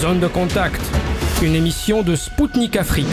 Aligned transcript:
Zone 0.00 0.20
de 0.20 0.28
contact, 0.28 0.80
une 1.42 1.56
émission 1.56 2.04
de 2.04 2.14
Spoutnik 2.14 2.76
Afrique. 2.76 3.06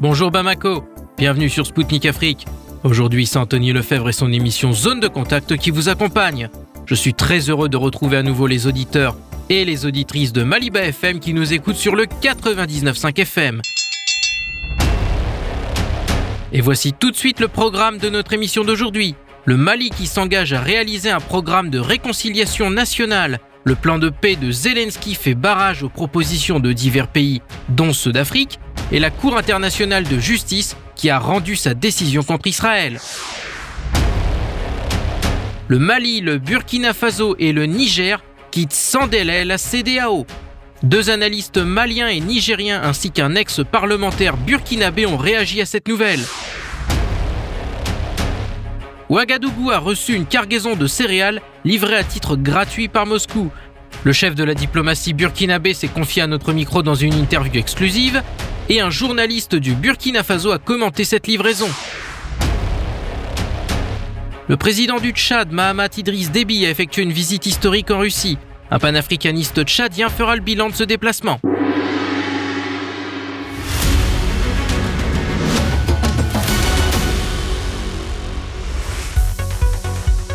Bonjour 0.00 0.32
Bamako, 0.32 0.82
bienvenue 1.16 1.48
sur 1.48 1.64
Spoutnik 1.64 2.06
Afrique. 2.06 2.44
Aujourd'hui, 2.82 3.24
c'est 3.24 3.38
Anthony 3.38 3.72
Lefebvre 3.72 4.08
et 4.08 4.12
son 4.12 4.32
émission 4.32 4.72
Zone 4.72 4.98
de 4.98 5.06
contact 5.06 5.56
qui 5.58 5.70
vous 5.70 5.88
accompagne. 5.88 6.48
Je 6.86 6.96
suis 6.96 7.14
très 7.14 7.38
heureux 7.50 7.68
de 7.68 7.76
retrouver 7.76 8.16
à 8.16 8.24
nouveau 8.24 8.48
les 8.48 8.66
auditeurs 8.66 9.16
et 9.48 9.64
les 9.64 9.86
auditrices 9.86 10.32
de 10.32 10.42
Maliba 10.42 10.80
FM 10.80 11.20
qui 11.20 11.32
nous 11.32 11.52
écoutent 11.52 11.76
sur 11.76 11.94
le 11.94 12.06
99.5 12.06 13.20
FM. 13.20 13.62
Et 16.52 16.62
voici 16.62 16.92
tout 16.92 17.12
de 17.12 17.16
suite 17.16 17.38
le 17.38 17.46
programme 17.46 17.98
de 17.98 18.10
notre 18.10 18.32
émission 18.32 18.64
d'aujourd'hui. 18.64 19.14
Le 19.48 19.56
Mali 19.56 19.88
qui 19.88 20.06
s'engage 20.06 20.52
à 20.52 20.60
réaliser 20.60 21.08
un 21.08 21.20
programme 21.20 21.70
de 21.70 21.78
réconciliation 21.78 22.68
nationale. 22.68 23.38
Le 23.64 23.76
plan 23.76 23.98
de 23.98 24.10
paix 24.10 24.36
de 24.36 24.50
Zelensky 24.50 25.14
fait 25.14 25.34
barrage 25.34 25.82
aux 25.82 25.88
propositions 25.88 26.60
de 26.60 26.74
divers 26.74 27.08
pays, 27.08 27.40
dont 27.70 27.94
ceux 27.94 28.12
d'Afrique, 28.12 28.60
et 28.92 28.98
la 28.98 29.08
Cour 29.08 29.38
internationale 29.38 30.04
de 30.04 30.18
justice 30.18 30.76
qui 30.96 31.08
a 31.08 31.18
rendu 31.18 31.56
sa 31.56 31.72
décision 31.72 32.22
contre 32.22 32.46
Israël. 32.46 33.00
Le 35.68 35.78
Mali, 35.78 36.20
le 36.20 36.36
Burkina 36.36 36.92
Faso 36.92 37.34
et 37.38 37.52
le 37.52 37.64
Niger 37.64 38.22
quittent 38.50 38.74
sans 38.74 39.06
délai 39.06 39.46
la 39.46 39.56
CDAO. 39.56 40.26
Deux 40.82 41.08
analystes 41.08 41.56
maliens 41.56 42.08
et 42.08 42.20
nigériens 42.20 42.82
ainsi 42.82 43.10
qu'un 43.10 43.34
ex-parlementaire 43.34 44.36
burkinabé 44.36 45.06
ont 45.06 45.16
réagi 45.16 45.62
à 45.62 45.64
cette 45.64 45.88
nouvelle. 45.88 46.20
Ouagadougou 49.08 49.70
a 49.70 49.78
reçu 49.78 50.14
une 50.14 50.26
cargaison 50.26 50.76
de 50.76 50.86
céréales 50.86 51.40
livrée 51.64 51.96
à 51.96 52.04
titre 52.04 52.36
gratuit 52.36 52.88
par 52.88 53.06
Moscou. 53.06 53.50
Le 54.04 54.12
chef 54.12 54.34
de 54.34 54.44
la 54.44 54.54
diplomatie 54.54 55.14
burkinabé 55.14 55.72
s'est 55.72 55.88
confié 55.88 56.22
à 56.22 56.26
notre 56.26 56.52
micro 56.52 56.82
dans 56.82 56.94
une 56.94 57.14
interview 57.14 57.58
exclusive 57.58 58.22
et 58.68 58.80
un 58.80 58.90
journaliste 58.90 59.54
du 59.54 59.74
Burkina 59.74 60.22
Faso 60.22 60.52
a 60.52 60.58
commenté 60.58 61.04
cette 61.04 61.26
livraison. 61.26 61.68
Le 64.46 64.56
président 64.56 64.98
du 64.98 65.10
Tchad, 65.10 65.52
Mahamat 65.52 65.88
Idriss 65.96 66.30
Déby, 66.30 66.66
a 66.66 66.70
effectué 66.70 67.02
une 67.02 67.12
visite 67.12 67.46
historique 67.46 67.90
en 67.90 68.00
Russie. 68.00 68.38
Un 68.70 68.78
panafricaniste 68.78 69.64
tchadien 69.64 70.10
fera 70.10 70.36
le 70.36 70.42
bilan 70.42 70.68
de 70.68 70.74
ce 70.74 70.84
déplacement. 70.84 71.40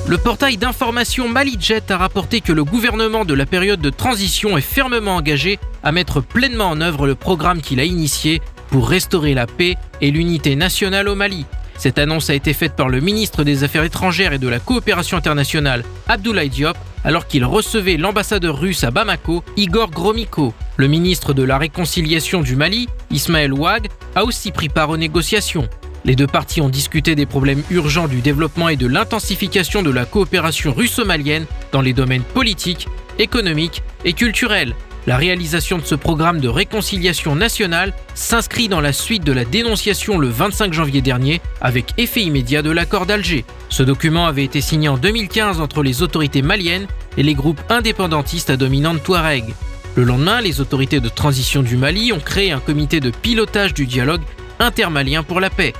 Le 0.05 0.17
portail 0.17 0.57
d'information 0.57 1.29
MaliJet 1.29 1.89
a 1.89 1.97
rapporté 1.97 2.41
que 2.41 2.51
le 2.51 2.65
gouvernement 2.65 3.23
de 3.23 3.33
la 3.33 3.45
période 3.45 3.79
de 3.79 3.89
transition 3.89 4.57
est 4.57 4.61
fermement 4.61 5.15
engagé 5.15 5.59
à 5.81 5.93
mettre 5.93 6.19
pleinement 6.19 6.69
en 6.69 6.81
œuvre 6.81 7.07
le 7.07 7.15
programme 7.15 7.61
qu'il 7.61 7.79
a 7.79 7.85
initié 7.85 8.41
pour 8.67 8.89
restaurer 8.89 9.33
la 9.33 9.47
paix 9.47 9.77
et 10.01 10.11
l'unité 10.11 10.57
nationale 10.57 11.07
au 11.07 11.15
Mali. 11.15 11.45
Cette 11.77 11.99
annonce 11.99 12.29
a 12.29 12.33
été 12.33 12.51
faite 12.51 12.75
par 12.75 12.89
le 12.89 12.99
ministre 12.99 13.45
des 13.45 13.63
Affaires 13.63 13.85
étrangères 13.85 14.33
et 14.33 14.39
de 14.39 14.47
la 14.49 14.59
coopération 14.59 15.15
internationale, 15.15 15.85
Abdoulaye 16.09 16.49
Diop, 16.49 16.77
alors 17.05 17.25
qu'il 17.25 17.45
recevait 17.45 17.97
l'ambassadeur 17.97 18.59
russe 18.59 18.83
à 18.83 18.91
Bamako, 18.91 19.41
Igor 19.55 19.89
Gromyko. 19.89 20.53
Le 20.75 20.88
ministre 20.88 21.33
de 21.33 21.43
la 21.43 21.57
Réconciliation 21.57 22.41
du 22.41 22.57
Mali, 22.57 22.89
Ismaël 23.09 23.53
Ouag, 23.53 23.88
a 24.15 24.25
aussi 24.25 24.51
pris 24.51 24.69
part 24.69 24.89
aux 24.89 24.97
négociations. 24.97 25.67
Les 26.05 26.17
deux 26.17 26.27
parties 26.27 26.59
ont 26.59 26.69
discuté 26.69 27.15
des 27.15 27.25
problèmes 27.25 27.63
urgents 27.69 28.09
du 28.09 28.19
développement 28.19 28.67
et 28.67 28.75
de 28.75 28.87
l'intensification 28.87 29.83
de 29.83 29.89
la 29.89 30.05
coopération 30.05 30.73
russo-malienne 30.73 31.45
dans 31.71 31.81
les 31.81 31.93
domaines 31.93 32.23
politiques, 32.23 32.89
économiques 33.19 33.83
et 34.03 34.11
culturels. 34.11 34.75
La 35.07 35.15
réalisation 35.15 35.77
de 35.77 35.85
ce 35.85 35.95
programme 35.95 36.41
de 36.41 36.47
réconciliation 36.49 37.35
nationale 37.35 37.94
s'inscrit 38.16 38.67
dans 38.67 38.81
la 38.81 38.94
suite 38.94 39.23
de 39.23 39.31
la 39.31 39.45
dénonciation 39.45 40.17
le 40.17 40.28
25 40.28 40.73
janvier 40.73 41.01
dernier 41.01 41.41
avec 41.61 41.94
effet 41.97 42.22
immédiat 42.22 42.61
de 42.61 42.72
l'accord 42.72 43.05
d'Alger. 43.05 43.45
Ce 43.69 43.83
document 43.83 44.25
avait 44.28 44.45
été 44.45 44.59
signé 44.59 44.89
en 44.89 44.97
2015 44.97 45.61
entre 45.61 45.83
les 45.83 46.01
autorités 46.01 46.41
maliennes 46.41 46.88
et 47.17 47.23
les 47.23 47.33
groupes 47.33 47.61
indépendantistes 47.69 48.49
à 48.49 48.57
dominante 48.57 49.03
Touareg. 49.03 49.53
Le 49.95 50.03
lendemain, 50.03 50.41
les 50.41 50.59
autorités 50.59 50.99
de 50.99 51.09
transition 51.09 51.63
du 51.63 51.78
Mali 51.78 52.11
ont 52.11 52.19
créé 52.19 52.51
un 52.51 52.59
comité 52.59 52.99
de 52.99 53.09
pilotage 53.09 53.73
du 53.73 53.85
dialogue 53.85 54.22
intermalien 54.59 55.23
pour 55.23 55.39
la 55.39 55.49
paix. 55.49 55.73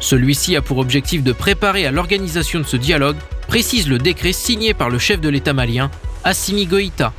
Celui-ci 0.00 0.56
a 0.56 0.62
pour 0.62 0.78
objectif 0.78 1.22
de 1.22 1.32
préparer 1.32 1.86
à 1.86 1.90
l'organisation 1.90 2.60
de 2.60 2.64
ce 2.64 2.76
dialogue, 2.76 3.16
précise 3.46 3.88
le 3.88 3.98
décret 3.98 4.32
signé 4.32 4.74
par 4.74 4.90
le 4.90 4.98
chef 4.98 5.20
de 5.20 5.28
l'État 5.28 5.52
malien, 5.52 5.90
Assimi 6.24 6.66
Goïta. 6.66 7.12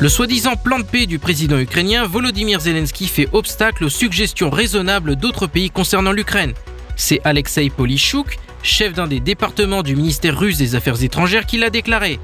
Le 0.00 0.08
soi-disant 0.08 0.56
plan 0.56 0.80
de 0.80 0.84
paix 0.84 1.06
du 1.06 1.20
président 1.20 1.58
ukrainien 1.58 2.04
Volodymyr 2.04 2.60
Zelensky 2.60 3.06
fait 3.06 3.28
obstacle 3.32 3.84
aux 3.84 3.88
suggestions 3.88 4.50
raisonnables 4.50 5.14
d'autres 5.14 5.46
pays 5.46 5.70
concernant 5.70 6.12
l'Ukraine. 6.12 6.52
C'est 6.96 7.20
Alexei 7.24 7.70
Polishuk, 7.70 8.38
chef 8.62 8.92
d'un 8.92 9.06
des 9.06 9.20
départements 9.20 9.82
du 9.82 9.94
ministère 9.94 10.38
russe 10.38 10.58
des 10.58 10.74
Affaires 10.74 11.02
étrangères, 11.02 11.46
qui 11.46 11.58
l'a 11.58 11.70
déclaré. 11.70 12.18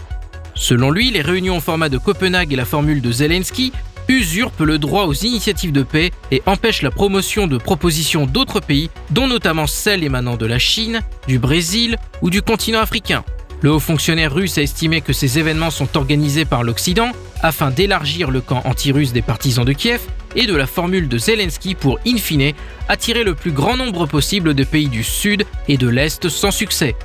Selon 0.55 0.91
lui, 0.91 1.11
les 1.11 1.23
réunions 1.23 1.59
au 1.59 1.61
format 1.61 1.89
de 1.89 1.99
Copenhague 1.99 2.53
et 2.53 2.57
la 2.57 2.65
formule 2.65 3.01
de 3.01 3.13
Zelensky 3.13 3.73
usurpent 4.11 4.65
le 4.65 4.79
droit 4.79 5.05
aux 5.05 5.15
initiatives 5.15 5.73
de 5.73 5.83
paix 5.83 6.11
et 6.31 6.43
empêchent 6.47 6.83
la 6.83 6.91
promotion 6.91 7.47
de 7.47 7.59
propositions 7.59 8.27
d'autres 8.27 8.61
pays, 8.61 8.91
dont 9.11 9.29
notamment 9.29 9.67
celles 9.67 10.05
émanant 10.05 10.37
de 10.37 10.47
la 10.47 10.59
Chine, 10.59 11.01
du 11.29 11.39
Brésil 11.39 11.97
ou 12.21 12.29
du 12.29 12.43
continent 12.43 12.81
africain. 12.81 13.25
Le 13.63 13.71
haut 13.71 13.81
fonctionnaire 13.81 14.35
russe 14.35 14.59
a 14.59 14.63
estimé 14.63 15.01
que 15.01 15.13
ces 15.13 15.39
événements 15.39 15.71
sont 15.71 15.97
organisés 15.97 16.45
par 16.45 16.65
l'Occident 16.65 17.13
afin 17.43 17.71
d'élargir 17.71 18.31
le 18.31 18.41
camp 18.41 18.63
anti-russe 18.65 19.13
des 19.13 19.23
partisans 19.23 19.65
de 19.65 19.73
Kiev 19.73 20.01
et 20.35 20.47
de 20.47 20.57
la 20.57 20.67
formule 20.67 21.09
de 21.09 21.19
Zelensky 21.19 21.75
pour, 21.75 21.99
in 22.07 22.17
fine, 22.17 22.53
attirer 22.89 23.23
le 23.23 23.35
plus 23.35 23.53
grand 23.53 23.77
nombre 23.77 24.07
possible 24.07 24.55
de 24.55 24.65
pays 24.65 24.89
du 24.89 25.05
Sud 25.05 25.45
et 25.69 25.77
de 25.77 25.89
l'Est 25.89 26.29
sans 26.29 26.51
succès. 26.51 26.97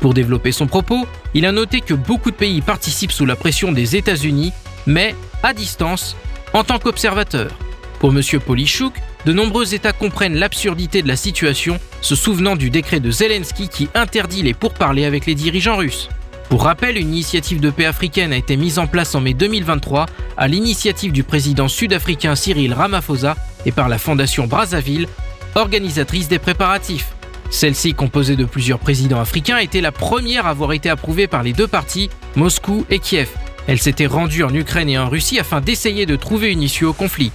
Pour 0.00 0.14
développer 0.14 0.52
son 0.52 0.66
propos, 0.66 1.06
il 1.34 1.46
a 1.46 1.52
noté 1.52 1.80
que 1.80 1.94
beaucoup 1.94 2.30
de 2.30 2.36
pays 2.36 2.60
participent 2.60 3.12
sous 3.12 3.26
la 3.26 3.36
pression 3.36 3.72
des 3.72 3.96
États-Unis, 3.96 4.52
mais 4.86 5.14
à 5.42 5.52
distance, 5.52 6.16
en 6.54 6.64
tant 6.64 6.78
qu'observateur. 6.78 7.50
Pour 7.98 8.10
M. 8.10 8.22
Polichouk, 8.40 8.94
de 9.26 9.32
nombreux 9.32 9.74
États 9.74 9.92
comprennent 9.92 10.36
l'absurdité 10.36 11.02
de 11.02 11.08
la 11.08 11.16
situation, 11.16 11.78
se 12.00 12.14
souvenant 12.14 12.56
du 12.56 12.70
décret 12.70 13.00
de 13.00 13.10
Zelensky 13.10 13.68
qui 13.68 13.88
interdit 13.94 14.42
les 14.42 14.54
pourparlers 14.54 15.04
avec 15.04 15.26
les 15.26 15.34
dirigeants 15.34 15.76
russes. 15.76 16.08
Pour 16.48 16.64
rappel, 16.64 16.96
une 16.96 17.08
initiative 17.08 17.60
de 17.60 17.70
paix 17.70 17.86
africaine 17.86 18.32
a 18.32 18.36
été 18.36 18.56
mise 18.56 18.78
en 18.78 18.86
place 18.86 19.14
en 19.14 19.20
mai 19.20 19.34
2023 19.34 20.06
à 20.36 20.48
l'initiative 20.48 21.10
du 21.10 21.24
président 21.24 21.68
sud-africain 21.68 22.36
Cyril 22.36 22.74
Ramaphosa 22.74 23.36
et 23.66 23.72
par 23.72 23.88
la 23.88 23.98
Fondation 23.98 24.46
Brazzaville, 24.46 25.08
organisatrice 25.54 26.28
des 26.28 26.38
préparatifs. 26.38 27.14
Celle-ci, 27.50 27.94
composée 27.94 28.36
de 28.36 28.44
plusieurs 28.44 28.78
présidents 28.78 29.20
africains, 29.20 29.58
était 29.58 29.80
la 29.80 29.92
première 29.92 30.46
à 30.46 30.50
avoir 30.50 30.72
été 30.72 30.90
approuvée 30.90 31.26
par 31.26 31.42
les 31.42 31.52
deux 31.52 31.68
parties, 31.68 32.10
Moscou 32.36 32.84
et 32.90 32.98
Kiev. 32.98 33.28
Elle 33.66 33.80
s'était 33.80 34.06
rendue 34.06 34.44
en 34.44 34.54
Ukraine 34.54 34.88
et 34.88 34.98
en 34.98 35.08
Russie 35.08 35.38
afin 35.38 35.60
d'essayer 35.60 36.06
de 36.06 36.16
trouver 36.16 36.52
une 36.52 36.62
issue 36.62 36.84
au 36.84 36.92
conflit. 36.92 37.32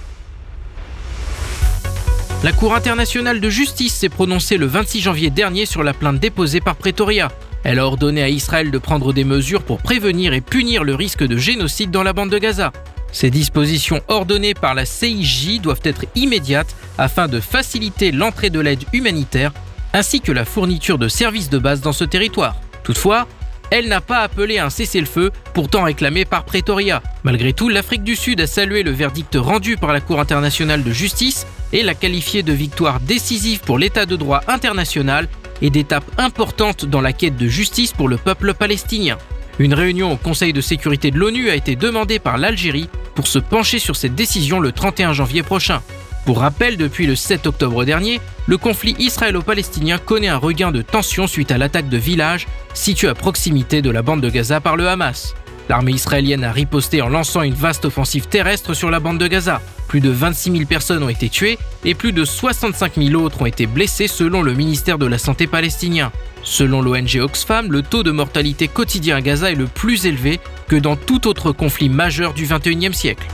La 2.42 2.52
Cour 2.52 2.74
internationale 2.74 3.40
de 3.40 3.50
justice 3.50 3.94
s'est 3.94 4.08
prononcée 4.08 4.56
le 4.56 4.66
26 4.66 5.00
janvier 5.02 5.28
dernier 5.30 5.66
sur 5.66 5.82
la 5.82 5.92
plainte 5.92 6.18
déposée 6.20 6.60
par 6.60 6.76
Pretoria. 6.76 7.28
Elle 7.64 7.78
a 7.78 7.86
ordonné 7.86 8.22
à 8.22 8.28
Israël 8.30 8.70
de 8.70 8.78
prendre 8.78 9.12
des 9.12 9.24
mesures 9.24 9.62
pour 9.62 9.78
prévenir 9.78 10.32
et 10.32 10.40
punir 10.40 10.82
le 10.82 10.94
risque 10.94 11.22
de 11.22 11.36
génocide 11.36 11.90
dans 11.90 12.02
la 12.02 12.14
bande 12.14 12.30
de 12.30 12.38
Gaza. 12.38 12.72
Ces 13.12 13.28
dispositions 13.30 14.00
ordonnées 14.08 14.54
par 14.54 14.74
la 14.74 14.86
CIJ 14.86 15.60
doivent 15.60 15.82
être 15.84 16.06
immédiates 16.14 16.74
afin 16.96 17.28
de 17.28 17.40
faciliter 17.40 18.12
l'entrée 18.12 18.50
de 18.50 18.60
l'aide 18.60 18.84
humanitaire 18.92 19.52
ainsi 19.92 20.20
que 20.20 20.32
la 20.32 20.44
fourniture 20.44 20.98
de 20.98 21.08
services 21.08 21.50
de 21.50 21.58
base 21.58 21.80
dans 21.80 21.92
ce 21.92 22.04
territoire. 22.04 22.54
Toutefois, 22.84 23.26
elle 23.70 23.88
n'a 23.88 24.00
pas 24.00 24.20
appelé 24.20 24.58
à 24.58 24.66
un 24.66 24.70
cessez-le-feu, 24.70 25.30
pourtant 25.54 25.84
réclamé 25.84 26.24
par 26.24 26.44
Pretoria. 26.44 27.02
Malgré 27.24 27.52
tout, 27.52 27.68
l'Afrique 27.68 28.02
du 28.02 28.16
Sud 28.16 28.40
a 28.40 28.46
salué 28.46 28.82
le 28.82 28.90
verdict 28.90 29.36
rendu 29.36 29.76
par 29.76 29.92
la 29.92 30.00
Cour 30.00 30.20
internationale 30.20 30.82
de 30.82 30.92
justice 30.92 31.46
et 31.72 31.82
l'a 31.82 31.94
qualifié 31.94 32.42
de 32.42 32.52
victoire 32.52 33.00
décisive 33.00 33.60
pour 33.60 33.78
l'état 33.78 34.06
de 34.06 34.16
droit 34.16 34.42
international 34.48 35.28
et 35.62 35.70
d'étape 35.70 36.04
importante 36.18 36.84
dans 36.84 37.00
la 37.00 37.12
quête 37.12 37.36
de 37.36 37.46
justice 37.46 37.92
pour 37.92 38.08
le 38.08 38.16
peuple 38.16 38.54
palestinien. 38.54 39.18
Une 39.58 39.74
réunion 39.74 40.12
au 40.12 40.16
Conseil 40.16 40.52
de 40.52 40.60
sécurité 40.62 41.10
de 41.10 41.18
l'ONU 41.18 41.50
a 41.50 41.54
été 41.54 41.76
demandée 41.76 42.18
par 42.18 42.38
l'Algérie 42.38 42.88
pour 43.14 43.26
se 43.26 43.38
pencher 43.38 43.78
sur 43.78 43.94
cette 43.94 44.14
décision 44.14 44.58
le 44.58 44.72
31 44.72 45.12
janvier 45.12 45.42
prochain. 45.42 45.82
Pour 46.24 46.40
rappel, 46.40 46.76
depuis 46.76 47.06
le 47.06 47.16
7 47.16 47.46
octobre 47.46 47.84
dernier, 47.84 48.20
le 48.46 48.58
conflit 48.58 48.94
israélo-palestinien 48.98 49.98
connaît 49.98 50.28
un 50.28 50.36
regain 50.36 50.70
de 50.70 50.82
tension 50.82 51.26
suite 51.26 51.50
à 51.50 51.58
l'attaque 51.58 51.88
de 51.88 51.96
villages 51.96 52.46
situés 52.74 53.08
à 53.08 53.14
proximité 53.14 53.82
de 53.82 53.90
la 53.90 54.02
bande 54.02 54.20
de 54.20 54.30
Gaza 54.30 54.60
par 54.60 54.76
le 54.76 54.88
Hamas. 54.88 55.34
L'armée 55.68 55.92
israélienne 55.92 56.42
a 56.42 56.50
riposté 56.50 57.00
en 57.00 57.08
lançant 57.08 57.42
une 57.42 57.54
vaste 57.54 57.84
offensive 57.84 58.26
terrestre 58.26 58.74
sur 58.74 58.90
la 58.90 58.98
bande 58.98 59.18
de 59.18 59.28
Gaza. 59.28 59.60
Plus 59.86 60.00
de 60.00 60.10
26 60.10 60.52
000 60.52 60.64
personnes 60.66 61.02
ont 61.02 61.08
été 61.08 61.28
tuées 61.28 61.58
et 61.84 61.94
plus 61.94 62.12
de 62.12 62.24
65 62.24 62.94
000 62.96 63.14
autres 63.22 63.42
ont 63.42 63.46
été 63.46 63.66
blessées 63.66 64.08
selon 64.08 64.42
le 64.42 64.52
ministère 64.54 64.98
de 64.98 65.06
la 65.06 65.18
Santé 65.18 65.46
palestinien. 65.46 66.12
Selon 66.42 66.82
l'ONG 66.82 67.20
Oxfam, 67.20 67.70
le 67.70 67.82
taux 67.82 68.02
de 68.02 68.10
mortalité 68.10 68.66
quotidien 68.66 69.16
à 69.16 69.20
Gaza 69.20 69.52
est 69.52 69.56
le 69.56 69.66
plus 69.66 70.06
élevé 70.06 70.40
que 70.68 70.76
dans 70.76 70.96
tout 70.96 71.28
autre 71.28 71.52
conflit 71.52 71.88
majeur 71.88 72.34
du 72.34 72.46
XXIe 72.46 72.94
siècle. 72.94 73.26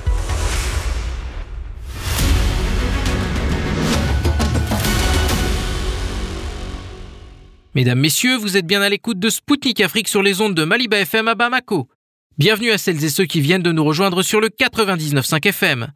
Mesdames, 7.76 8.00
Messieurs, 8.00 8.38
vous 8.38 8.56
êtes 8.56 8.64
bien 8.64 8.80
à 8.80 8.88
l'écoute 8.88 9.18
de 9.18 9.28
Spoutnik 9.28 9.82
Afrique 9.82 10.08
sur 10.08 10.22
les 10.22 10.40
ondes 10.40 10.54
de 10.54 10.64
Maliba 10.64 10.98
FM 11.00 11.28
à 11.28 11.34
Bamako. 11.34 11.90
Bienvenue 12.38 12.70
à 12.70 12.78
celles 12.78 13.04
et 13.04 13.10
ceux 13.10 13.26
qui 13.26 13.42
viennent 13.42 13.60
de 13.60 13.70
nous 13.70 13.84
rejoindre 13.84 14.22
sur 14.22 14.40
le 14.40 14.48
99.5 14.48 15.46
FM. 15.46 15.88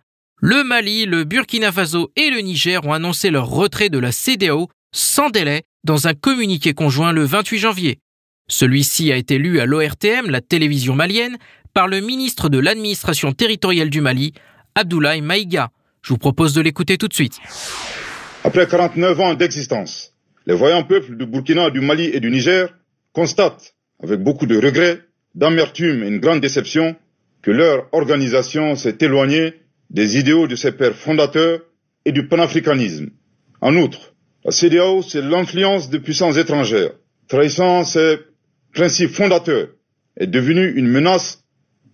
Le 0.42 0.62
Mali, 0.62 1.06
le 1.06 1.24
Burkina 1.24 1.72
Faso 1.72 2.12
et 2.16 2.28
le 2.28 2.40
Niger 2.40 2.84
ont 2.84 2.92
annoncé 2.92 3.30
leur 3.30 3.48
retrait 3.48 3.88
de 3.88 3.98
la 3.98 4.12
CDAO 4.12 4.68
sans 4.94 5.30
délai 5.30 5.62
dans 5.82 6.06
un 6.06 6.12
communiqué 6.12 6.74
conjoint 6.74 7.12
le 7.12 7.24
28 7.24 7.58
janvier. 7.58 7.98
Celui-ci 8.46 9.10
a 9.10 9.16
été 9.16 9.38
lu 9.38 9.58
à 9.58 9.64
l'ORTM, 9.64 10.28
la 10.28 10.42
télévision 10.42 10.94
malienne, 10.94 11.38
par 11.72 11.88
le 11.88 12.00
ministre 12.00 12.50
de 12.50 12.58
l'administration 12.58 13.32
territoriale 13.32 13.88
du 13.88 14.02
Mali, 14.02 14.34
Abdoulaye 14.74 15.22
Maïga. 15.22 15.70
Je 16.02 16.10
vous 16.10 16.18
propose 16.18 16.52
de 16.52 16.60
l'écouter 16.60 16.98
tout 16.98 17.08
de 17.08 17.14
suite. 17.14 17.38
Après 18.44 18.66
49 18.66 19.20
ans 19.20 19.32
d'existence, 19.32 20.09
les 20.46 20.54
voyants 20.54 20.84
peuples 20.84 21.16
du 21.16 21.26
Burkina, 21.26 21.70
du 21.70 21.80
Mali 21.80 22.10
et 22.12 22.20
du 22.20 22.30
Niger 22.30 22.74
constatent, 23.12 23.74
avec 24.02 24.20
beaucoup 24.20 24.46
de 24.46 24.56
regrets, 24.56 25.00
d'amertume 25.34 26.02
et 26.02 26.08
une 26.08 26.18
grande 26.20 26.40
déception, 26.40 26.96
que 27.42 27.50
leur 27.50 27.88
organisation 27.92 28.74
s'est 28.74 28.98
éloignée 29.00 29.54
des 29.90 30.18
idéaux 30.18 30.46
de 30.46 30.56
ses 30.56 30.72
pères 30.72 30.94
fondateurs 30.94 31.60
et 32.04 32.12
du 32.12 32.26
panafricanisme. 32.26 33.10
En 33.60 33.76
outre, 33.76 34.14
la 34.44 34.52
CDAO, 34.52 35.02
c'est 35.02 35.22
l'influence 35.22 35.90
de 35.90 35.98
puissances 35.98 36.36
étrangères, 36.36 36.92
trahissant 37.28 37.84
ses 37.84 38.18
principes 38.72 39.10
fondateurs, 39.10 39.68
est 40.16 40.26
devenue 40.26 40.72
une 40.76 40.88
menace 40.88 41.44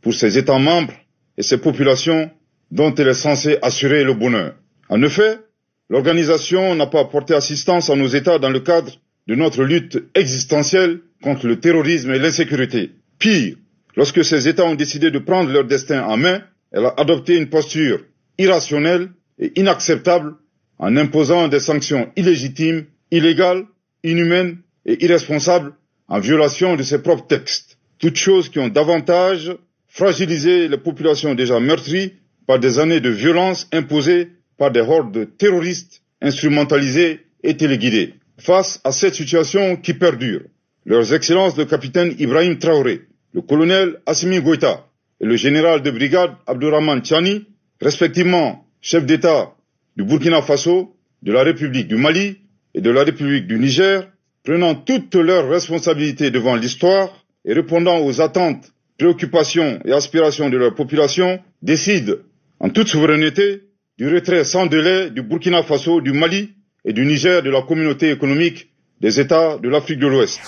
pour 0.01 0.15
ses 0.15 0.39
États 0.39 0.59
membres 0.59 0.95
et 1.37 1.43
ses 1.43 1.59
populations 1.59 2.31
dont 2.71 2.95
elle 2.95 3.09
est 3.09 3.15
censée 3.15 3.59
assurer 3.63 4.05
le 4.05 4.15
bonheur. 4.15 4.55
En 4.89 5.03
effet, 5.03 5.39
L'organisation 5.89 6.75
n'a 6.75 6.87
pas 6.87 7.01
apporté 7.01 7.35
assistance 7.35 7.91
à 7.91 7.97
nos 7.97 8.09
États 8.09 8.39
dans 8.39 8.51
le 8.51 8.61
cadre 8.61 8.93
de 9.29 9.35
notre 9.35 9.63
lutte 9.63 10.03
existentielle 10.15 11.01
contre 11.23 11.47
le 11.47 11.61
terrorisme 11.61 12.13
et 12.13 12.19
l'insécurité. 12.19 12.93
Pire, 13.19 13.57
lorsque 13.97 14.25
ces 14.25 14.49
États 14.49 14.65
ont 14.65 14.75
décidé 14.75 15.11
de 15.11 15.19
prendre 15.19 15.51
leur 15.51 15.65
destin 15.65 16.05
en 16.05 16.17
main, 16.17 16.43
elle 16.73 16.87
a 16.87 16.95
adopté 16.97 17.37
une 17.37 17.49
posture 17.49 18.01
irrationnelle 18.39 19.11
et 19.39 19.53
inacceptable 19.59 20.35
en 20.79 20.97
imposant 20.97 21.49
des 21.49 21.61
sanctions 21.61 22.11
illégitimes, 22.17 22.87
illégales, 23.11 23.65
inhumaines 24.03 24.59
et 24.85 25.05
irresponsables 25.05 25.73
en 26.09 26.19
violation 26.19 26.77
de 26.77 26.83
ses 26.83 27.03
propres 27.03 27.27
textes. 27.27 27.79
Toutes 27.99 28.17
choses 28.17 28.49
qui 28.49 28.59
ont 28.59 28.69
davantage 28.69 29.57
fragilisé 29.89 30.69
les 30.69 30.79
populations 30.79 31.35
déjà 31.35 31.59
meurtries 31.61 32.15
par 32.47 32.59
des 32.59 32.79
années 32.79 33.01
de 33.01 33.11
violence 33.11 33.67
imposées 33.73 34.31
par 34.59 34.71
des 34.71 34.81
hordes 34.81 35.29
terroristes 35.37 36.03
instrumentalisés 36.21 37.21
et 37.43 37.57
téléguidés. 37.57 38.15
Face 38.39 38.81
à 38.85 38.93
cette 38.93 39.15
situation 39.15 39.77
qui 39.77 39.95
perdure, 39.95 40.43
leurs 40.85 41.13
excellences 41.15 41.57
le 41.57 41.65
capitaine 41.65 42.15
Ibrahim 42.19 42.59
Traoré, 42.59 43.03
le 43.33 43.43
colonel 43.43 44.01
Assimi 44.07 44.41
Goïta 44.41 44.87
et 45.21 45.27
le 45.27 45.37
général 45.37 45.83
de 45.83 45.91
brigade 45.91 46.33
Abdurrahman 46.47 47.05
Chani, 47.05 47.47
respectivement 47.81 48.67
chef 48.81 49.05
d'État 49.05 49.53
du 49.97 50.05
Burkina 50.05 50.43
Faso, 50.43 50.95
de 51.23 51.33
la 51.33 51.43
République 51.43 51.89
du 51.89 51.97
Mali 51.97 52.39
et 52.75 52.81
de 52.81 52.91
la 52.91 53.03
République 53.05 53.47
du 53.47 53.59
Niger, 53.59 54.09
prenant 54.45 54.75
toutes 54.75 55.15
leurs 55.17 55.49
responsabilités 55.49 56.31
devant 56.31 56.55
l'histoire 56.55 57.25
et 57.45 57.53
répondant 57.53 57.99
aux 58.05 58.21
attentes, 58.21 58.73
préoccupations 58.99 59.81
et 59.85 59.93
aspirations 59.93 60.49
de 60.51 60.57
leur 60.57 60.75
population, 60.75 61.41
décident 61.63 62.15
en 62.61 62.71
toute 62.71 62.89
souveraineté 62.89 63.63
du 63.99 64.13
retrait 64.15 64.45
sans 64.45 64.67
délai 64.67 65.09
du 65.11 65.23
Burkina 65.23 65.63
Faso, 65.63 66.01
du 66.03 66.13
Mali 66.13 66.51
et 66.85 66.93
du 66.93 67.07
Niger 67.07 67.43
de 67.43 67.49
la 67.51 67.63
communauté 67.63 68.11
économique 68.11 68.69
des 69.01 69.21
États 69.21 69.57
de 69.57 69.69
l'Afrique 69.71 69.99
de 69.99 70.07
l'Ouest. 70.07 70.41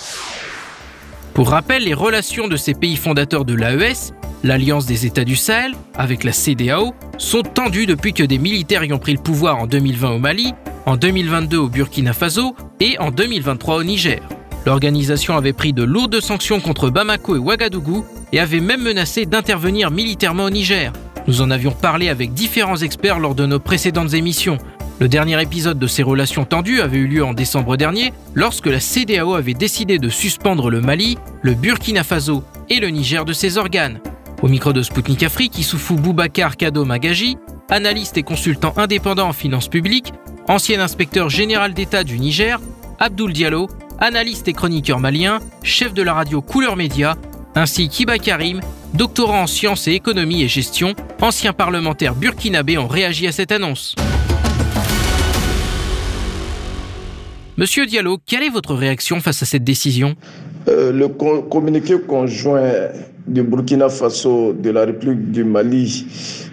Pour 1.33 1.49
rappel, 1.51 1.85
les 1.85 1.95
relations 1.95 2.47
de 2.49 2.57
ces 2.57 2.75
pays 2.75 2.97
fondateurs 2.97 3.47
de 3.47 3.55
l'AES, 3.55 4.13
l'Alliance 4.45 4.85
des 4.87 5.07
États 5.07 5.25
du 5.25 5.35
Sahel, 5.37 5.73
avec 5.97 6.25
la 6.25 6.33
CDAO, 6.33 6.95
sont 7.17 7.43
tendues 7.43 7.87
depuis 7.87 8.13
que 8.13 8.23
des 8.23 8.39
militaires 8.39 8.85
y 8.85 8.93
ont 8.93 8.99
pris 8.99 9.13
le 9.15 9.23
pouvoir 9.23 9.57
en 9.59 9.67
2020 9.67 10.11
au 10.11 10.19
Mali, 10.19 10.53
en 10.85 10.97
2022 10.97 11.57
au 11.57 11.69
Burkina 11.69 12.13
Faso 12.13 12.55
et 12.81 12.99
en 12.99 13.11
2023 13.11 13.77
au 13.77 13.85
Niger. 13.85 14.21
L'organisation 14.67 15.37
avait 15.37 15.55
pris 15.55 15.73
de 15.73 15.85
lourdes 15.85 16.21
sanctions 16.21 16.61
contre 16.61 16.91
Bamako 16.91 17.37
et 17.37 17.39
Ouagadougou 17.39 18.05
et 18.33 18.41
avait 18.41 18.61
même 18.61 18.83
menacé 18.83 19.25
d'intervenir 19.25 19.91
militairement 19.91 20.45
au 20.45 20.51
Niger, 20.51 20.93
nous 21.29 21.43
en 21.43 21.51
avions 21.51 21.73
parlé 21.73 22.09
avec 22.09 22.33
différents 22.33 22.79
experts 22.79 23.21
lors 23.21 23.35
de 23.35 23.45
nos 23.45 23.61
précédentes 23.61 24.15
émissions. 24.15 24.57
Le 24.99 25.09
dernier 25.09 25.41
épisode 25.41 25.79
de 25.79 25.87
ces 25.87 26.03
relations 26.03 26.47
tendues 26.47 26.81
avait 26.81 26.97
eu 26.97 27.07
lieu 27.07 27.23
en 27.23 27.35
décembre 27.35 27.77
dernier, 27.77 28.15
lorsque 28.35 28.67
la 28.67 28.81
CDAO 28.81 29.35
avait 29.35 29.53
décidé 29.53 29.99
de 29.99 30.09
suspendre 30.09 30.71
le 30.71 30.81
Mali, 30.81 31.19
le 31.43 31.53
Burkina 31.55 32.03
Faso 32.03 32.43
et 32.71 32.81
le 32.81 32.89
Niger 32.89 33.27
de 33.27 33.35
ses 33.35 33.59
organes. 33.59 34.01
Au 34.41 34.49
micro 34.49 34.73
de 34.73 34.83
Spoutnik 34.83 35.23
Afrique, 35.23 35.59
Issoufou 35.59 35.97
Boubacar 35.97 36.57
Kado 36.57 36.87
Magaji, 36.87 37.37
analyste 37.69 38.17
et 38.17 38.23
consultant 38.23 38.73
indépendant 38.79 39.29
en 39.29 39.33
finances 39.35 39.69
publiques, 39.69 40.15
ancien 40.49 40.81
inspecteur 40.81 41.29
général 41.29 41.75
d'État 41.75 42.05
du 42.05 42.19
Niger, 42.19 42.59
Abdoul 42.99 43.35
Diallo, 43.35 43.69
analyste 44.01 44.49
et 44.49 44.55
chroniqueur 44.55 44.99
malien, 44.99 45.41
chef 45.63 45.93
de 45.93 46.03
la 46.03 46.15
radio 46.15 46.41
Couleur 46.41 46.77
Média, 46.77 47.17
ainsi 47.55 47.89
qu'Iba 47.89 48.19
Karim, 48.19 48.61
doctorant 48.95 49.43
en 49.43 49.47
sciences 49.47 49.89
et 49.89 49.93
économie 49.93 50.43
et 50.43 50.49
gestion, 50.49 50.95
ancien 51.21 51.53
parlementaire 51.53 52.15
burkinabé 52.15 52.79
ont 52.79 52.87
réagi 52.87 53.27
à 53.27 53.33
cette 53.33 53.53
annonce. 53.53 53.95
Monsieur 57.57 57.87
Diallo, 57.87 58.19
quelle 58.25 58.45
est 58.45 58.51
votre 58.51 58.75
réaction 58.75 59.21
face 59.21 59.43
à 59.43 59.47
cette 59.47 59.65
décision? 59.65 60.15
Euh, 60.69 60.93
Le 60.93 61.09
communiqué 61.09 61.97
conjoint 62.01 62.71
du 63.27 63.43
Burkina 63.43 63.89
Faso, 63.89 64.53
de 64.53 64.71
la 64.71 64.85
République 64.85 65.33
du 65.33 65.43
Mali, 65.45 66.07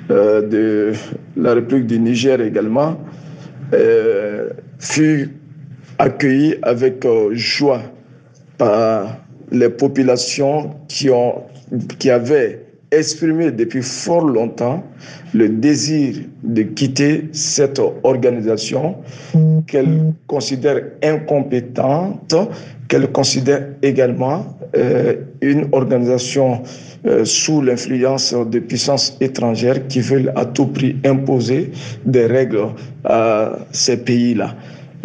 euh, 0.09 0.41
de 0.41 0.93
la 1.37 1.53
République 1.53 1.85
du 1.87 1.99
Niger 1.99 2.41
également, 2.41 2.99
euh, 3.73 4.49
fut 4.79 5.29
accueilli 5.99 6.55
avec 6.63 7.05
joie 7.31 7.81
par 8.57 9.17
les 9.51 9.69
populations 9.69 10.75
qui 10.87 11.09
ont 11.09 11.43
qui 11.99 12.09
avait 12.09 12.65
exprimé 12.91 13.51
depuis 13.51 13.81
fort 13.81 14.25
longtemps 14.25 14.83
le 15.33 15.49
désir 15.49 16.15
de 16.43 16.63
quitter 16.63 17.29
cette 17.31 17.81
organisation 18.03 18.95
qu'elle 19.67 20.13
considère 20.27 20.81
incompétente, 21.03 22.35
qu'elle 22.87 23.11
considère 23.11 23.67
également 23.81 24.57
euh, 24.77 25.15
une 25.41 25.67
organisation 25.71 26.61
euh, 27.05 27.25
sous 27.25 27.61
l'influence 27.61 28.33
de 28.33 28.59
puissances 28.59 29.17
étrangères 29.21 29.87
qui 29.87 30.01
veulent 30.01 30.31
à 30.35 30.45
tout 30.45 30.67
prix 30.67 30.95
imposer 31.05 31.71
des 32.05 32.25
règles 32.25 32.67
à 33.03 33.59
ces 33.71 33.97
pays-là. 33.97 34.55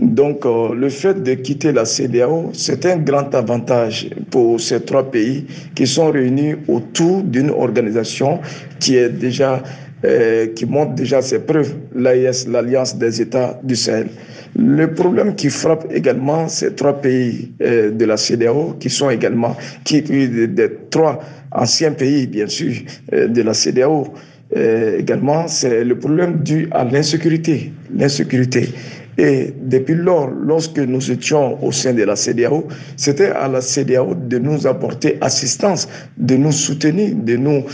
Donc, 0.00 0.47
euh, 0.47 0.75
le 0.75 0.88
fait 0.88 1.23
de 1.23 1.35
quitter 1.35 1.73
la 1.73 1.85
CDAO, 1.85 2.50
c'est 2.54 2.87
un 2.87 2.97
grand 2.97 3.35
avantage 3.35 4.09
pour 4.30 4.59
ces 4.59 4.80
trois 4.80 5.11
pays 5.11 5.45
qui 5.75 5.87
sont 5.87 6.11
réunis 6.11 6.54
autour 6.69 7.23
d'une 7.23 7.50
organisation 7.50 8.40
qui 8.78 8.97
est 8.97 9.11
déjà 9.11 9.62
euh, 10.07 10.47
qui 10.54 10.64
montre 10.64 10.95
déjà 10.95 11.21
ses 11.21 11.40
preuves, 11.40 11.75
l'AIS, 11.95 12.47
l'Alliance 12.49 12.97
des 12.97 13.21
États 13.21 13.61
du 13.62 13.76
Sahel. 13.76 14.09
Le 14.57 14.95
problème 14.95 15.35
qui 15.35 15.50
frappe 15.50 15.87
également 15.92 16.49
ces 16.49 16.73
trois 16.73 16.95
pays 16.95 17.52
euh, 17.61 17.90
de 17.90 18.04
la 18.07 18.16
CDAO, 18.16 18.76
qui 18.80 18.88
sont 18.88 19.11
également 19.11 19.54
qui, 19.85 20.00
des 20.00 20.71
trois 20.88 21.21
anciens 21.52 21.92
pays, 21.92 22.26
bien 22.26 22.47
sûr, 22.47 22.73
de 23.12 23.42
la 23.42 23.52
CDAO, 23.52 24.09
également, 24.57 25.47
c'est 25.47 25.85
le 25.85 25.99
problème 25.99 26.38
dû 26.42 26.69
à 26.71 26.85
l'insécurité. 26.85 27.73
L'insécurité. 27.95 28.71
Et 29.20 29.52
depuis 29.60 29.96
lors, 29.96 30.30
lorsque 30.30 30.78
nous 30.78 31.10
étions 31.10 31.62
au 31.62 31.72
sein 31.72 31.92
de 31.92 32.04
la 32.04 32.16
CDAO, 32.16 32.66
c'était 32.96 33.28
à 33.28 33.48
la 33.48 33.60
CDAO 33.60 34.14
de 34.14 34.38
nous 34.38 34.66
apporter 34.66 35.18
assistance, 35.20 35.86
de 36.16 36.36
nous 36.36 36.52
soutenir, 36.52 37.14
de 37.16 37.36
nous 37.36 37.64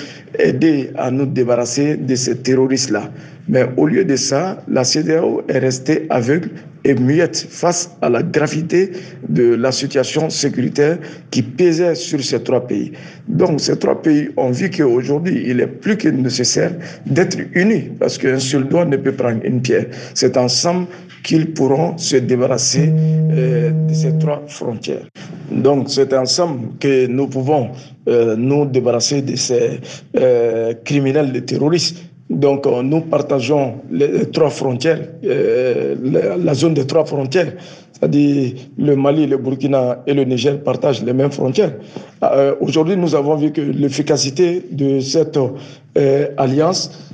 aider 0.41 0.91
à 0.97 1.13
nous 1.13 1.25
débarrasser 1.25 1.99
de 1.99 2.17
ces 2.17 2.39
terroristes-là. 2.39 3.13
Mais 3.49 3.65
au 3.77 3.87
lieu 3.87 4.05
de 4.05 4.17
ça, 4.17 4.61
la 4.67 4.83
CDAO 4.83 5.43
est 5.49 5.61
restée 5.61 6.07
aveugle 6.11 6.51
et 6.87 6.95
muette 6.95 7.47
face 7.51 7.91
à 8.01 8.09
la 8.09 8.23
gravité 8.23 8.93
de 9.29 9.55
la 9.55 9.73
situation 9.73 10.31
sécuritaire 10.31 10.99
qui 11.31 11.43
pesait 11.43 11.95
sur 11.95 12.23
ces 12.23 12.43
trois 12.43 12.67
pays. 12.67 12.93
Donc 13.29 13.61
ces 13.61 13.77
trois 13.77 14.01
pays 14.01 14.29
ont 14.37 14.51
vu 14.51 14.71
qu'aujourd'hui, 14.71 15.45
il 15.47 15.61
est 15.61 15.67
plus 15.67 15.97
que 15.97 16.09
nécessaire 16.09 16.73
d'être 17.07 17.39
unis 17.55 17.91
parce 17.99 18.19
qu'un 18.19 18.39
seul 18.39 18.69
doigt 18.69 18.85
ne 18.85 18.97
peut 18.97 19.13
prendre 19.13 19.41
une 19.45 19.61
pierre. 19.61 19.87
C'est 20.15 20.37
ensemble 20.37 20.87
qu'ils 21.23 21.53
pourront 21.53 21.97
se 21.99 22.17
débarrasser 22.17 22.93
euh, 22.93 23.71
de 23.89 23.95
ces 23.95 24.17
trois 24.19 24.43
frontières. 24.47 25.07
Donc 25.51 25.89
c'est 25.91 26.13
ensemble 26.15 26.77
que 26.81 27.07
nous 27.07 27.29
pouvons 27.29 27.71
euh, 28.09 28.37
nous 28.37 28.67
débarrasser 28.67 29.23
de 29.23 29.37
ces 29.37 29.81
euh, 30.17 30.75
criminels, 30.85 31.33
de 31.33 31.41
terroristes 31.41 31.97
donc, 32.29 32.67
nous 32.67 33.03
partageons 33.03 33.75
les 33.89 34.29
trois 34.33 34.51
frontières, 34.51 34.99
la 35.23 36.55
zone 36.55 36.75
des 36.75 36.85
trois 36.85 37.05
frontières, 37.05 37.53
c'est-à-dire 37.93 38.53
le 38.77 38.97
Mali, 38.97 39.29
le 39.29 39.37
Burkina 39.37 40.03
et 40.09 40.13
le 40.13 40.25
Niger 40.25 40.61
partagent 40.61 41.05
les 41.05 41.13
mêmes 41.13 41.31
frontières. 41.31 41.75
Euh, 42.25 42.57
aujourd'hui, 42.61 42.97
nous 42.97 43.15
avons 43.15 43.37
vu 43.37 43.53
que 43.53 43.61
l'efficacité 43.61 44.65
de 44.73 44.99
cette 44.99 45.39
alliance 46.37 47.13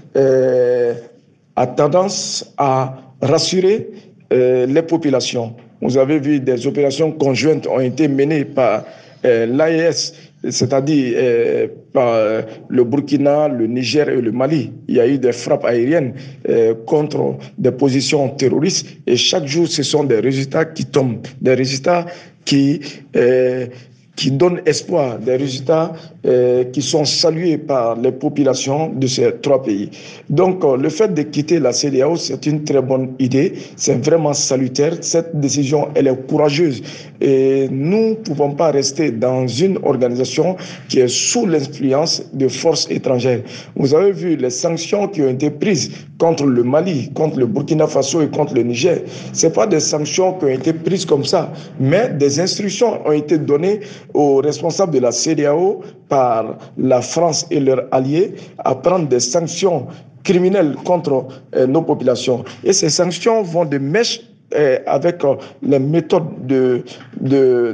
a 1.56 1.66
tendance 1.66 2.50
à 2.56 2.94
rassurer 3.22 3.88
les 4.30 4.82
populations. 4.82 5.54
Vous 5.80 5.98
avez 5.98 6.18
vu 6.18 6.40
des 6.40 6.66
opérations 6.66 7.12
conjointes 7.12 7.66
ont 7.66 7.80
été 7.80 8.08
menées 8.08 8.44
par 8.44 8.84
l'AES 9.24 10.12
c'est-à-dire 10.50 11.14
euh, 11.16 11.68
par 11.92 12.08
euh, 12.08 12.42
le 12.68 12.84
Burkina, 12.84 13.48
le 13.48 13.66
Niger 13.66 14.08
et 14.08 14.20
le 14.20 14.32
Mali. 14.32 14.72
Il 14.88 14.96
y 14.96 15.00
a 15.00 15.06
eu 15.06 15.18
des 15.18 15.32
frappes 15.32 15.64
aériennes 15.64 16.14
euh, 16.48 16.74
contre 16.86 17.36
des 17.58 17.70
positions 17.70 18.28
terroristes 18.30 18.86
et 19.06 19.16
chaque 19.16 19.46
jour, 19.46 19.68
ce 19.68 19.82
sont 19.82 20.04
des 20.04 20.18
résultats 20.18 20.64
qui 20.64 20.86
tombent, 20.86 21.26
des 21.40 21.54
résultats 21.54 22.06
qui 22.44 22.80
qui 24.16 24.30
donnent 24.30 24.60
espoir, 24.66 25.18
des 25.18 25.36
résultats 25.36 25.92
euh, 26.26 26.64
qui 26.64 26.82
sont 26.82 27.04
salués 27.04 27.56
par 27.58 27.96
les 27.96 28.12
populations 28.12 28.90
de 28.90 29.06
ces 29.06 29.32
trois 29.40 29.62
pays. 29.62 29.90
Donc, 30.28 30.64
euh, 30.64 30.76
le 30.76 30.88
fait 30.90 31.12
de 31.14 31.22
quitter 31.22 31.58
la 31.58 31.72
CDAO, 31.72 32.16
c'est 32.16 32.44
une 32.46 32.62
très 32.64 32.82
bonne 32.82 33.14
idée, 33.18 33.54
c'est 33.76 34.04
vraiment 34.04 34.34
salutaire. 34.34 34.94
Cette 35.00 35.38
décision, 35.40 35.88
elle 35.94 36.08
est 36.08 36.26
courageuse 36.28 36.82
et 37.20 37.68
nous 37.70 38.10
ne 38.10 38.14
pouvons 38.14 38.50
pas 38.52 38.70
rester 38.70 39.10
dans 39.12 39.46
une 39.46 39.78
organisation 39.82 40.56
qui 40.88 41.00
est 41.00 41.08
sous 41.08 41.46
l'influence 41.46 42.22
de 42.34 42.48
forces 42.48 42.90
étrangères. 42.90 43.40
Vous 43.76 43.94
avez 43.94 44.12
vu 44.12 44.36
les 44.36 44.50
sanctions 44.50 45.08
qui 45.08 45.22
ont 45.22 45.30
été 45.30 45.50
prises 45.50 45.90
contre 46.18 46.44
le 46.44 46.62
Mali, 46.62 47.10
contre 47.14 47.38
le 47.38 47.46
Burkina 47.46 47.86
Faso 47.86 48.22
et 48.22 48.28
contre 48.28 48.54
le 48.54 48.62
Niger. 48.62 49.02
C'est 49.32 49.52
pas 49.54 49.66
des 49.66 49.80
sanctions 49.80 50.34
qui 50.34 50.44
ont 50.44 50.48
été 50.48 50.72
prises 50.72 51.06
comme 51.06 51.24
ça, 51.24 51.52
mais 51.80 52.10
des 52.10 52.38
instructions 52.40 53.04
ont 53.06 53.12
été 53.12 53.38
données 53.38 53.80
aux 54.14 54.36
responsables 54.36 54.92
de 54.92 54.98
la 55.00 55.12
CDAO 55.12 55.80
par 56.08 56.56
la 56.76 57.00
France 57.00 57.46
et 57.50 57.60
leurs 57.60 57.84
alliés 57.90 58.34
à 58.58 58.74
prendre 58.74 59.08
des 59.08 59.20
sanctions 59.20 59.86
criminelles 60.22 60.76
contre 60.84 61.26
euh, 61.56 61.66
nos 61.66 61.82
populations. 61.82 62.44
Et 62.64 62.72
ces 62.72 62.90
sanctions 62.90 63.42
vont 63.42 63.64
de 63.64 63.78
mèche 63.78 64.20
avec 64.86 65.24
euh, 65.24 65.34
les 65.62 65.78
méthodes 65.78 66.46
de, 66.46 66.82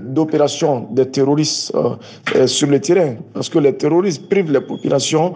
d'opération 0.05 0.89
des 0.91 1.07
terroristes 1.07 1.73
sur 2.47 2.69
le 2.69 2.81
terrain. 2.81 3.15
Parce 3.35 3.49
que 3.49 3.59
les 3.59 3.75
terroristes 3.75 4.29
privent 4.29 4.53
les 4.53 4.61
populations 4.61 5.35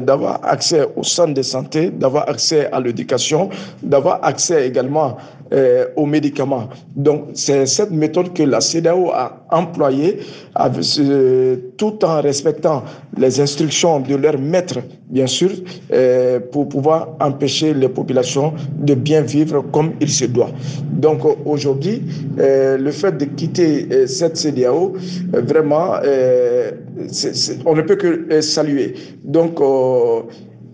d'avoir 0.00 0.40
accès 0.44 0.86
aux 0.96 1.02
centres 1.02 1.34
de 1.34 1.42
santé, 1.42 1.90
d'avoir 1.90 2.28
accès 2.28 2.70
à 2.72 2.80
l'éducation, 2.80 3.50
d'avoir 3.82 4.24
accès 4.24 4.66
également 4.66 5.16
euh, 5.50 5.86
aux 5.96 6.04
médicaments. 6.04 6.68
Donc, 6.94 7.28
c'est 7.32 7.64
cette 7.64 7.90
méthode 7.90 8.34
que 8.34 8.42
la 8.42 8.60
CEDAO 8.60 9.10
a 9.12 9.46
employée 9.50 10.18
euh, 10.58 11.56
tout 11.78 12.04
en 12.04 12.20
respectant 12.20 12.82
les 13.18 13.40
instructions 13.40 14.00
de 14.00 14.14
leurs 14.14 14.38
maîtres, 14.38 14.78
bien 15.10 15.26
sûr, 15.26 15.50
euh, 15.92 16.40
pour 16.40 16.68
pouvoir 16.68 17.16
empêcher 17.20 17.74
les 17.74 17.88
populations 17.88 18.52
de 18.78 18.94
bien 18.94 19.22
vivre 19.22 19.62
comme 19.72 19.92
il 20.00 20.10
se 20.10 20.24
doit. 20.26 20.50
Donc, 20.92 21.20
aujourd'hui, 21.44 22.02
le 22.36 22.90
fait 22.90 23.16
de 23.16 23.24
quitter 23.24 24.06
cette 24.06 24.36
CEDAO, 24.36 24.94
vraiment, 25.32 25.94
on 27.66 27.74
ne 27.74 27.82
peut 27.82 27.96
que 27.96 28.40
saluer. 28.40 28.94
Donc, 29.24 29.58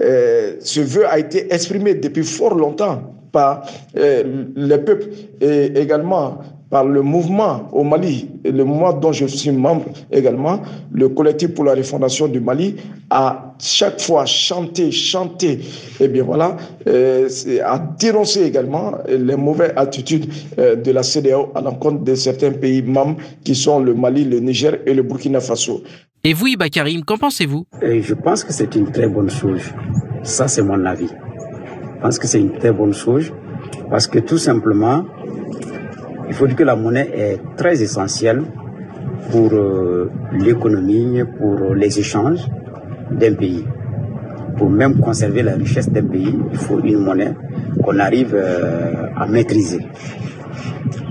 ce 0.01 0.81
vœu 0.81 1.07
a 1.07 1.19
été 1.19 1.53
exprimé 1.53 1.95
depuis 1.95 2.25
fort 2.25 2.55
longtemps 2.55 3.15
par 3.35 3.67
euh, 3.97 4.45
les 4.55 4.79
peuples 4.79 5.09
et 5.41 5.65
également 5.79 6.39
par 6.71 6.85
le 6.85 7.03
mouvement 7.03 7.69
au 7.73 7.85
Mali, 7.85 8.29
et 8.45 8.51
le 8.51 8.65
mouvement 8.65 8.93
dont 8.93 9.13
je 9.13 9.27
suis 9.27 9.51
membre 9.53 9.87
également, 10.11 10.61
le 10.93 11.09
collectif 11.09 11.55
pour 11.55 11.65
la 11.65 11.75
refondation 11.75 12.27
du 12.29 12.41
Mali, 12.41 12.77
a 13.11 13.55
chaque 13.61 14.01
fois 14.01 14.25
chanté, 14.27 14.91
chanté, 14.91 15.53
et 15.53 15.61
eh 16.01 16.09
bien 16.09 16.25
voilà, 16.25 16.57
euh, 16.87 17.29
a 17.65 17.79
dénoncé 17.99 18.43
également 18.43 18.93
les 19.09 19.37
mauvaises 19.37 19.73
attitudes 19.77 20.27
euh, 20.59 20.75
de 20.77 20.91
la 20.91 21.03
CDAO 21.03 21.53
à 21.55 21.61
l'encontre 21.61 22.03
de 22.03 22.15
certains 22.15 22.53
pays 22.53 22.83
membres 22.83 23.19
qui 23.45 23.55
sont 23.55 23.81
le 23.81 23.95
Mali, 23.95 24.25
le 24.25 24.41
Niger 24.41 24.79
et 24.87 24.95
le 24.95 25.03
Burkina 25.03 25.41
Faso. 25.41 25.83
Et 26.27 26.33
vous, 26.33 26.47
Ibakarim, 26.47 27.05
qu'en 27.05 27.19
pensez-vous? 27.19 27.67
Je 27.83 28.15
pense 28.15 28.45
que 28.45 28.53
c'est 28.53 28.75
une 28.75 28.91
très 28.91 29.09
bonne 29.09 29.29
chose. 29.29 29.61
Ça, 30.23 30.49
c'est 30.49 30.63
mon 30.63 30.85
avis. 30.87 31.09
Je 31.09 32.01
pense 32.01 32.19
que 32.19 32.27
c'est 32.27 32.41
une 32.41 32.53
très 32.59 32.73
bonne 32.73 32.95
chose 32.95 33.31
parce 33.91 34.07
que 34.07 34.19
tout 34.19 34.39
simplement, 34.39 35.05
il 36.29 36.35
faut 36.35 36.47
dire 36.47 36.57
que 36.57 36.65
la 36.65 36.77
monnaie 36.77 37.11
est 37.15 37.41
très 37.57 37.83
essentielle 37.83 38.43
pour 39.31 39.53
euh, 39.53 40.11
l'économie, 40.33 41.23
pour 41.39 41.75
les 41.75 41.99
échanges 41.99 42.47
d'un 43.11 43.35
pays. 43.35 43.65
Pour 44.57 44.71
même 44.71 45.01
conserver 45.01 45.43
la 45.43 45.55
richesse 45.55 45.91
d'un 45.91 46.05
pays, 46.05 46.39
il 46.53 46.59
faut 46.59 46.81
une 46.81 46.99
monnaie 46.99 47.35
qu'on 47.83 47.99
arrive 47.99 48.35
euh, 48.35 49.07
à 49.17 49.27
maîtriser. 49.27 49.81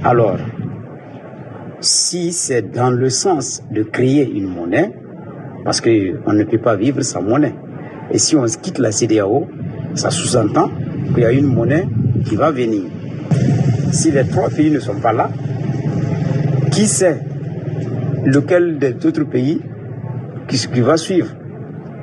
Alors, 0.03 0.38
si 1.79 2.32
c'est 2.32 2.72
dans 2.72 2.91
le 2.91 3.10
sens 3.10 3.63
de 3.72 3.84
créer 3.84 4.29
une 4.29 4.48
monnaie, 4.48 4.93
parce 5.65 5.82
qu'on 5.82 6.34
ne 6.34 6.43
peut 6.43 6.58
pas 6.58 6.75
vivre 6.75 7.01
sans 7.01 7.22
monnaie, 7.22 7.53
et 8.12 8.17
si 8.17 8.36
on 8.36 8.46
quitte 8.46 8.79
la 8.79 8.91
CDAO, 8.91 9.48
ça 9.93 10.10
sous-entend 10.10 10.70
qu'il 11.13 11.24
y 11.24 11.25
a 11.25 11.32
une 11.32 11.48
monnaie 11.48 11.88
qui 12.25 12.36
va 12.36 12.51
venir. 12.51 12.84
Si 13.93 14.09
les 14.09 14.25
trois 14.25 14.50
pays 14.50 14.71
ne 14.71 14.79
sont 14.79 14.95
pas 14.95 15.13
là, 15.13 15.29
qui 16.71 16.88
sait 16.88 17.19
lequel 18.25 18.79
des 18.79 18.95
autres 19.05 19.23
pays 19.23 19.62
qui, 20.47 20.81
va 20.81 20.97
suivre? 20.97 21.29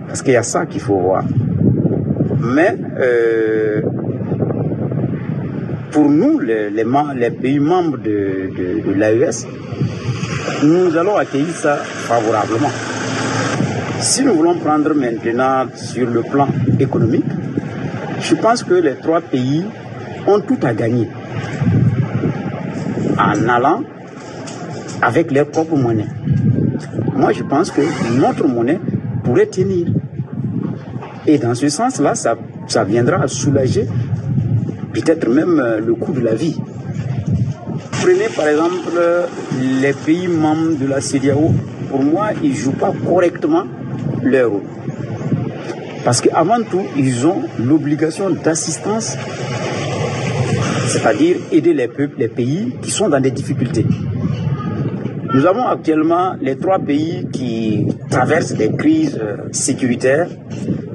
Parce 0.07 0.23
qu'il 0.23 0.35
y 0.35 0.37
a 0.37 0.45
ça 0.45 0.67
qu'il 0.67 0.81
faut 0.81 1.01
voir. 1.01 1.25
Mais 2.41 2.77
euh, 3.01 3.83
pour 5.91 6.09
nous, 6.09 6.39
les, 6.39 6.71
pays 7.43 7.59
membres 7.59 7.99
de 7.99 8.93
l'AES, 8.95 9.47
nous 10.63 10.97
allons 10.97 11.17
accueillir 11.17 11.55
ça 11.55 11.75
favorablement. 11.75 12.71
Si 13.99 14.23
nous 14.23 14.35
voulons 14.35 14.55
prendre 14.55 14.95
maintenant 14.95 15.65
sur 15.75 16.09
le 16.09 16.23
plan 16.23 16.47
économique, 16.79 17.27
je 18.21 18.37
pense 18.37 18.63
que 18.63 18.75
les 18.75 18.95
trois 18.95 19.21
pays 19.21 19.65
ont 20.29 20.39
tout 20.39 20.59
à 20.63 20.73
gagner 20.73 21.09
en 23.21 23.49
allant 23.49 23.83
avec 25.03 25.31
leur 25.31 25.47
propre 25.47 25.77
monnaie. 25.77 26.09
Moi, 27.15 27.33
je 27.33 27.43
pense 27.43 27.71
que 27.71 27.83
notre 28.19 28.47
monnaie 28.47 28.81
pourrait 29.25 29.47
tenir. 29.47 29.89
Et 31.27 31.39
dans 31.39 31.55
ce 31.55 31.69
sens-là, 31.69 32.15
ça, 32.15 32.37
ça 32.67 32.85
viendra 32.85 33.29
soulager 33.29 33.87
peut-être 34.93 35.29
même 35.29 35.61
euh, 35.61 35.81
le 35.81 35.95
coût 35.95 36.13
de 36.13 36.21
la 36.21 36.35
vie. 36.35 36.57
Prenez 37.93 38.29
par 38.35 38.49
exemple 38.49 38.99
les 39.81 39.93
pays 39.93 40.29
membres 40.29 40.79
de 40.79 40.87
la 40.87 41.01
CDAO. 41.01 41.53
Pour 41.91 42.03
moi, 42.03 42.29
ils 42.43 42.51
ne 42.51 42.55
jouent 42.55 42.73
pas 42.73 42.93
correctement 43.07 43.65
leur 44.23 44.51
rôle. 44.51 44.63
Parce 46.05 46.21
qu'avant 46.21 46.63
tout, 46.63 46.85
ils 46.97 47.27
ont 47.27 47.43
l'obligation 47.59 48.31
d'assistance, 48.31 49.17
c'est-à-dire 50.91 51.37
aider 51.53 51.73
les 51.73 51.87
peuples, 51.87 52.17
les 52.19 52.29
pays 52.29 52.75
qui 52.83 52.91
sont 52.91 53.09
dans 53.09 53.21
des 53.21 53.31
difficultés. 53.31 53.87
Nous 55.33 55.47
avons 55.47 55.65
actuellement 55.65 56.35
les 56.41 56.57
trois 56.57 56.81
pays 56.81 57.29
qui 57.33 57.87
traversent 58.11 58.55
des 58.55 58.73
crises 58.73 59.17
euh, 59.23 59.37
sécuritaires, 59.53 60.29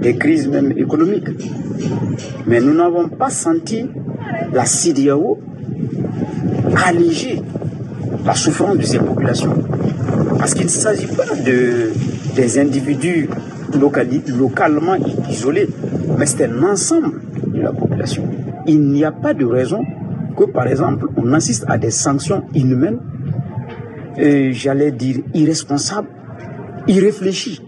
des 0.02 0.18
crises 0.18 0.50
même 0.50 0.74
économiques. 0.78 1.30
Mais 2.46 2.60
nous 2.60 2.74
n'avons 2.74 3.08
pas 3.08 3.30
senti 3.30 3.86
la 4.52 4.66
CDAO 4.66 5.40
alléger 6.86 7.42
la 8.26 8.36
souffrance 8.36 8.78
de 8.78 8.84
ces 8.84 8.98
populations. 9.00 9.54
Parce 10.38 10.54
qu'il 10.54 10.66
ne 10.66 10.70
s'agit 10.70 11.08
pas 11.08 11.34
de, 11.46 11.92
des 12.36 12.60
individus 12.60 13.30
localement 13.74 14.96
isolé, 15.30 15.68
mais 16.18 16.26
c'est 16.26 16.44
un 16.44 16.64
ensemble 16.64 17.22
de 17.48 17.62
la 17.62 17.72
population. 17.72 18.24
Il 18.68 18.82
n'y 18.82 19.04
a 19.04 19.12
pas 19.12 19.34
de 19.34 19.46
raison 19.46 19.84
que, 20.38 20.44
par 20.46 20.68
exemple, 20.68 21.08
on 21.18 21.34
assiste 21.34 21.66
à 21.68 21.78
des 21.78 21.92
sanctions 21.92 22.44
inhumaines, 22.54 23.00
et 24.18 24.54
j'allais 24.54 24.92
dire 24.92 25.18
irresponsables, 25.34 26.10
irréfléchies, 26.88 27.62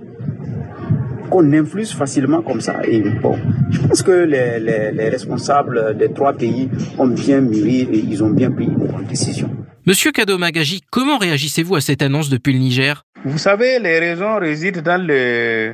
qu'on 1.29 1.51
influe 1.53 1.85
facilement 1.85 2.41
comme 2.41 2.61
ça. 2.61 2.75
Et 2.87 3.01
bon, 3.21 3.35
je 3.69 3.79
pense 3.81 4.01
que 4.01 4.11
les, 4.11 4.59
les, 4.59 4.91
les 4.91 5.09
responsables 5.09 5.97
des 5.97 6.11
trois 6.13 6.33
pays 6.33 6.69
ont 6.97 7.07
bien 7.07 7.41
mûri 7.41 7.81
et 7.81 7.97
ils 7.99 8.23
ont 8.23 8.29
bien 8.29 8.49
pris 8.49 8.65
une 8.65 8.75
bonne 8.75 9.05
décision. 9.05 9.49
Monsieur 9.85 10.11
Kado 10.11 10.37
Magaji, 10.37 10.81
comment 10.89 11.17
réagissez-vous 11.17 11.75
à 11.75 11.81
cette 11.81 12.01
annonce 12.01 12.29
depuis 12.29 12.53
le 12.53 12.59
Niger? 12.59 13.03
Vous 13.25 13.37
savez, 13.37 13.79
les 13.79 13.99
raisons 13.99 14.37
résident 14.39 14.81
dans 14.81 15.01
le, 15.05 15.73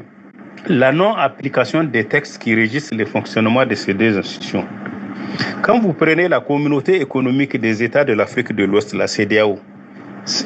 la 0.68 0.92
non-application 0.92 1.84
des 1.84 2.06
textes 2.06 2.40
qui 2.42 2.56
régissent 2.56 2.94
le 2.94 3.06
fonctionnement 3.06 3.66
de 3.66 3.76
ces 3.76 3.94
deux 3.94 4.18
institutions. 4.18 4.66
Quand 5.62 5.80
vous 5.80 5.94
prenez 5.94 6.28
la 6.28 6.40
communauté 6.40 7.02
économique 7.02 7.60
des 7.60 7.84
États 7.84 8.04
de 8.04 8.14
l'Afrique 8.14 8.54
de 8.54 8.66
l'Ouest, 8.66 8.94
la 8.94 9.08
CDAO, 9.08 9.58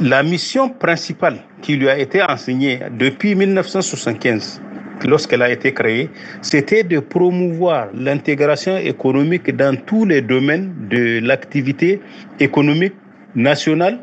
la 0.01 0.24
mission 0.24 0.70
principale 0.70 1.38
qui 1.62 1.75
lui 1.75 1.89
a 1.89 1.98
été 1.98 2.22
enseignée 2.24 2.79
depuis 2.98 3.36
1975, 3.36 4.62
lorsqu'elle 5.06 5.41
a 5.41 5.51
été 5.51 5.74
créée, 5.74 6.10
c'était 6.41 6.84
de 6.84 7.00
promouvoir 7.00 7.88
l'intégration 7.94 8.77
économique 8.77 9.56
dans 9.56 9.75
tous 9.75 10.06
les 10.06 10.22
domaines 10.22 10.74
de 10.89 11.20
l'activité 11.25 12.00
économique 12.39 12.94
nationale, 13.36 14.00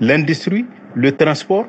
l'industrie, 0.00 0.66
le 0.94 1.12
transport, 1.12 1.66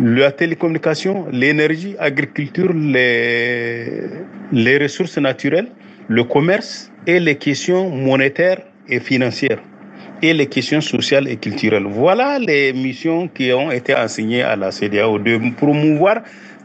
la 0.00 0.32
télécommunication, 0.32 1.26
l'énergie, 1.32 1.96
l'agriculture, 1.98 2.72
les, 2.72 4.04
les 4.52 4.78
ressources 4.78 5.18
naturelles, 5.18 5.68
le 6.12 6.24
commerce 6.24 6.90
et 7.06 7.18
les 7.18 7.36
questions 7.36 7.88
monétaires 7.88 8.60
et 8.86 9.00
financières 9.00 9.60
et 10.20 10.34
les 10.34 10.46
questions 10.46 10.82
sociales 10.82 11.26
et 11.26 11.36
culturelles. 11.36 11.86
Voilà 11.88 12.38
les 12.38 12.72
missions 12.74 13.28
qui 13.28 13.50
ont 13.52 13.70
été 13.70 13.94
enseignées 13.94 14.42
à 14.42 14.54
la 14.54 14.70
CDAO 14.70 15.18
de 15.18 15.38
promouvoir 15.56 16.16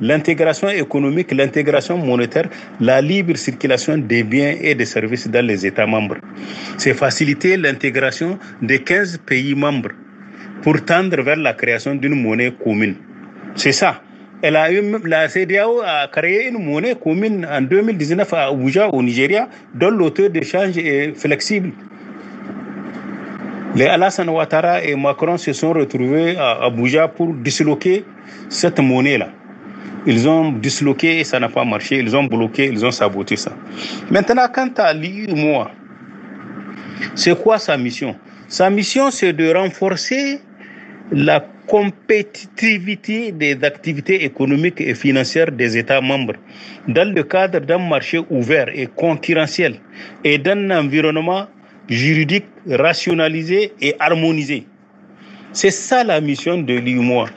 l'intégration 0.01 0.69
économique, 0.69 1.31
l'intégration 1.31 1.97
monétaire, 1.97 2.49
la 2.81 3.01
libre 3.01 3.37
circulation 3.37 3.97
des 3.97 4.23
biens 4.23 4.55
et 4.61 4.75
des 4.75 4.85
services 4.85 5.27
dans 5.29 5.45
les 5.45 5.65
États 5.65 5.87
membres. 5.87 6.17
C'est 6.77 6.93
faciliter 6.93 7.55
l'intégration 7.55 8.37
des 8.61 8.83
15 8.83 9.19
pays 9.25 9.55
membres 9.55 9.91
pour 10.61 10.83
tendre 10.83 11.21
vers 11.21 11.37
la 11.37 11.53
création 11.53 11.95
d'une 11.95 12.21
monnaie 12.21 12.51
commune. 12.51 12.95
C'est 13.55 13.71
ça. 13.71 14.01
Elle 14.41 14.55
a 14.55 14.71
eu, 14.71 14.83
la 15.05 15.27
CDAO 15.27 15.81
a 15.83 16.07
créé 16.07 16.49
une 16.49 16.63
monnaie 16.63 16.95
commune 16.95 17.47
en 17.51 17.61
2019 17.61 18.33
à 18.33 18.47
Abuja, 18.47 18.87
au 18.89 19.01
Nigeria, 19.01 19.49
dont 19.73 19.89
l'auteur 19.89 20.29
d'échange 20.29 20.77
est 20.77 21.13
flexible. 21.17 21.71
Les 23.75 23.85
Alassane 23.85 24.29
Ouattara 24.29 24.83
et 24.83 24.95
Macron 24.95 25.37
se 25.37 25.53
sont 25.53 25.73
retrouvés 25.73 26.35
à 26.37 26.65
Abuja 26.65 27.07
pour 27.07 27.33
disloquer 27.33 28.05
cette 28.49 28.79
monnaie-là. 28.79 29.29
Ils 30.05 30.27
ont 30.29 30.51
disloqué 30.51 31.19
et 31.19 31.23
ça 31.23 31.39
n'a 31.39 31.49
pas 31.49 31.65
marché. 31.65 31.97
Ils 31.97 32.15
ont 32.15 32.23
bloqué, 32.23 32.67
ils 32.67 32.85
ont 32.85 32.91
saboté 32.91 33.35
ça. 33.35 33.51
Maintenant, 34.09 34.47
quant 34.53 34.69
à 34.77 34.93
l'IUMOA, 34.93 35.71
c'est 37.13 37.37
quoi 37.41 37.57
sa 37.57 37.75
mission? 37.75 38.15
Sa 38.47 38.69
mission, 38.69 39.11
c'est 39.11 39.33
de 39.33 39.53
renforcer 39.53 40.39
la 41.11 41.45
compétitivité 41.67 43.31
des 43.31 43.57
activités 43.63 44.23
économiques 44.23 44.81
et 44.81 44.93
financières 44.95 45.51
des 45.51 45.77
États 45.77 46.01
membres 46.01 46.33
dans 46.87 47.13
le 47.13 47.23
cadre 47.23 47.59
d'un 47.59 47.77
marché 47.77 48.19
ouvert 48.29 48.69
et 48.73 48.87
concurrentiel 48.87 49.75
et 50.23 50.37
d'un 50.37 50.71
environnement 50.71 51.47
juridique 51.89 52.45
rationalisé 52.69 53.73
et 53.81 53.95
harmonisé. 53.99 54.65
C'est 55.53 55.71
ça 55.71 56.03
la 56.03 56.21
mission 56.21 56.57
de 56.61 56.73
l'UMOA. 56.73 57.29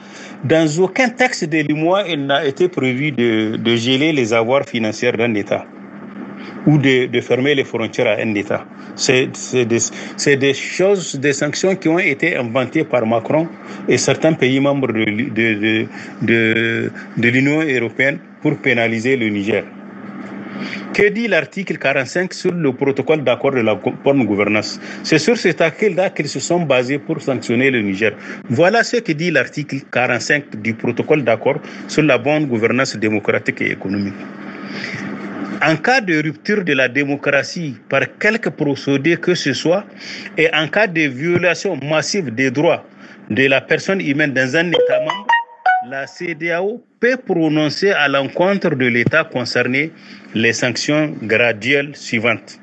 Dans 0.43 0.67
aucun 0.79 1.09
texte 1.09 1.45
de 1.45 1.59
l'UMOA, 1.59 2.07
il 2.07 2.25
n'a 2.25 2.45
été 2.45 2.67
prévu 2.67 3.11
de, 3.11 3.57
de, 3.57 3.75
geler 3.75 4.11
les 4.11 4.33
avoirs 4.33 4.65
financiers 4.65 5.11
d'un 5.11 5.33
État 5.33 5.65
ou 6.65 6.77
de, 6.77 7.21
fermer 7.21 7.55
les 7.55 7.63
frontières 7.63 8.07
à 8.07 8.21
un 8.21 8.33
État. 8.35 8.65
C'est 8.95 9.29
des, 9.53 10.35
des, 10.37 10.53
choses, 10.53 11.15
des 11.15 11.33
sanctions 11.33 11.75
qui 11.75 11.87
ont 11.87 11.99
été 11.99 12.35
inventées 12.35 12.83
par 12.83 13.05
Macron 13.05 13.47
et 13.87 13.97
certains 13.97 14.33
pays 14.33 14.59
membres 14.59 14.91
de, 14.91 15.87
de, 16.21 16.91
de 17.17 17.27
l'Union 17.29 17.61
européenne 17.61 18.19
pour 18.41 18.57
pénaliser 18.57 19.15
le 19.17 19.29
Niger. 19.29 19.63
Que 20.93 21.07
dit 21.09 21.27
l'article 21.29 21.77
45 21.77 22.33
sur 22.33 22.51
le 22.53 22.73
protocole 22.73 23.23
d'accord 23.23 23.51
de 23.51 23.61
la 23.61 23.75
bonne 23.75 24.25
gouvernance? 24.25 24.79
C'est 25.03 25.19
sur 25.19 25.37
cet 25.37 25.61
article-là 25.61 26.09
qu'ils 26.09 26.27
se 26.27 26.39
sont 26.41 26.59
basés 26.63 26.99
pour 26.99 27.21
sanctionner 27.21 27.71
le 27.71 27.81
Niger. 27.81 28.11
Voilà 28.49 28.83
ce 28.83 28.97
que 28.97 29.13
dit 29.13 29.31
l'article 29.31 29.77
45 29.91 30.57
du 30.61 30.73
protocole 30.73 31.23
d'accord 31.23 31.59
sur 31.87 32.03
la 32.03 32.17
bonne 32.17 32.45
gouvernance 32.45 32.97
démocratique 32.97 33.61
et 33.61 33.71
économique. 33.71 34.13
En 35.63 35.75
cas 35.77 36.01
de 36.01 36.19
rupture 36.23 36.63
de 36.63 36.73
la 36.73 36.87
démocratie 36.89 37.75
par 37.87 38.17
quelque 38.17 38.49
procédé 38.49 39.17
que 39.17 39.35
ce 39.35 39.53
soit 39.53 39.85
et 40.35 40.49
en 40.55 40.67
cas 40.67 40.87
de 40.87 41.01
violation 41.01 41.77
massive 41.77 42.33
des 42.33 42.49
droits 42.49 42.83
de 43.29 43.45
la 43.45 43.61
personne 43.61 44.01
humaine 44.01 44.33
dans 44.33 44.55
un 44.55 44.69
État 44.69 44.99
membre, 45.01 45.27
la 45.87 46.07
CDAO 46.07 46.83
peut 46.99 47.15
prononcer 47.15 47.91
à 47.91 48.07
l'encontre 48.07 48.71
de 48.71 48.87
l'État 48.87 49.23
concerné 49.23 49.91
les 50.33 50.51
sanctions 50.51 51.13
graduelles 51.21 51.95
suivantes. 51.95 52.59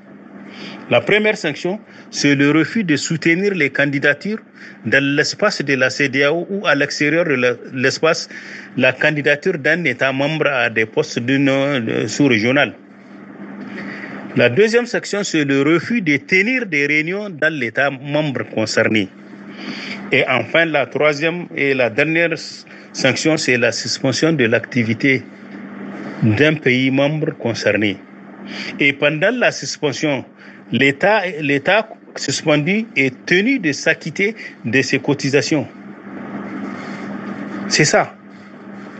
La 0.90 1.00
première 1.00 1.36
sanction, 1.36 1.78
c'est 2.10 2.34
le 2.34 2.50
refus 2.50 2.82
de 2.82 2.96
soutenir 2.96 3.54
les 3.54 3.70
candidatures 3.70 4.40
dans 4.86 5.04
l'espace 5.04 5.62
de 5.62 5.74
la 5.74 5.90
CDAO 5.90 6.48
ou 6.50 6.66
à 6.66 6.74
l'extérieur 6.74 7.26
de 7.26 7.58
l'espace, 7.74 8.28
la 8.76 8.92
candidature 8.92 9.56
d'un 9.56 9.84
État 9.84 10.12
membre 10.12 10.48
à 10.48 10.68
des 10.68 10.86
postes 10.86 11.20
sous-régional. 12.08 12.74
La 14.36 14.50
deuxième 14.50 14.86
section, 14.86 15.24
c'est 15.24 15.44
le 15.44 15.62
refus 15.62 16.02
de 16.02 16.16
tenir 16.18 16.66
des 16.66 16.86
réunions 16.86 17.30
dans 17.30 17.52
l'État 17.52 17.90
membre 17.90 18.44
concerné. 18.54 19.08
Et 20.12 20.24
enfin, 20.28 20.64
la 20.66 20.86
troisième 20.86 21.46
et 21.56 21.74
la 21.74 21.90
dernière 21.90 22.34
sanction, 22.92 23.36
c'est 23.36 23.56
la 23.56 23.72
suspension 23.72 24.32
de 24.32 24.44
l'activité 24.44 25.22
d'un 26.22 26.54
pays 26.54 26.90
membre 26.90 27.36
concerné. 27.38 27.96
Et 28.78 28.92
pendant 28.92 29.30
la 29.30 29.50
suspension, 29.50 30.24
l'État, 30.72 31.22
l'État 31.40 31.88
suspendu 32.16 32.86
est 32.96 33.14
tenu 33.26 33.58
de 33.58 33.72
s'acquitter 33.72 34.34
de 34.64 34.82
ses 34.82 34.98
cotisations. 34.98 35.66
C'est 37.68 37.84
ça, 37.84 38.14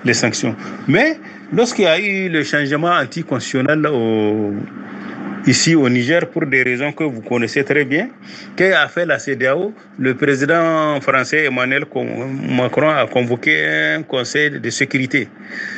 les 0.04 0.14
sanctions. 0.14 0.54
Mais 0.86 1.18
lorsqu'il 1.52 1.84
y 1.84 1.88
a 1.88 1.98
eu 1.98 2.28
le 2.28 2.44
changement 2.44 2.92
anticonstitutionnel 2.92 3.86
au, 3.86 4.52
ici 5.46 5.74
au 5.74 5.88
Niger 5.88 6.28
pour 6.30 6.46
des 6.46 6.62
raisons 6.62 6.92
que 6.92 7.04
vous 7.04 7.20
connaissez 7.22 7.64
très 7.64 7.84
bien. 7.84 8.08
Qu'a 8.56 8.88
fait 8.88 9.06
la 9.06 9.18
CDAO 9.18 9.72
Le 9.98 10.14
président 10.14 11.00
français 11.00 11.44
Emmanuel 11.44 11.84
Macron 12.48 12.88
a 12.90 13.06
convoqué 13.06 13.64
un 13.96 14.02
conseil 14.02 14.60
de 14.60 14.70
sécurité. 14.70 15.28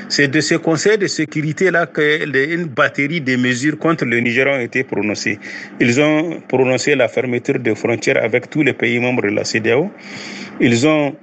C'est 0.08 0.28
de 0.28 0.40
ce 0.40 0.54
conseil 0.56 0.98
de 0.98 1.06
sécurité-là 1.06 1.86
qu'une 1.86 2.64
batterie 2.66 3.20
de 3.20 3.36
mesures 3.36 3.78
contre 3.78 4.04
le 4.04 4.18
Niger 4.20 4.46
ont 4.46 4.60
été 4.60 4.84
prononcées. 4.84 5.38
Ils 5.80 6.00
ont 6.00 6.40
prononcé 6.48 6.94
la 6.94 7.08
fermeture 7.08 7.58
des 7.58 7.74
frontières 7.74 8.22
avec 8.22 8.48
tous 8.50 8.62
les 8.62 8.72
pays 8.72 8.98
membres 8.98 9.22
de 9.22 9.28
la 9.28 9.44
CDAO. 9.44 9.90
Ils 10.60 10.86
ont 10.86 11.14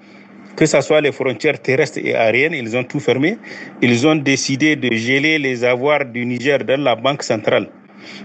que 0.55 0.65
ce 0.65 0.81
soit 0.81 1.01
les 1.01 1.11
frontières 1.11 1.61
terrestres 1.61 1.99
et 2.03 2.15
aériennes, 2.15 2.55
ils 2.55 2.75
ont 2.75 2.83
tout 2.83 2.99
fermé. 2.99 3.37
Ils 3.79 4.07
ont 4.07 4.15
décidé 4.15 4.75
de 4.75 4.91
geler 4.91 5.37
les 5.37 5.63
avoirs 5.63 6.03
du 6.05 6.25
Niger 6.25 6.63
dans 6.65 6.81
la 6.81 6.95
Banque 6.95 7.21
centrale 7.21 7.67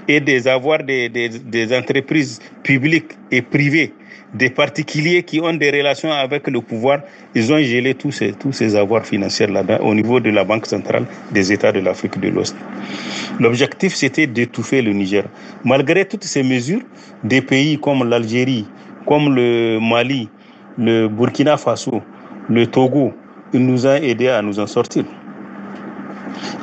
et 0.09 0.21
des 0.21 0.49
avoirs 0.49 0.83
des, 0.83 1.09
des, 1.09 1.77
entreprises 1.77 2.40
publiques 2.62 3.12
et 3.31 3.42
privées, 3.42 3.92
des 4.35 4.51
particuliers 4.51 5.23
qui 5.23 5.40
ont 5.40 5.53
des 5.53 5.71
relations 5.71 6.11
avec 6.12 6.49
le 6.49 6.61
pouvoir, 6.61 7.01
ils 7.35 7.53
ont 7.53 7.59
gelé 7.59 7.95
tous 7.95 8.12
ces, 8.12 8.33
tous 8.33 8.53
ces 8.53 8.75
avoirs 8.77 9.05
financiers 9.07 9.47
là-bas 9.47 9.81
au 9.83 9.95
niveau 9.95 10.21
de 10.21 10.31
la 10.31 10.45
Banque 10.45 10.66
centrale 10.66 11.05
des 11.33 11.53
États 11.53 11.73
de 11.73 11.81
l'Afrique 11.81 12.18
de 12.21 12.29
l'Ouest. 12.29 12.57
L'objectif, 13.40 13.95
c'était 13.95 14.27
d'étouffer 14.27 14.83
le 14.83 14.92
Niger. 14.92 15.25
Malgré 15.64 16.05
toutes 16.05 16.25
ces 16.25 16.42
mesures, 16.42 16.81
des 17.25 17.42
pays 17.42 17.79
comme 17.79 18.09
l'Algérie, 18.09 18.66
comme 19.07 19.35
le 19.35 19.79
Mali, 19.81 20.29
le 20.79 21.09
Burkina 21.09 21.57
Faso, 21.57 22.03
le 22.49 22.66
Togo, 22.66 23.12
ils 23.53 23.64
nous 23.64 23.87
ont 23.87 23.95
aidés 23.95 24.29
à 24.29 24.42
nous 24.42 24.59
en 24.59 24.66
sortir. 24.66 25.05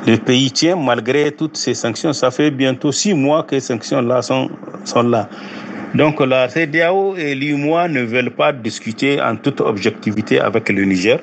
Le 0.06 0.16
pays 0.16 0.50
tient 0.50 0.76
malgré 0.76 1.32
toutes 1.32 1.56
ces 1.56 1.74
sanctions. 1.74 2.12
Ça 2.12 2.30
fait 2.30 2.50
bientôt 2.50 2.92
six 2.92 3.14
mois 3.14 3.42
que 3.42 3.58
ces 3.58 3.66
sanctions-là 3.66 4.22
sont, 4.22 4.50
sont 4.84 5.02
là. 5.02 5.28
Donc 5.94 6.20
la 6.20 6.48
CDAO 6.48 7.16
et 7.16 7.34
l'UMOA 7.34 7.88
ne 7.88 8.02
veulent 8.02 8.30
pas 8.30 8.52
discuter 8.52 9.20
en 9.20 9.34
toute 9.34 9.60
objectivité 9.60 10.38
avec 10.38 10.68
le 10.68 10.84
Niger. 10.84 11.18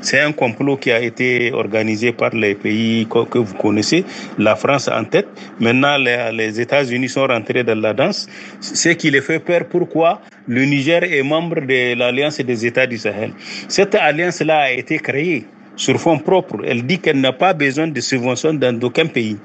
C'est 0.00 0.20
un 0.20 0.32
complot 0.32 0.78
qui 0.78 0.90
a 0.90 1.00
été 1.02 1.52
organisé 1.52 2.12
par 2.12 2.30
les 2.30 2.54
pays 2.54 3.06
que 3.06 3.38
vous 3.38 3.54
connaissez, 3.54 4.04
la 4.38 4.56
France 4.56 4.88
en 4.88 5.04
tête. 5.04 5.28
Maintenant, 5.60 5.98
les 5.98 6.58
États-Unis 6.58 7.10
sont 7.10 7.26
rentrés 7.26 7.62
dans 7.62 7.78
la 7.78 7.92
danse. 7.92 8.26
Ce 8.60 8.88
qui 8.90 9.10
les 9.10 9.20
fait 9.20 9.38
peur, 9.38 9.66
pourquoi? 9.68 10.22
Le 10.48 10.64
Niger 10.64 11.02
est 11.04 11.22
membre 11.22 11.60
de 11.60 11.94
l'Alliance 11.98 12.38
des 12.40 12.64
États 12.64 12.86
du 12.86 12.96
Sahel. 12.96 13.32
Cette 13.68 13.94
alliance-là 13.96 14.60
a 14.60 14.70
été 14.70 14.98
créée 14.98 15.44
sur 15.76 15.98
fonds 16.00 16.18
propres. 16.18 16.58
Elle 16.66 16.84
dit 16.84 16.98
qu'elle 16.98 17.20
n'a 17.20 17.32
pas 17.32 17.52
besoin 17.52 17.86
de 17.88 18.00
subventions 18.00 18.54
dans 18.54 18.78
aucun 18.82 19.06
pays. 19.06 19.36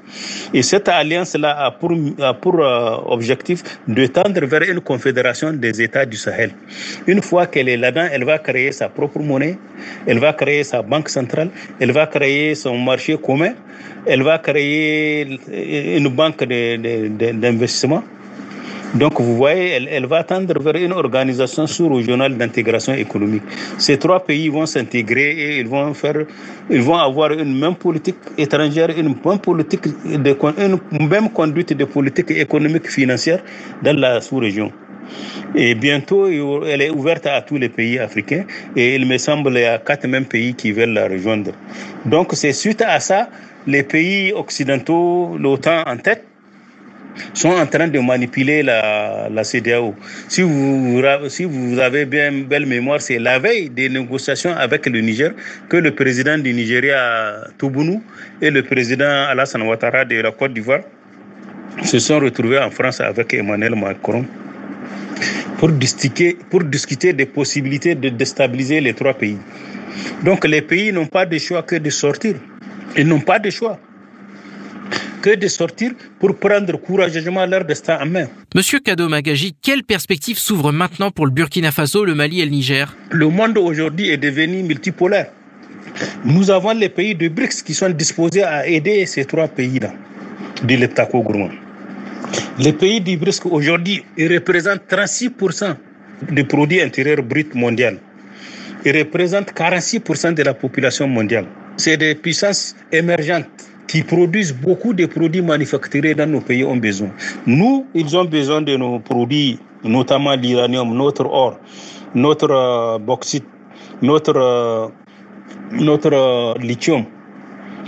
Et 0.52 0.62
cette 0.62 0.88
alliance-là 0.88 1.56
a 1.66 1.70
pour, 1.70 1.92
pour 2.40 2.60
euh, 2.60 2.96
objectif 3.06 3.62
de 3.86 4.06
tendre 4.06 4.44
vers 4.46 4.62
une 4.62 4.80
confédération 4.80 5.52
des 5.52 5.80
États 5.82 6.06
du 6.06 6.16
Sahel. 6.16 6.52
Une 7.06 7.22
fois 7.22 7.46
qu'elle 7.46 7.68
est 7.68 7.76
là-dedans, 7.76 8.08
elle 8.10 8.24
va 8.24 8.38
créer 8.38 8.72
sa 8.72 8.88
propre 8.88 9.18
monnaie, 9.20 9.58
elle 10.06 10.18
va 10.18 10.32
créer 10.32 10.64
sa 10.64 10.82
banque 10.82 11.08
centrale, 11.08 11.50
elle 11.78 11.92
va 11.92 12.06
créer 12.06 12.54
son 12.54 12.78
marché 12.78 13.16
commun, 13.18 13.54
elle 14.06 14.22
va 14.22 14.38
créer 14.38 15.38
une 15.96 16.08
banque 16.08 16.44
d'investissement. 16.44 18.02
Donc 18.94 19.20
vous 19.20 19.36
voyez, 19.36 19.70
elle, 19.90 20.06
va 20.06 20.22
tendre 20.22 20.60
vers 20.60 20.76
une 20.76 20.92
organisation 20.92 21.66
sous-régionale 21.66 22.36
d'intégration 22.36 22.92
économique. 22.92 23.42
Ces 23.78 23.98
trois 23.98 24.22
pays 24.22 24.48
vont 24.48 24.66
s'intégrer 24.66 25.30
et 25.30 25.58
ils 25.60 25.66
vont 25.66 25.94
faire, 25.94 26.26
ils 26.70 26.82
vont 26.82 26.98
avoir 26.98 27.32
une 27.32 27.58
même 27.58 27.74
politique 27.74 28.16
étrangère, 28.36 28.90
une 28.90 29.14
même 29.24 29.38
politique 29.38 29.86
une 30.04 31.08
même 31.08 31.30
conduite 31.30 31.72
de 31.72 31.84
politique 31.86 32.30
économique 32.32 32.90
financière 32.90 33.42
dans 33.82 33.96
la 33.98 34.20
sous-région. 34.20 34.70
Et 35.54 35.74
bientôt, 35.74 36.26
elle 36.66 36.82
est 36.82 36.90
ouverte 36.90 37.26
à 37.26 37.40
tous 37.42 37.56
les 37.56 37.68
pays 37.68 37.98
africains 37.98 38.44
et 38.76 38.94
il 38.94 39.06
me 39.06 39.18
semble 39.18 39.50
qu'il 39.52 39.60
y 39.60 39.64
a 39.64 39.78
quatre 39.78 40.06
mêmes 40.06 40.24
pays 40.26 40.54
qui 40.54 40.72
veulent 40.72 40.92
la 40.92 41.08
rejoindre. 41.08 41.52
Donc 42.04 42.30
c'est 42.32 42.52
suite 42.52 42.82
à 42.82 43.00
ça, 43.00 43.28
les 43.66 43.82
pays 43.82 44.32
occidentaux, 44.32 45.36
l'OTAN 45.38 45.82
en 45.86 45.96
tête, 45.96 46.24
sont 47.34 47.50
en 47.50 47.66
train 47.66 47.88
de 47.88 47.98
manipuler 47.98 48.62
la, 48.62 49.28
la 49.30 49.44
CDAO. 49.44 49.94
Si 50.28 50.42
vous, 50.42 51.78
avez 51.80 52.04
bien 52.04 52.32
belle 52.32 52.66
mémoire, 52.66 53.00
c'est 53.00 53.18
la 53.18 53.38
veille 53.38 53.70
des 53.70 53.88
négociations 53.88 54.54
avec 54.56 54.86
le 54.86 55.00
Niger 55.00 55.32
que 55.68 55.76
le 55.76 55.94
président 55.94 56.38
du 56.38 56.52
Nigeria, 56.52 57.34
Toubounou, 57.58 58.02
et 58.40 58.50
le 58.50 58.62
président 58.62 59.26
Alassane 59.28 59.62
Ouattara 59.62 60.04
de 60.04 60.16
la 60.20 60.30
Côte 60.30 60.52
d'Ivoire 60.54 60.80
se 61.82 61.98
sont 61.98 62.20
retrouvés 62.20 62.58
en 62.58 62.70
France 62.70 63.00
avec 63.00 63.32
Emmanuel 63.34 63.74
Macron 63.74 64.24
pour 65.58 65.70
discuter 65.70 67.12
des 67.12 67.26
possibilités 67.26 67.94
de 67.94 68.08
déstabiliser 68.08 68.80
les 68.80 68.94
trois 68.94 69.14
pays. 69.14 69.38
Donc 70.24 70.44
les 70.44 70.62
pays 70.62 70.92
n'ont 70.92 71.06
pas 71.06 71.24
de 71.24 71.38
choix 71.38 71.62
que 71.62 71.76
de 71.76 71.90
sortir. 71.90 72.34
Ils 72.96 73.06
n'ont 73.06 73.20
pas 73.20 73.38
de 73.38 73.48
choix 73.50 73.78
que 75.22 75.36
de 75.36 75.48
sortir 75.48 75.92
pour 76.18 76.36
prendre 76.36 76.76
courageusement 76.76 77.46
leur 77.46 77.64
destin 77.64 77.98
en 78.02 78.06
main. 78.06 78.26
Monsieur 78.54 78.80
Kado 78.80 79.08
Magaji, 79.08 79.54
quelle 79.62 79.84
perspective 79.84 80.36
s'ouvre 80.38 80.72
maintenant 80.72 81.10
pour 81.10 81.26
le 81.26 81.32
Burkina 81.32 81.70
Faso, 81.70 82.04
le 82.04 82.14
Mali 82.14 82.40
et 82.40 82.44
le 82.44 82.50
Niger? 82.50 82.94
Le 83.10 83.28
monde 83.28 83.56
aujourd'hui 83.56 84.10
est 84.10 84.16
devenu 84.18 84.62
multipolaire. 84.62 85.28
Nous 86.24 86.50
avons 86.50 86.72
les 86.72 86.88
pays 86.88 87.14
de 87.14 87.28
BRICS 87.28 87.62
qui 87.62 87.74
sont 87.74 87.90
disposés 87.90 88.42
à 88.42 88.66
aider 88.66 89.06
ces 89.06 89.24
trois 89.24 89.48
pays-là, 89.48 89.92
dit 90.64 90.76
le 90.76 90.88
Gourmand. 90.88 91.50
Les 92.58 92.72
pays 92.72 93.00
du 93.00 93.16
BRICS 93.16 93.40
aujourd'hui 93.50 94.04
représentent 94.18 94.82
36% 94.90 95.76
du 96.30 96.44
produit 96.44 96.80
intérieur 96.80 97.22
brut 97.22 97.54
mondial. 97.54 97.98
Ils 98.84 98.96
représentent 98.98 99.52
46% 99.52 100.34
de 100.34 100.42
la 100.42 100.54
population 100.54 101.06
mondiale. 101.06 101.46
C'est 101.76 101.96
des 101.96 102.14
puissances 102.14 102.74
émergentes 102.90 103.71
qui 103.86 104.02
produisent 104.02 104.54
beaucoup 104.54 104.94
de 104.94 105.06
produits 105.06 105.42
manufacturés 105.42 106.14
dans 106.14 106.30
nos 106.30 106.40
pays 106.40 106.64
ont 106.64 106.76
besoin. 106.76 107.10
Nous, 107.46 107.86
ils 107.94 108.16
ont 108.16 108.24
besoin 108.24 108.62
de 108.62 108.76
nos 108.76 108.98
produits, 109.00 109.58
notamment 109.84 110.34
l'uranium, 110.34 110.94
notre 110.94 111.26
or, 111.26 111.58
notre 112.14 112.50
euh, 112.50 112.98
bauxite, 112.98 113.44
notre, 114.00 114.36
euh, 114.36 114.88
notre 115.72 116.12
euh, 116.12 116.54
lithium. 116.60 117.04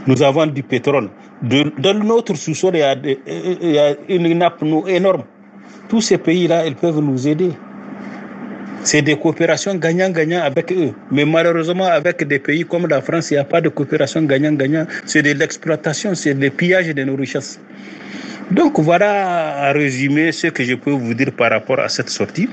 Nous 0.06 0.22
avons 0.22 0.46
du 0.46 0.62
pétrole. 0.62 1.08
dans 1.42 2.04
notre 2.04 2.34
sous-sol, 2.34 2.74
il, 2.76 3.18
il 3.62 3.70
y 3.70 3.78
a 3.78 3.94
une 4.08 4.38
nappe 4.38 4.62
énorme. 4.86 5.24
Tous 5.88 6.00
ces 6.00 6.18
pays-là, 6.18 6.66
ils 6.66 6.74
peuvent 6.74 7.00
nous 7.00 7.26
aider. 7.26 7.50
C'est 8.84 9.00
des 9.00 9.16
coopérations 9.16 9.74
gagnant-gagnant 9.76 10.42
avec 10.42 10.70
eux. 10.70 10.92
Mais 11.10 11.24
malheureusement, 11.24 11.86
avec 11.86 12.22
des 12.28 12.38
pays 12.38 12.64
comme 12.64 12.86
la 12.86 13.00
France, 13.00 13.30
il 13.30 13.34
n'y 13.34 13.40
a 13.40 13.44
pas 13.44 13.62
de 13.62 13.70
coopération 13.70 14.22
gagnant-gagnant. 14.22 14.86
C'est 15.06 15.22
de 15.22 15.32
l'exploitation, 15.32 16.14
c'est 16.14 16.34
le 16.34 16.50
pillage 16.50 16.88
de 16.88 17.02
nos 17.02 17.16
richesses. 17.16 17.58
Donc 18.50 18.78
voilà 18.78 19.68
à 19.68 19.72
résumer 19.72 20.30
ce 20.32 20.48
que 20.48 20.62
je 20.62 20.74
peux 20.74 20.90
vous 20.90 21.14
dire 21.14 21.32
par 21.32 21.50
rapport 21.50 21.80
à 21.80 21.88
cette 21.88 22.10
sortie. 22.10 22.48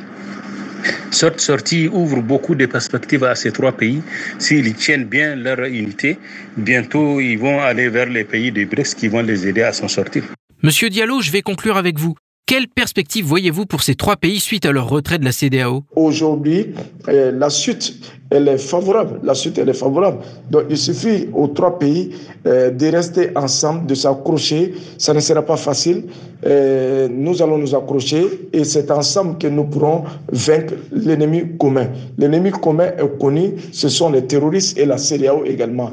Cette 1.11 1.41
sortie 1.41 1.89
ouvre 1.91 2.21
beaucoup 2.21 2.55
de 2.55 2.65
perspectives 2.65 3.25
à 3.25 3.35
ces 3.35 3.51
trois 3.51 3.73
pays. 3.73 4.01
S'ils 4.39 4.73
tiennent 4.73 5.03
bien 5.05 5.35
leur 5.35 5.59
unité, 5.65 6.17
bientôt 6.55 7.19
ils 7.19 7.37
vont 7.37 7.59
aller 7.59 7.89
vers 7.89 8.07
les 8.07 8.23
pays 8.23 8.51
de 8.53 8.63
BRICS 8.63 8.95
qui 8.95 9.09
vont 9.09 9.21
les 9.21 9.45
aider 9.47 9.63
à 9.63 9.73
s'en 9.73 9.89
sortir. 9.89 10.23
Monsieur 10.63 10.89
Diallo, 10.89 11.21
je 11.21 11.31
vais 11.31 11.41
conclure 11.41 11.75
avec 11.75 11.99
vous. 11.99 12.15
Quelle 12.45 12.67
perspective 12.67 13.25
voyez-vous 13.25 13.65
pour 13.65 13.81
ces 13.81 13.95
trois 13.95 14.17
pays 14.17 14.39
suite 14.39 14.65
à 14.65 14.71
leur 14.71 14.89
retrait 14.89 15.19
de 15.19 15.23
la 15.25 15.31
CDAO 15.31 15.85
Aujourd'hui, 15.95 16.73
euh, 17.07 17.31
la 17.31 17.49
suite, 17.49 18.11
elle 18.31 18.47
est 18.47 18.57
favorable. 18.57 19.19
La 19.23 19.35
suite, 19.35 19.57
elle 19.57 19.69
est 19.69 19.73
favorable. 19.73 20.19
Donc, 20.49 20.63
il 20.69 20.77
suffit 20.77 21.27
aux 21.33 21.47
trois 21.47 21.77
pays 21.77 22.11
euh, 22.47 22.71
de 22.71 22.87
rester 22.87 23.29
ensemble, 23.35 23.85
de 23.85 23.93
s'accrocher. 23.93 24.73
Ça 24.97 25.13
ne 25.13 25.19
sera 25.19 25.41
pas 25.41 25.57
facile. 25.57 26.05
Euh, 26.45 27.07
nous 27.11 27.41
allons 27.41 27.57
nous 27.57 27.75
accrocher 27.75 28.25
et 28.51 28.63
c'est 28.63 28.89
ensemble 28.89 29.37
que 29.37 29.47
nous 29.47 29.65
pourrons 29.65 30.03
vaincre 30.31 30.73
l'ennemi 30.91 31.43
commun. 31.59 31.87
L'ennemi 32.17 32.49
commun 32.51 32.91
est 32.97 33.19
connu, 33.19 33.53
ce 33.71 33.89
sont 33.89 34.09
les 34.09 34.25
terroristes 34.25 34.75
et 34.77 34.85
la 34.85 34.97
CDAO 34.97 35.43
également. 35.45 35.91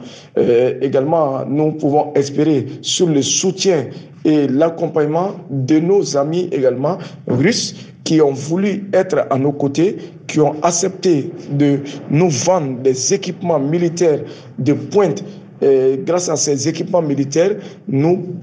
également, 0.81 1.44
nous 1.46 1.72
pouvons 1.72 2.14
espérer 2.14 2.64
sur 2.81 3.09
le 3.09 3.20
soutien 3.20 3.88
et 4.24 4.48
l'accompagnement 4.48 5.33
de 5.51 5.79
nos 5.79 6.16
amis 6.16 6.48
également 6.53 6.98
russes 7.27 7.74
qui 8.08 8.22
ont 8.22 8.32
voulu 8.32 8.88
être 8.94 9.26
à 9.28 9.36
nos 9.36 9.52
côtés, 9.52 9.98
qui 10.26 10.40
ont 10.40 10.54
accepté 10.62 11.30
de 11.50 11.80
nous 12.08 12.30
vendre 12.30 12.78
des 12.80 13.12
équipements 13.12 13.58
militaires 13.58 14.20
de 14.58 14.72
pointe. 14.72 15.22
Et 15.60 16.00
grâce 16.06 16.30
à 16.30 16.36
ces 16.36 16.66
équipements 16.68 17.02
militaires, 17.02 17.56
nous, 17.86 18.34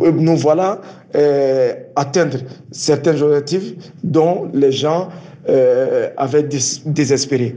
nous 0.00 0.36
voilà 0.38 0.80
euh, 1.14 1.74
atteindre 1.96 2.38
certains 2.70 3.20
objectifs 3.20 3.74
dont 4.02 4.48
les 4.54 4.72
gens 4.72 5.10
euh, 5.50 6.08
avaient 6.16 6.48
désespéré. 6.86 7.56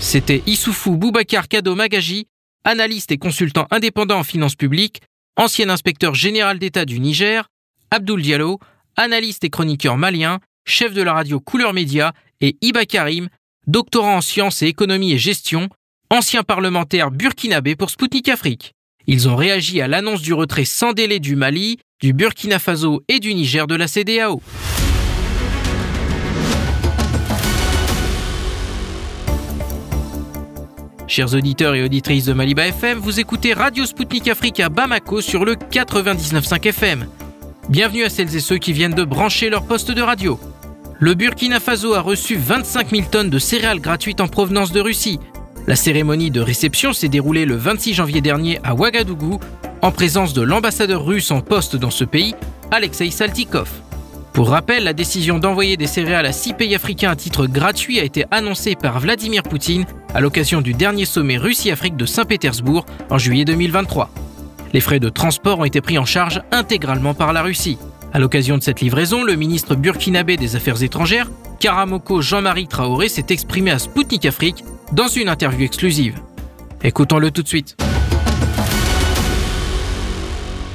C'était 0.00 0.42
Issoufou 0.48 0.96
Boubacar 0.96 1.46
Kado 1.46 1.76
Magaji, 1.76 2.26
analyste 2.64 3.12
et 3.12 3.18
consultant 3.18 3.68
indépendant 3.70 4.18
en 4.18 4.24
finances 4.24 4.56
publiques, 4.56 5.00
ancien 5.36 5.68
inspecteur 5.68 6.16
général 6.16 6.58
d'État 6.58 6.84
du 6.84 6.98
Niger, 6.98 7.49
Abdoul 7.92 8.22
Diallo, 8.22 8.58
analyste 8.96 9.42
et 9.44 9.50
chroniqueur 9.50 9.96
malien, 9.96 10.38
chef 10.64 10.94
de 10.94 11.02
la 11.02 11.12
radio 11.12 11.40
Couleur 11.40 11.72
Média, 11.72 12.12
et 12.40 12.56
Iba 12.62 12.86
Karim, 12.86 13.28
doctorant 13.66 14.16
en 14.16 14.20
sciences 14.20 14.62
et 14.62 14.66
économie 14.66 15.12
et 15.12 15.18
gestion, 15.18 15.68
ancien 16.08 16.42
parlementaire 16.42 17.10
burkinabé 17.10 17.74
pour 17.74 17.90
Sputnik 17.90 18.28
Afrique. 18.28 18.74
Ils 19.06 19.28
ont 19.28 19.34
réagi 19.34 19.80
à 19.80 19.88
l'annonce 19.88 20.22
du 20.22 20.32
retrait 20.32 20.64
sans 20.64 20.92
délai 20.92 21.18
du 21.18 21.34
Mali, 21.34 21.78
du 22.00 22.12
Burkina 22.12 22.58
Faso 22.58 23.02
et 23.08 23.18
du 23.18 23.34
Niger 23.34 23.66
de 23.66 23.74
la 23.74 23.88
CDAO. 23.88 24.40
Chers 31.08 31.34
auditeurs 31.34 31.74
et 31.74 31.82
auditrices 31.82 32.26
de 32.26 32.32
Maliba 32.32 32.68
FM, 32.68 32.98
vous 32.98 33.18
écoutez 33.18 33.52
Radio 33.52 33.84
Sputnik 33.84 34.28
Afrique 34.28 34.60
à 34.60 34.68
Bamako 34.68 35.20
sur 35.20 35.44
le 35.44 35.54
99.5 35.54 36.68
FM. 36.68 37.06
Bienvenue 37.70 38.02
à 38.02 38.08
celles 38.08 38.34
et 38.34 38.40
ceux 38.40 38.58
qui 38.58 38.72
viennent 38.72 38.94
de 38.94 39.04
brancher 39.04 39.48
leur 39.48 39.62
poste 39.62 39.92
de 39.92 40.02
radio. 40.02 40.40
Le 40.98 41.14
Burkina 41.14 41.60
Faso 41.60 41.94
a 41.94 42.00
reçu 42.00 42.34
25 42.34 42.90
000 42.90 43.02
tonnes 43.08 43.30
de 43.30 43.38
céréales 43.38 43.78
gratuites 43.78 44.20
en 44.20 44.26
provenance 44.26 44.72
de 44.72 44.80
Russie. 44.80 45.20
La 45.68 45.76
cérémonie 45.76 46.32
de 46.32 46.40
réception 46.40 46.92
s'est 46.92 47.08
déroulée 47.08 47.44
le 47.44 47.54
26 47.54 47.94
janvier 47.94 48.20
dernier 48.20 48.58
à 48.64 48.74
Ouagadougou, 48.74 49.38
en 49.82 49.92
présence 49.92 50.32
de 50.32 50.42
l'ambassadeur 50.42 51.06
russe 51.06 51.30
en 51.30 51.42
poste 51.42 51.76
dans 51.76 51.92
ce 51.92 52.02
pays, 52.02 52.34
Alexei 52.72 53.12
Saltikov. 53.12 53.70
Pour 54.32 54.48
rappel, 54.48 54.82
la 54.82 54.92
décision 54.92 55.38
d'envoyer 55.38 55.76
des 55.76 55.86
céréales 55.86 56.26
à 56.26 56.32
six 56.32 56.54
pays 56.54 56.74
africains 56.74 57.12
à 57.12 57.16
titre 57.16 57.46
gratuit 57.46 58.00
a 58.00 58.04
été 58.04 58.24
annoncée 58.32 58.74
par 58.74 58.98
Vladimir 58.98 59.44
Poutine 59.44 59.84
à 60.12 60.20
l'occasion 60.20 60.60
du 60.60 60.74
dernier 60.74 61.04
sommet 61.04 61.38
Russie-Afrique 61.38 61.96
de 61.96 62.04
Saint-Pétersbourg 62.04 62.84
en 63.10 63.18
juillet 63.18 63.44
2023. 63.44 64.10
Les 64.72 64.80
frais 64.80 65.00
de 65.00 65.08
transport 65.08 65.58
ont 65.58 65.64
été 65.64 65.80
pris 65.80 65.98
en 65.98 66.04
charge 66.04 66.42
intégralement 66.52 67.12
par 67.12 67.32
la 67.32 67.42
Russie. 67.42 67.76
À 68.12 68.20
l'occasion 68.20 68.56
de 68.56 68.62
cette 68.62 68.80
livraison, 68.80 69.24
le 69.24 69.34
ministre 69.34 69.74
burkinabé 69.74 70.36
des 70.36 70.54
Affaires 70.54 70.82
étrangères, 70.82 71.28
Karamoko 71.58 72.22
Jean-Marie 72.22 72.68
Traoré, 72.68 73.08
s'est 73.08 73.26
exprimé 73.30 73.72
à 73.72 73.80
Spoutnik 73.80 74.26
Afrique 74.26 74.64
dans 74.92 75.08
une 75.08 75.28
interview 75.28 75.64
exclusive. 75.64 76.20
Écoutons-le 76.84 77.32
tout 77.32 77.42
de 77.42 77.48
suite. 77.48 77.76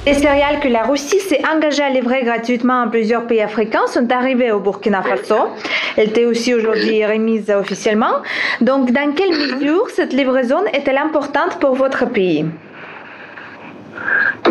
Les 0.06 0.14
céréales 0.14 0.60
que 0.60 0.68
la 0.68 0.84
Russie 0.84 1.20
s'est 1.22 1.42
engagée 1.52 1.82
à 1.82 1.90
livrer 1.90 2.24
gratuitement 2.24 2.82
à 2.82 2.88
plusieurs 2.88 3.26
pays 3.26 3.42
africains 3.42 3.88
sont 3.88 4.12
arrivées 4.12 4.52
au 4.52 4.60
Burkina 4.60 5.02
Faso. 5.02 5.48
Elles 5.96 6.10
étaient 6.10 6.26
aussi 6.26 6.54
aujourd'hui 6.54 7.04
remises 7.06 7.50
officiellement. 7.50 8.22
Donc, 8.62 8.92
dans 8.92 9.14
quelle 9.14 9.32
mesure 9.32 9.90
cette 9.90 10.14
livraison 10.14 10.64
est-elle 10.74 10.98
importante 10.98 11.60
pour 11.60 11.76
votre 11.76 12.06
pays? 12.06 12.46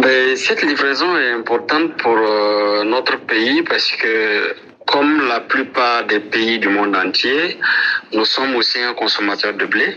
Ben, 0.05 0.37
Cette 0.37 0.63
livraison 0.63 1.17
est 1.17 1.31
importante 1.31 1.97
pour 1.97 2.17
euh, 2.17 2.85
notre 2.85 3.17
pays 3.21 3.63
parce 3.63 3.91
que 3.93 4.55
comme 4.87 5.27
la 5.29 5.41
plupart 5.41 6.05
des 6.07 6.21
pays 6.21 6.59
du 6.59 6.69
monde 6.69 6.95
entier, 6.95 7.59
nous 8.13 8.25
sommes 8.25 8.55
aussi 8.57 8.79
un 8.81 8.95
consommateur 8.95 9.55
de 9.55 9.65
blé. 9.65 9.97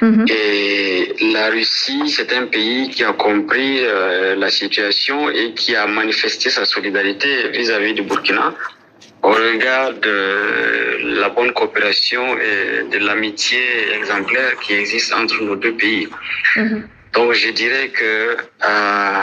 Mhm. 0.00 0.26
Et 0.28 1.14
la 1.32 1.50
Russie, 1.50 2.08
c'est 2.08 2.32
un 2.32 2.46
pays 2.46 2.90
qui 2.90 3.04
a 3.04 3.12
compris 3.12 3.78
euh, 3.80 4.34
la 4.36 4.50
situation 4.50 5.30
et 5.30 5.52
qui 5.54 5.76
a 5.76 5.86
manifesté 5.86 6.50
sa 6.50 6.64
solidarité 6.64 7.48
vis-à-vis 7.50 7.94
du 7.94 8.02
Burkina 8.02 8.54
au 9.22 9.32
regard 9.32 9.94
de 9.94 10.18
la 11.20 11.28
bonne 11.30 11.52
coopération 11.52 12.24
et 12.38 12.84
de 12.92 12.98
l'amitié 13.06 13.62
exemplaire 13.98 14.52
qui 14.60 14.74
existe 14.74 15.14
entre 15.14 15.42
nos 15.42 15.56
deux 15.56 15.74
pays. 15.74 16.08
Mhm. 16.56 16.88
Donc 17.14 17.32
je 17.32 17.50
dirais 17.50 17.88
que 17.88 18.36
euh, 18.64 19.20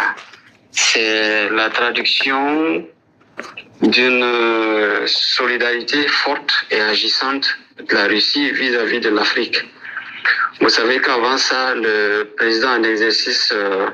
c'est 0.71 1.49
la 1.49 1.69
traduction 1.69 2.85
d'une 3.81 5.07
solidarité 5.07 6.07
forte 6.07 6.51
et 6.69 6.79
agissante 6.79 7.47
de 7.87 7.93
la 7.95 8.05
Russie 8.07 8.51
vis-à-vis 8.51 8.99
-vis 8.99 9.03
de 9.07 9.09
l'Afrique. 9.09 9.59
Vous 10.61 10.69
savez 10.69 11.01
qu'avant 11.01 11.37
ça, 11.37 11.73
le 11.73 12.23
président 12.37 12.73
en 12.77 12.83
exercice 12.83 13.51
euh, 13.51 13.87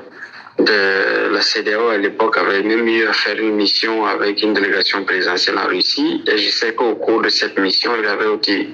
de 0.58 1.32
la 1.32 1.40
CDAO 1.40 1.88
à 1.88 1.98
l'époque 1.98 2.36
avait 2.36 2.62
même 2.62 2.86
eu 2.88 3.06
à 3.06 3.12
faire 3.12 3.38
une 3.38 3.54
mission 3.54 4.04
avec 4.04 4.42
une 4.42 4.52
délégation 4.54 5.04
présidentielle 5.04 5.58
en 5.58 5.68
Russie. 5.68 6.22
Et 6.26 6.36
je 6.36 6.50
sais 6.50 6.74
qu'au 6.74 6.94
cours 6.96 7.22
de 7.22 7.28
cette 7.28 7.58
mission, 7.58 7.92
il 7.98 8.06
avait 8.06 8.26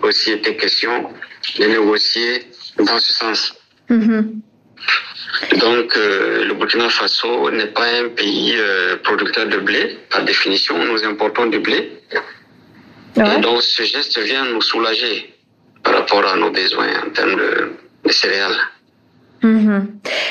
aussi 0.03 0.33
été 0.33 0.57
question 0.57 1.11
de 1.59 1.65
négocier 1.67 2.49
dans 2.79 2.99
ce 2.99 3.13
sens. 3.13 3.55
Mm-hmm. 3.91 4.23
Donc, 5.59 5.97
euh, 5.97 6.44
le 6.44 6.55
Burkina 6.55 6.88
Faso 6.88 7.51
n'est 7.51 7.66
pas 7.66 7.87
un 7.87 8.09
pays 8.09 8.55
euh, 8.57 8.97
producteur 9.03 9.47
de 9.47 9.59
blé. 9.59 9.99
Par 10.11 10.25
définition, 10.25 10.77
nous 10.85 11.05
importons 11.05 11.47
du 11.47 11.59
blé. 11.59 11.92
Et 13.16 13.40
donc, 13.40 13.62
ce 13.62 13.83
geste 13.85 14.18
vient 14.18 14.44
nous 14.47 14.61
soulager 14.61 15.35
par 15.83 15.94
rapport 15.94 16.27
à 16.27 16.37
nos 16.37 16.51
besoins 16.51 16.88
en 17.07 17.11
termes 17.11 17.37
de, 17.37 18.11
céréales. 18.11 18.57
Mhm. 19.44 19.88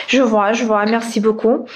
Je 0.08 0.21
vois, 0.21 0.54
je 0.54 0.63
vois, 0.65 0.86
merci 0.86 1.19
beaucoup. 1.19 1.67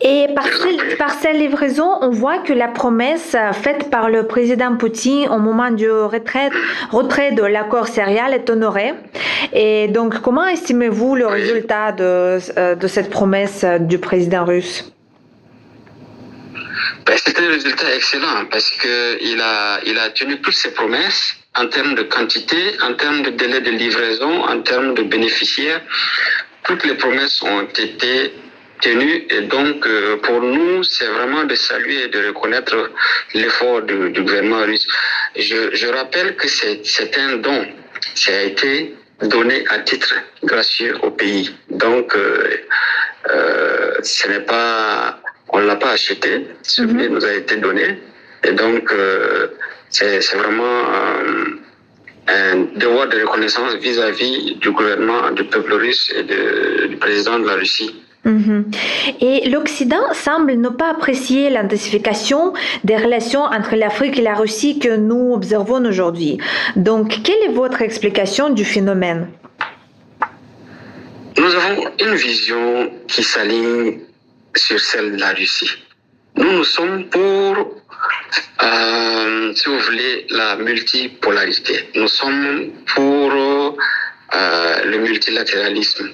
Et 0.00 0.26
par, 0.34 1.10
cette 1.14 1.36
livraison, 1.36 1.88
on 2.00 2.10
voit 2.10 2.38
que 2.38 2.52
la 2.52 2.66
promesse 2.66 3.36
faite 3.52 3.90
par 3.90 4.10
le 4.10 4.26
président 4.26 4.76
Poutine 4.76 5.28
au 5.28 5.38
moment 5.38 5.70
du 5.70 5.88
retrait, 5.88 6.50
retrait 6.90 7.30
de 7.32 7.44
l'accord 7.44 7.86
céréal 7.86 8.34
est 8.34 8.50
honorée. 8.50 8.94
Et 9.52 9.86
donc, 9.86 10.20
comment 10.20 10.46
estimez-vous 10.46 11.14
le 11.14 11.26
résultat 11.26 11.92
de, 11.92 12.38
euh, 12.58 12.88
cette 12.88 13.08
promesse 13.10 13.64
du 13.80 13.98
président 13.98 14.44
russe? 14.44 14.92
Ben, 17.06 17.16
C'est 17.24 17.38
un 17.38 17.48
résultat 17.48 17.94
excellent 17.94 18.46
parce 18.50 18.68
qu'il 18.70 19.40
a, 19.40 19.78
il 19.86 19.96
a 19.96 20.10
tenu 20.10 20.40
toutes 20.40 20.54
ses 20.54 20.72
promesses 20.72 21.36
en 21.56 21.66
termes 21.68 21.94
de 21.94 22.02
quantité, 22.02 22.76
en 22.82 22.94
termes 22.94 23.22
de 23.22 23.30
délai 23.30 23.60
de 23.60 23.70
livraison, 23.70 24.42
en 24.42 24.60
termes 24.62 24.94
de 24.94 25.02
bénéficiaires. 25.02 25.82
Toutes 26.64 26.84
les 26.84 26.94
promesses 26.94 27.42
ont 27.42 27.62
été 27.62 28.32
tenues 28.80 29.26
et 29.30 29.42
donc 29.42 29.86
euh, 29.86 30.16
pour 30.18 30.40
nous, 30.40 30.82
c'est 30.84 31.06
vraiment 31.06 31.44
de 31.44 31.54
saluer 31.54 32.04
et 32.04 32.08
de 32.08 32.28
reconnaître 32.28 32.90
l'effort 33.34 33.82
du, 33.82 34.22
gouvernement 34.22 34.62
russe. 34.64 34.86
Je, 35.36 35.74
je 35.74 35.86
rappelle 35.88 36.36
que 36.36 36.48
c'est 36.48 37.18
un 37.18 37.36
don. 37.36 37.66
Ça 38.14 38.32
a 38.32 38.42
été 38.42 38.94
donné 39.22 39.64
à 39.68 39.80
titre 39.80 40.14
gracieux 40.44 40.96
au 41.02 41.10
pays. 41.10 41.54
Donc, 41.70 42.14
euh, 42.16 42.56
euh, 43.30 43.94
ce 44.02 44.28
n'est 44.28 44.40
pas, 44.40 45.20
on 45.50 45.58
l'a 45.58 45.76
pas 45.76 45.92
acheté, 45.92 46.46
ce 46.62 46.82
mm 46.82 47.08
nous 47.08 47.24
a 47.24 47.32
été 47.34 47.56
donné. 47.56 47.98
Et 48.44 48.52
donc, 48.52 48.90
euh, 48.92 49.48
c'est 49.90 50.34
vraiment 50.34 50.64
euh, 50.64 51.49
devoir 52.76 53.08
de 53.08 53.20
reconnaissance 53.22 53.74
vis-à-vis 53.76 54.56
du 54.56 54.70
gouvernement 54.70 55.30
du 55.32 55.44
peuple 55.44 55.74
russe 55.74 56.12
et 56.16 56.88
du 56.88 56.96
président 56.96 57.38
de 57.38 57.46
la 57.46 57.54
Russie. 57.54 57.94
Mhm. 58.24 58.70
Et 59.22 59.48
l'Occident 59.48 60.12
semble 60.12 60.52
ne 60.52 60.68
pas 60.68 60.90
apprécier 60.90 61.48
l'intensification 61.48 62.52
des 62.84 62.96
relations 62.96 63.42
entre 63.42 63.76
l'Afrique 63.76 64.18
et 64.18 64.22
la 64.22 64.34
Russie 64.34 64.78
que 64.78 64.94
nous 64.96 65.32
observons 65.32 65.82
aujourd'hui. 65.86 66.38
Donc, 66.76 67.22
quelle 67.24 67.42
est 67.48 67.54
votre 67.54 67.80
explication 67.80 68.50
du 68.50 68.64
phénomène? 68.64 69.28
Nous 71.38 71.54
avons 71.54 71.84
une 71.98 72.14
vision 72.14 72.90
qui 73.08 73.22
s'aligne 73.22 74.00
sur 74.54 74.78
celle 74.78 75.12
de 75.12 75.20
la 75.20 75.32
Russie. 75.32 75.70
Nous, 76.36 76.52
nous 76.52 76.64
sommes 76.64 77.04
pour 77.04 77.79
euh, 78.62 79.52
si 79.54 79.68
vous 79.68 79.78
voulez, 79.78 80.26
la 80.30 80.56
multipolarité. 80.56 81.88
Nous 81.94 82.08
sommes 82.08 82.72
pour 82.94 83.32
euh, 83.32 84.84
le 84.84 84.98
multilatéralisme. 84.98 86.10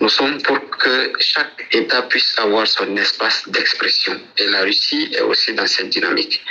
Nous 0.00 0.08
sommes 0.08 0.40
pour 0.42 0.58
que 0.70 1.12
chaque 1.18 1.66
État 1.72 2.02
puisse 2.02 2.38
avoir 2.38 2.66
son 2.66 2.96
espace 2.96 3.48
d'expression. 3.48 4.20
Et 4.38 4.46
la 4.46 4.62
Russie 4.62 5.08
est 5.12 5.22
aussi 5.22 5.54
dans 5.54 5.66
cette 5.66 5.88
dynamique. 5.88 6.42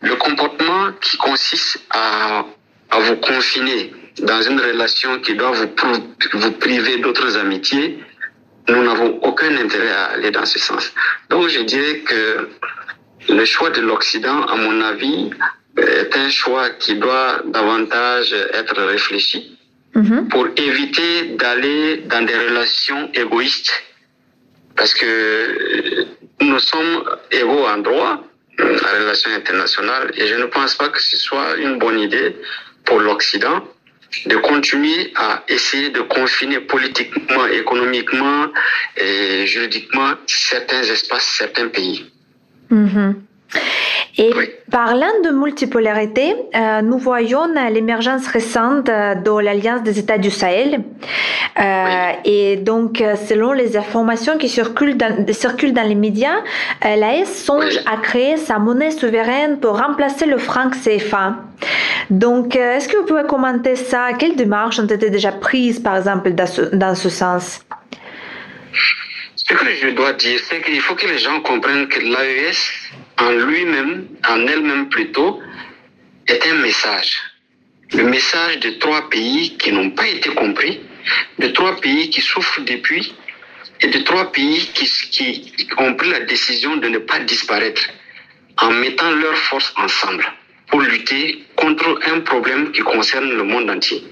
Le 0.00 0.16
comportement 0.16 0.92
qui 1.00 1.16
consiste 1.16 1.80
à, 1.90 2.44
vous 2.98 3.16
confiner 3.16 3.92
dans 4.18 4.42
une 4.42 4.60
relation 4.60 5.20
qui 5.20 5.34
doit 5.34 5.52
vous, 5.52 5.68
vous 6.34 6.52
priver 6.52 6.98
d'autres 6.98 7.38
amitiés, 7.38 7.98
nous 8.68 8.84
n'avons 8.84 9.18
aucun 9.22 9.56
intérêt 9.56 9.90
à 9.90 10.04
aller 10.06 10.30
dans 10.30 10.44
ce 10.44 10.58
sens. 10.58 10.92
Donc 11.30 11.48
je 11.48 11.60
dirais 11.60 12.00
que 12.00 12.48
le 13.28 13.44
choix 13.44 13.70
de 13.70 13.80
l'Occident, 13.80 14.42
à 14.46 14.56
mon 14.56 14.80
avis, 14.80 15.30
est 15.76 16.16
un 16.16 16.28
choix 16.28 16.70
qui 16.70 16.96
doit 16.96 17.42
davantage 17.46 18.32
être 18.52 18.82
réfléchi 18.82 19.58
mhm. 19.94 20.28
pour 20.28 20.48
éviter 20.56 21.36
d'aller 21.36 21.98
dans 22.06 22.24
des 22.24 22.36
relations 22.36 23.10
égoïstes. 23.14 23.72
Parce 24.76 24.94
que 24.94 26.06
nous 26.40 26.58
sommes 26.58 27.04
égaux 27.30 27.66
en 27.66 27.78
droit, 27.78 28.24
en 28.60 28.98
relations 29.00 29.30
internationales, 29.30 30.12
et 30.16 30.26
je 30.26 30.34
ne 30.34 30.46
pense 30.46 30.74
pas 30.74 30.88
que 30.88 31.00
ce 31.00 31.16
soit 31.16 31.56
une 31.56 31.78
bonne 31.78 32.00
idée 32.00 32.36
pour 32.84 33.00
l'Occident 33.00 33.62
de 34.26 34.36
continuer 34.36 35.12
à 35.16 35.42
essayer 35.48 35.90
de 35.90 36.00
confiner 36.02 36.60
politiquement, 36.60 37.46
économiquement 37.46 38.48
et 38.96 39.46
juridiquement 39.46 40.14
certains 40.26 40.82
espaces, 40.82 41.34
certains 41.38 41.68
pays. 41.68 42.11
Mhm. 42.72 43.14
Et 44.18 44.30
parlant 44.70 45.20
de 45.24 45.30
multipolarité, 45.30 46.34
euh, 46.54 46.82
nous 46.82 46.98
voyons 46.98 47.46
l'émergence 47.70 48.26
récente 48.26 48.86
de 48.86 49.40
l'Alliance 49.40 49.82
des 49.82 49.98
États 49.98 50.18
du 50.18 50.30
Sahel. 50.30 50.82
Euh, 51.58 52.10
et 52.24 52.56
donc, 52.56 53.02
selon 53.28 53.52
les 53.52 53.76
informations 53.76 54.36
qui 54.36 54.48
circulent 54.48 54.96
dans, 54.96 55.26
circulent 55.32 55.72
dans 55.72 55.86
les 55.86 55.94
médias, 55.94 56.38
euh, 56.84 56.96
l'AS 56.96 57.26
songe 57.26 57.78
à 57.86 57.96
créer 57.98 58.36
sa 58.36 58.58
monnaie 58.58 58.90
souveraine 58.90 59.58
pour 59.58 59.78
remplacer 59.78 60.26
le 60.26 60.38
franc 60.38 60.70
CFA. 60.70 61.36
Donc, 62.10 62.54
est-ce 62.56 62.88
que 62.88 62.98
vous 62.98 63.06
pouvez 63.06 63.24
commenter 63.24 63.76
ça? 63.76 64.12
Quelles 64.18 64.36
démarches 64.36 64.78
ont 64.78 64.86
été 64.86 65.08
déjà 65.08 65.32
prises, 65.32 65.80
par 65.80 65.96
exemple, 65.96 66.32
dans 66.32 66.46
ce, 66.46 66.62
dans 66.74 66.94
ce 66.94 67.08
sens? 67.08 67.60
Ce 69.48 69.54
que 69.54 69.74
je 69.74 69.88
dois 69.88 70.12
dire, 70.12 70.40
c'est 70.48 70.62
qu'il 70.62 70.80
faut 70.80 70.94
que 70.94 71.06
les 71.06 71.18
gens 71.18 71.40
comprennent 71.40 71.88
que 71.88 72.00
l'AES, 72.00 72.60
en 73.18 73.30
lui-même, 73.32 74.06
en 74.28 74.46
elle-même 74.46 74.88
plutôt, 74.88 75.40
est 76.28 76.46
un 76.46 76.54
message. 76.54 77.20
Le 77.92 78.04
message 78.04 78.60
de 78.60 78.70
trois 78.78 79.10
pays 79.10 79.56
qui 79.58 79.72
n'ont 79.72 79.90
pas 79.90 80.06
été 80.06 80.30
compris, 80.30 80.80
de 81.38 81.48
trois 81.48 81.80
pays 81.80 82.08
qui 82.10 82.20
souffrent 82.20 82.60
depuis, 82.62 83.14
et 83.82 83.88
de 83.88 83.98
trois 83.98 84.30
pays 84.30 84.70
qui, 84.74 85.52
ont 85.76 85.94
pris 85.94 86.10
la 86.10 86.20
décision 86.20 86.76
de 86.76 86.88
ne 86.88 86.98
pas 86.98 87.18
disparaître 87.20 87.82
en 88.58 88.70
mettant 88.70 89.10
leurs 89.10 89.36
forces 89.36 89.74
ensemble 89.76 90.24
pour 90.68 90.80
lutter 90.80 91.44
contre 91.56 91.98
un 92.06 92.20
problème 92.20 92.70
qui 92.70 92.82
concerne 92.82 93.30
le 93.30 93.42
monde 93.42 93.68
entier. 93.68 94.04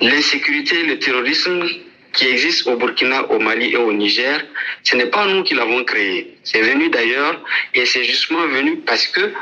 L'insécurité, 0.00 0.82
le 0.84 0.98
terrorisme 0.98 1.66
qui 2.12 2.26
existe 2.28 2.66
au 2.66 2.76
Burkina, 2.76 3.30
au 3.30 3.38
Mali 3.38 3.72
et 3.72 3.76
au 3.76 3.92
Niger, 3.92 4.44
ce 4.82 4.96
n'est 4.96 5.06
pas 5.06 5.26
nous 5.26 5.42
qui 5.42 5.54
l'avons 5.54 5.82
créé. 5.84 6.36
C'est 6.44 6.62
venu 6.62 6.88
d'ailleurs 6.90 7.40
et 7.74 7.86
c'est 7.86 8.04
justement 8.04 8.46
venu 8.46 8.78
parce 8.78 9.06
que 9.08 9.32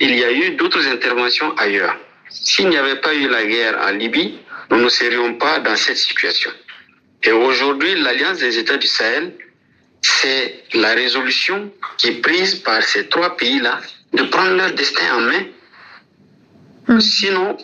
il 0.00 0.14
y 0.16 0.24
a 0.24 0.32
eu 0.32 0.50
d'autres 0.56 0.86
interventions 0.88 1.56
ailleurs. 1.56 1.96
S'il 2.28 2.68
n'y 2.68 2.76
avait 2.76 3.00
pas 3.00 3.14
eu 3.14 3.28
la 3.28 3.44
guerre 3.44 3.78
en 3.86 3.92
Libye, 3.92 4.38
nous 4.70 4.78
ne 4.78 4.88
serions 4.88 5.34
pas 5.34 5.60
dans 5.60 5.76
cette 5.76 5.96
situation. 5.96 6.50
Et 7.22 7.32
aujourd'hui, 7.32 7.94
l'Alliance 7.94 8.38
des 8.38 8.58
États 8.58 8.76
du 8.76 8.86
Sahel, 8.86 9.32
c'est 10.02 10.64
la 10.74 10.92
résolution 10.94 11.72
qui 11.96 12.08
est 12.08 12.20
prise 12.20 12.56
par 12.56 12.82
ces 12.82 13.08
trois 13.08 13.36
pays-là 13.36 13.80
de 14.12 14.22
prendre 14.24 14.54
leur 14.56 14.72
destin 14.72 15.16
en 15.16 15.20
main. 15.20 15.44
Hmm. 16.88 17.00
Sinon, 17.00 17.56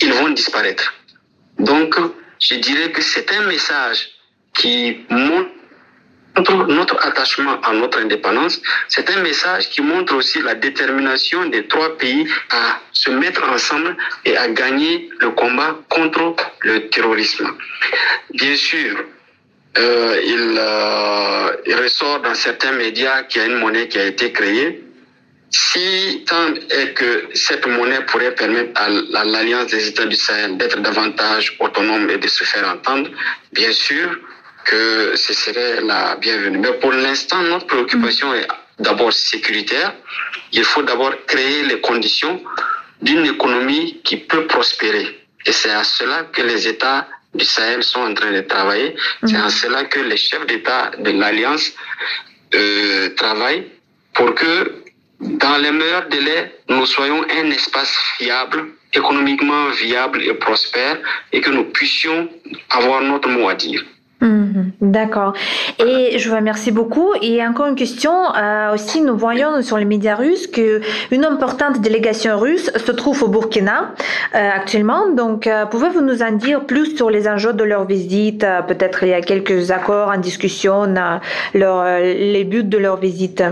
ils 0.00 0.12
vont 0.12 0.28
disparaître. 0.30 0.94
Donc, 1.58 1.96
je 2.40 2.54
dirais 2.56 2.90
que 2.92 3.02
c'est 3.02 3.32
un 3.32 3.42
message 3.42 4.08
qui 4.54 5.04
montre 5.10 5.50
notre 6.68 7.04
attachement 7.04 7.60
à 7.62 7.72
notre 7.72 7.98
indépendance, 7.98 8.60
c'est 8.88 9.10
un 9.10 9.20
message 9.22 9.68
qui 9.70 9.82
montre 9.82 10.14
aussi 10.14 10.40
la 10.40 10.54
détermination 10.54 11.46
des 11.46 11.66
trois 11.66 11.96
pays 11.96 12.28
à 12.50 12.80
se 12.92 13.10
mettre 13.10 13.42
ensemble 13.48 13.96
et 14.24 14.36
à 14.36 14.48
gagner 14.48 15.10
le 15.18 15.30
combat 15.30 15.78
contre 15.88 16.36
le 16.60 16.88
terrorisme. 16.88 17.48
Bien 18.34 18.54
sûr, 18.56 19.04
euh, 19.78 20.16
euh, 20.58 21.56
il, 21.66 21.74
ressort 21.74 22.20
dans 22.20 22.34
certains 22.34 22.72
médias 22.72 23.22
qu'il 23.24 23.42
y 23.42 23.44
a 23.44 23.48
une 23.48 23.58
monnaie 23.58 23.88
qui 23.88 23.98
a 23.98 24.06
été 24.06 24.32
créée. 24.32 24.84
Si 25.60 26.24
tant 26.24 26.54
est 26.70 26.94
que 26.94 27.28
cette 27.34 27.66
monnaie 27.66 28.04
pourrait 28.06 28.34
permettre 28.34 28.80
à 28.80 28.88
l'Alliance 29.24 29.66
des 29.66 29.88
États 29.88 30.06
du 30.06 30.14
Sahel 30.14 30.56
d'être 30.56 30.80
davantage 30.80 31.56
autonome 31.58 32.08
et 32.10 32.18
de 32.18 32.28
se 32.28 32.44
faire 32.44 32.66
entendre, 32.68 33.10
bien 33.52 33.72
sûr, 33.72 34.08
que 34.64 35.16
ce 35.16 35.32
serait 35.32 35.80
la 35.80 36.14
bienvenue. 36.16 36.58
Mais 36.58 36.74
pour 36.74 36.92
l'instant, 36.92 37.42
notre 37.42 37.66
préoccupation 37.66 38.32
est 38.34 38.46
d'abord 38.78 39.12
sécuritaire. 39.12 39.94
Il 40.52 40.64
faut 40.64 40.82
d'abord 40.82 41.14
créer 41.26 41.64
les 41.64 41.80
conditions 41.80 42.40
d'une 43.02 43.26
économie 43.26 44.00
qui 44.04 44.18
peut 44.18 44.46
prospérer. 44.46 45.06
Et 45.44 45.52
c'est 45.52 45.70
à 45.70 45.82
cela 45.82 46.24
que 46.32 46.42
les 46.42 46.68
États 46.68 47.08
du 47.34 47.44
Sahel 47.44 47.82
sont 47.82 48.00
en 48.00 48.14
train 48.14 48.30
de 48.30 48.42
travailler. 48.42 48.94
C'est 49.26 49.36
à 49.36 49.48
cela 49.48 49.84
que 49.84 49.98
les 49.98 50.16
chefs 50.16 50.46
d'État 50.46 50.92
de 50.98 51.10
l'Alliance 51.10 51.72
euh, 52.54 53.08
travaillent 53.16 53.66
pour 54.14 54.34
que, 54.34 54.84
dans 55.20 55.56
les 55.58 55.72
meilleurs 55.72 56.08
délais, 56.08 56.54
nous 56.68 56.86
soyons 56.86 57.22
un 57.22 57.50
espace 57.50 57.96
fiable, 58.16 58.66
économiquement 58.92 59.68
viable 59.70 60.22
et 60.22 60.34
prospère, 60.34 60.98
et 61.32 61.40
que 61.40 61.50
nous 61.50 61.64
puissions 61.64 62.28
avoir 62.70 63.02
notre 63.02 63.28
mot 63.28 63.48
à 63.48 63.54
dire. 63.54 63.84
Mhm, 64.20 64.72
d'accord. 64.80 65.32
Et 65.78 66.18
je 66.18 66.28
vous 66.28 66.34
remercie 66.34 66.72
beaucoup. 66.72 67.12
Et 67.22 67.44
encore 67.46 67.66
une 67.66 67.76
question. 67.76 68.12
Euh, 68.34 68.74
aussi, 68.74 69.00
nous 69.00 69.16
voyons 69.16 69.62
sur 69.62 69.78
les 69.78 69.84
médias 69.84 70.16
russes 70.16 70.48
que 70.48 70.80
une 71.12 71.24
importante 71.24 71.80
délégation 71.80 72.36
russe 72.36 72.70
se 72.74 72.90
trouve 72.90 73.22
au 73.22 73.28
Burkina 73.28 73.94
euh, 74.34 74.50
actuellement. 74.52 75.10
Donc, 75.10 75.46
euh, 75.46 75.66
pouvez-vous 75.66 76.00
nous 76.00 76.22
en 76.22 76.32
dire 76.32 76.64
plus 76.64 76.96
sur 76.96 77.10
les 77.10 77.28
enjeux 77.28 77.52
de 77.52 77.62
leur 77.62 77.84
visite 77.84 78.44
Peut-être 78.66 79.04
il 79.04 79.10
y 79.10 79.14
a 79.14 79.20
quelques 79.20 79.70
accords 79.70 80.08
en 80.08 80.18
discussion, 80.18 80.92
leur, 81.54 81.84
les 82.00 82.44
buts 82.44 82.64
de 82.64 82.78
leur 82.78 82.96
visite? 82.96 83.42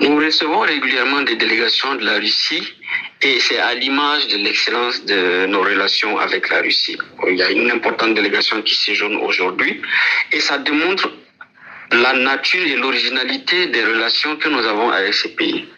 Nous 0.00 0.16
recevons 0.16 0.60
régulièrement 0.60 1.20
des 1.22 1.36
délégations 1.36 1.94
de 1.96 2.04
la 2.04 2.14
Russie 2.14 2.74
et 3.20 3.38
c'est 3.38 3.58
à 3.58 3.74
l'image 3.74 4.28
de 4.28 4.38
l'excellence 4.38 5.04
de 5.04 5.46
nos 5.46 5.60
relations 5.60 6.18
avec 6.18 6.48
la 6.48 6.62
Russie. 6.62 6.96
Il 7.28 7.36
y 7.36 7.42
a 7.42 7.50
une 7.50 7.70
importante 7.70 8.14
délégation 8.14 8.62
qui 8.62 8.74
séjourne 8.74 9.16
aujourd'hui 9.16 9.82
et 10.32 10.40
ça 10.40 10.56
démontre 10.56 11.10
la 11.92 12.14
nature 12.14 12.66
et 12.66 12.76
l'originalité 12.76 13.66
des 13.66 13.84
relations 13.84 14.36
que 14.36 14.48
nous 14.48 14.64
avons 14.66 14.90
avec 14.90 15.12
ces 15.12 15.34
pays. 15.34 15.68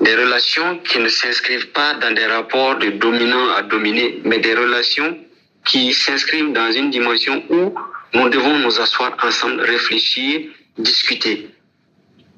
Des 0.00 0.14
relations 0.14 0.78
qui 0.80 0.98
ne 0.98 1.08
s'inscrivent 1.08 1.68
pas 1.68 1.94
dans 1.94 2.12
des 2.12 2.26
rapports 2.26 2.76
de 2.76 2.90
dominant 2.90 3.50
à 3.54 3.62
dominé, 3.62 4.20
mais 4.24 4.38
des 4.38 4.54
relations 4.54 5.16
qui 5.64 5.94
s'inscrivent 5.94 6.52
dans 6.52 6.70
une 6.72 6.90
dimension 6.90 7.42
où 7.48 7.74
nous 8.12 8.28
devons 8.28 8.58
nous 8.58 8.78
asseoir 8.78 9.16
ensemble, 9.22 9.62
réfléchir, 9.62 10.50
discuter 10.76 11.48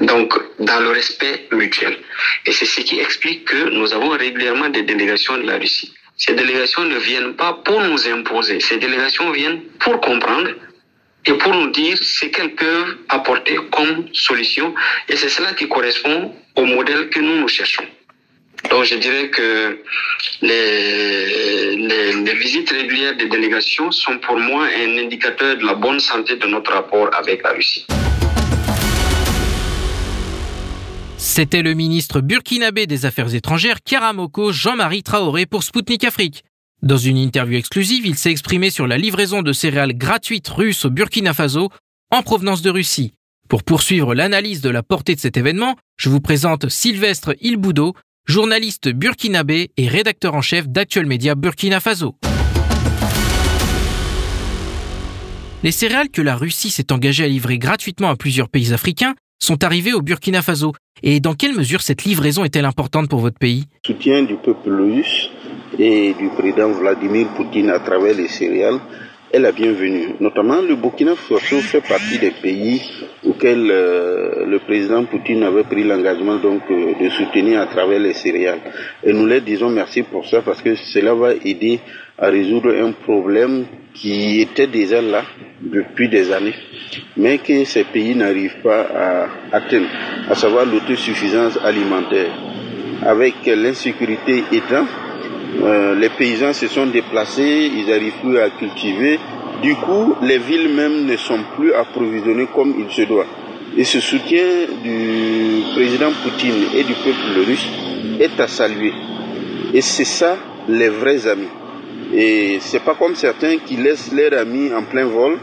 donc 0.01 0.35
dans 0.59 0.81
le 0.81 0.91
respect 0.91 1.47
mutuel. 1.53 1.99
Et 2.47 2.53
c'est 2.53 2.65
ce 2.65 2.81
qui 2.81 2.99
explique 3.01 3.45
que 3.47 3.71
nous 3.71 3.93
avons 3.93 4.11
régulièrement 4.11 4.69
des 4.69 4.83
délégations 4.83 5.37
de 5.37 5.47
la 5.47 5.57
Russie. 5.57 5.93
Ces 6.17 6.35
délégations 6.35 6.85
ne 6.85 6.97
viennent 6.97 7.35
pas 7.35 7.55
pour 7.65 7.81
nous 7.81 8.09
imposer, 8.09 8.61
ces 8.61 8.77
délégations 8.77 9.31
viennent 9.33 9.63
pour 9.81 10.01
comprendre 10.01 10.51
et 11.27 11.33
pour 11.35 11.55
nous 11.55 11.71
dire 11.71 11.97
ce 12.01 12.27
qu'elles 12.27 12.55
peuvent 12.55 12.97
apporter 13.09 13.57
comme 13.73 14.09
solution. 14.13 14.75
Et 15.09 15.17
c'est 15.17 15.29
cela 15.29 15.53
qui 15.55 15.69
correspond 15.69 16.35
au 16.57 16.65
modèle 16.65 17.09
que 17.09 17.21
nous 17.21 17.37
nous 17.41 17.49
cherchons. 17.49 17.85
Donc 18.71 18.85
je 18.85 18.95
dirais 18.97 19.29
que 19.29 19.79
les, 20.41 21.77
les, 21.77 22.13
les, 22.13 22.35
visites 22.35 22.71
régulières 22.71 23.17
des 23.17 23.27
délégations 23.27 23.91
sont 23.91 24.19
pour 24.19 24.39
moi 24.39 24.67
un 24.77 24.99
indicateur 24.99 25.57
de 25.57 25.67
la 25.67 25.75
bonne 25.75 26.01
santé 26.01 26.37
de 26.37 26.47
notre 26.47 26.73
rapport 26.73 27.11
avec 27.15 27.43
la 27.43 27.51
Russie. 27.51 27.87
C'était 31.37 31.63
le 31.63 31.75
ministre 31.75 32.21
burkinabé 32.21 32.87
des 32.87 33.07
Affaires 33.07 33.35
étrangères 33.35 33.83
Karamoko 33.83 34.53
Jean-Marie 34.53 35.03
Traoré 35.03 35.47
pour 35.47 35.65
Spoutnik 35.65 36.05
Afrique. 36.05 36.45
Dans 36.81 36.97
une 36.97 37.17
interview 37.17 37.59
exclusive, 37.59 38.07
il 38.07 38.15
s'est 38.15 38.31
exprimé 38.31 38.71
sur 38.71 38.87
la 38.87 38.99
livraison 38.99 39.43
de 39.43 39.53
céréales 39.53 39.99
gratuites 39.99 40.47
russes 40.47 40.85
au 40.85 40.91
Burkina 40.91 41.35
Faso 41.35 41.71
en 42.13 42.23
provenance 42.23 42.63
de 42.63 42.71
Russie. 42.71 43.15
Pour 43.49 43.65
poursuivre 43.65 44.15
l'analyse 44.15 44.61
de 44.61 44.69
la 44.69 44.85
portée 44.85 45.17
de 45.17 45.21
cet 45.21 45.37
événement, 45.37 45.75
je 45.97 46.09
vous 46.09 46.21
présente 46.21 46.69
Sylvestre 46.69 47.35
Ilboudo, 47.41 47.95
journaliste 48.27 48.91
burkinabé 48.91 49.73
et 49.77 49.89
rédacteur 49.89 50.37
en 50.37 50.41
chef 50.41 50.69
d'Actuel 50.69 51.07
Média 51.07 51.35
Burkina 51.35 51.81
Faso. 51.81 52.15
Les 55.65 55.73
céréales 55.73 56.11
que 56.11 56.23
la 56.23 56.37
Russie 56.37 56.71
s'est 56.71 56.93
engagée 56.93 57.25
à 57.25 57.29
livrer 57.29 57.59
gratuitement 57.59 58.11
à 58.11 58.17
plusieurs 58.17 58.49
pays 58.49 58.73
africains 58.73 59.17
sont 59.39 59.63
arrivés 59.65 59.93
au 59.93 60.01
Burkina 60.01 60.43
Faso. 60.43 60.73
Et 61.03 61.21
dans 61.21 61.35
quelle 61.35 61.55
mesure 61.55 61.83
cette 61.83 62.05
livraison 62.05 62.45
est-elle 62.45 62.65
importante 62.65 63.09
pour 63.09 63.21
votre 63.21 63.39
pays? 63.39 63.65
Soutien 63.87 64.23
du 64.23 64.37
peuple 64.37 64.71
russe 64.71 65.31
et 65.79 66.15
du 66.15 66.29
président 66.29 66.71
Vladimir 66.71 67.29
Poutine 67.37 67.71
à 67.71 67.79
travers 67.79 68.15
les 68.15 68.29
céréales 68.29 68.81
est 69.33 69.41
la 69.41 69.51
bienvenue. 69.53 70.15
Notamment, 70.21 70.63
le 70.63 70.77
Burkina 70.77 71.17
Faso 71.17 71.61
fait 71.61 71.81
partie 71.81 72.19
des 72.19 72.31
pays 72.31 72.81
auxquels 73.27 73.69
euh, 73.71 74.47
le 74.47 74.61
président 74.61 75.05
Poutine 75.05 75.43
avait 75.43 75.65
pris 75.65 75.83
l'engagement 75.83 76.37
donc 76.37 76.63
euh, 76.71 76.95
de 77.01 77.09
soutenir 77.11 77.61
à 77.61 77.67
travers 77.67 77.99
les 77.99 78.15
céréales. 78.15 78.61
Et 79.03 79.13
nous 79.13 79.27
leur 79.27 79.41
disons 79.41 79.71
merci 79.71 80.03
pour 80.05 80.25
ça 80.27 80.43
parce 80.43 80.63
que 80.63 80.77
cela 80.77 81.15
va 81.15 81.35
aider 81.35 81.81
à 82.19 82.29
résoudre 82.29 82.71
un 82.81 82.93
problème 82.93 83.67
qui 83.93 84.41
était 84.41 84.67
déjà 84.67 85.01
là 85.03 85.25
depuis 85.61 86.09
des 86.09 86.33
années, 86.33 86.55
mais 87.17 87.39
que 87.39 87.65
ces 87.65 87.85
pays 87.85 88.15
n'arrivent 88.15 88.61
pas 88.63 88.83
à 88.83 89.57
atteindre, 89.57 89.89
à 90.29 90.35
savoir 90.35 90.67
l'autosuffisance 90.67 91.59
alimentaire. 91.65 92.31
Avec 93.03 93.35
l'insécurité 93.47 94.45
étant, 94.53 94.87
euh, 95.63 95.95
les 95.95 96.09
paysans 96.09 96.53
se 96.53 96.69
sont 96.69 96.87
déplacés, 96.87 97.71
ils 97.77 97.87
n'arrivent 97.87 98.21
plus 98.23 98.39
à 98.39 98.51
cultiver. 98.51 99.19
Du 99.63 99.75
coup, 99.77 100.15
les 100.23 100.39
villes 100.39 100.75
même 100.75 101.07
ne 101.07 101.17
sont 101.17 101.41
plus 101.57 101.73
approvisionnées 101.73 102.49
comme 102.55 102.75
il 102.79 102.93
se 102.93 103.03
doit. 103.03 103.27
Et 103.77 103.85
ce 103.85 104.01
soutien 104.01 104.45
du 104.83 105.63
président 105.75 106.11
Poutine 106.23 106.65
et 106.77 106.85
du 106.85 106.93
peuple 106.95 107.47
russe 107.47 107.67
est 108.21 108.39
à 108.41 108.47
saluer. 108.47 108.93
Et 109.73 109.81
c'est 109.81 110.05
ça 110.05 110.37
les 110.69 110.89
vrais 110.89 111.27
amis. 111.27 111.49
Et 112.17 112.59
c'est 112.61 112.81
pas 112.85 112.95
comme 112.95 113.17
certains 113.17 113.59
qui 113.59 113.77
laissent 113.77 114.13
leurs 114.13 114.39
amis 114.39 114.73
en 114.73 114.85
plein 114.85 115.05
vol 115.07 115.37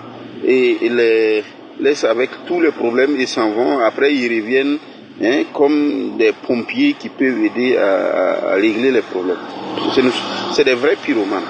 et 0.45 0.77
les 0.89 1.43
laissent 1.81 2.03
avec 2.03 2.29
tous 2.45 2.61
les 2.61 2.71
problèmes 2.71 3.15
et 3.19 3.25
s'en 3.25 3.49
vont. 3.51 3.79
Après, 3.79 4.13
ils 4.13 4.41
reviennent 4.41 4.77
hein, 5.21 5.43
comme 5.53 6.17
des 6.17 6.31
pompiers 6.31 6.93
qui 6.93 7.09
peuvent 7.09 7.43
aider 7.43 7.75
à, 7.77 8.53
régler 8.55 8.91
les 8.91 9.01
problèmes. 9.01 9.37
C'est 10.53 10.63
des 10.63 10.73
vrais 10.75 10.95
pyromanes. 11.01 11.43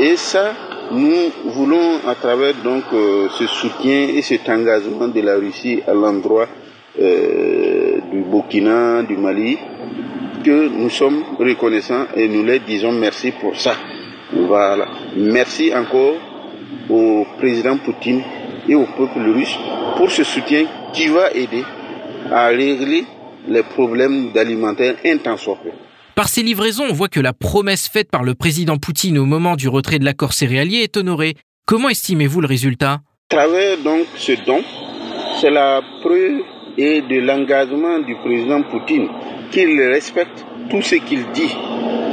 Et 0.00 0.16
ça, 0.16 0.52
nous 0.90 1.30
voulons 1.52 1.98
à 2.06 2.14
travers 2.14 2.54
donc 2.62 2.84
euh, 2.92 3.28
ce 3.30 3.46
soutien 3.46 4.08
et 4.14 4.22
cet 4.22 4.48
engagement 4.48 5.08
de 5.08 5.20
la 5.20 5.36
Russie 5.36 5.80
à 5.86 5.94
l'endroit 5.94 6.48
euh, 7.00 7.98
du 8.10 8.22
Burkina, 8.22 9.02
du 9.02 9.16
Mali, 9.16 9.56
que 10.44 10.68
nous 10.68 10.90
sommes 10.90 11.22
reconnaissants 11.38 12.06
et 12.16 12.28
nous 12.28 12.42
leur 12.42 12.60
disons 12.60 12.92
merci 12.92 13.30
pour 13.32 13.56
ça. 13.56 13.74
Voilà. 14.32 14.86
Merci 15.16 15.72
encore 15.74 16.14
au 16.88 17.26
président 17.38 17.76
Poutine 17.78 18.22
et 18.68 18.74
au 18.74 18.86
peuple 18.96 19.20
russe 19.20 19.56
pour 19.96 20.10
ce 20.10 20.24
soutien 20.24 20.64
qui 20.92 21.08
va 21.08 21.30
aider 21.32 21.62
à 22.30 22.46
régler 22.48 23.04
les 23.48 23.62
problèmes 23.62 24.32
d'alimentaire 24.32 24.96
intensément. 25.04 25.58
Par 26.14 26.28
ces 26.28 26.42
livraisons, 26.42 26.84
on 26.88 26.92
voit 26.92 27.08
que 27.08 27.20
la 27.20 27.32
promesse 27.32 27.88
faite 27.88 28.10
par 28.10 28.22
le 28.22 28.34
président 28.34 28.76
Poutine 28.76 29.18
au 29.18 29.24
moment 29.24 29.56
du 29.56 29.68
retrait 29.68 29.98
de 29.98 30.04
l'accord 30.04 30.32
céréalier 30.32 30.78
est 30.78 30.96
honorée. 30.96 31.34
Comment 31.66 31.88
estimez-vous 31.88 32.40
le 32.40 32.46
résultat? 32.46 33.00
À 33.30 33.36
travers 33.36 33.78
donc 33.78 34.06
ce 34.16 34.32
don, 34.46 34.62
c'est 35.40 35.50
la 35.50 35.82
preuve 36.02 36.40
et 36.78 37.02
de 37.02 37.20
l'engagement 37.20 37.98
du 37.98 38.14
président 38.16 38.62
Poutine 38.62 39.08
qu'il 39.54 39.80
respecte 39.80 40.44
tout 40.68 40.82
ce 40.82 40.96
qu'il 40.96 41.30
dit. 41.32 41.54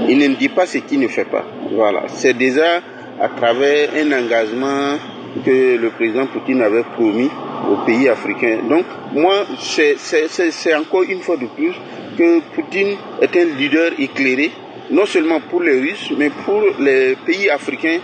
Il 0.08 0.18
ne 0.20 0.28
dit 0.36 0.50
pas 0.50 0.68
ce 0.68 0.78
qu'il 0.78 1.00
ne 1.00 1.08
fait 1.08 1.26
pas. 1.26 1.44
Voilà. 1.72 2.04
C'est 2.08 2.38
déjà 2.38 2.82
à 3.20 3.30
travers 3.30 3.90
un 3.98 4.12
engagement 4.12 4.98
que 5.44 5.78
le 5.78 5.90
président 5.90 6.28
Poutine 6.28 6.62
avait 6.62 6.84
promis 6.84 7.30
aux 7.72 7.86
pays 7.86 8.08
africains. 8.10 8.60
Donc, 8.70 8.86
moi, 9.14 9.46
c'est 9.60 10.76
encore 10.76 11.04
une 11.04 11.22
fois 11.22 11.38
de 11.38 11.48
plus 11.48 11.74
que 12.18 12.42
Poutine 12.54 12.96
est 13.22 13.36
un 13.36 13.46
leader 13.58 13.92
éclairé, 13.98 14.52
non 14.92 15.06
seulement 15.06 15.40
pour 15.40 15.62
les 15.64 15.80
Russes, 15.80 16.12
mais 16.18 16.30
pour 16.46 16.62
les 16.80 17.16
pays 17.26 17.50
africains 17.50 18.00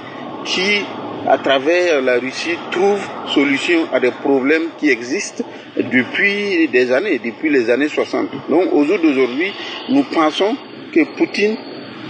qui, 0.45 0.81
à 1.27 1.37
travers 1.37 2.01
la 2.01 2.19
Russie, 2.19 2.55
trouvent 2.71 3.05
solution 3.33 3.87
à 3.91 3.99
des 3.99 4.11
problèmes 4.11 4.69
qui 4.79 4.89
existent 4.89 5.43
depuis 5.75 6.67
des 6.69 6.91
années, 6.91 7.19
depuis 7.23 7.49
les 7.49 7.69
années 7.69 7.89
60. 7.89 8.29
Donc, 8.49 8.73
au 8.73 8.85
jour 8.85 8.97
d'aujourd'hui, 8.99 9.51
nous 9.89 10.03
pensons 10.03 10.55
que 10.93 11.03
Poutine 11.17 11.57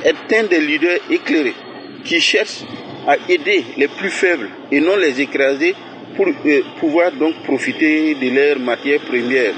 est 0.05 0.37
un 0.37 0.43
des 0.43 0.59
leaders 0.61 0.99
éclairés 1.09 1.55
qui 2.03 2.21
cherche 2.21 2.63
à 3.07 3.15
aider 3.27 3.63
les 3.77 3.87
plus 3.87 4.11
faibles 4.11 4.49
et 4.71 4.79
non 4.79 4.95
les 4.95 5.19
écraser 5.19 5.73
pour 6.15 6.27
euh, 6.27 6.61
pouvoir 6.79 7.11
donc 7.11 7.33
profiter 7.43 8.13
de 8.15 8.29
leurs 8.29 8.59
matières 8.59 8.99
premières. 9.01 9.53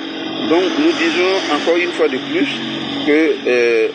Donc 0.49 0.63
nous 0.79 0.91
disons 0.93 1.55
encore 1.55 1.77
une 1.77 1.91
fois 1.91 2.07
de 2.07 2.17
plus 2.31 2.47
que 3.05 3.35
euh, 3.47 3.87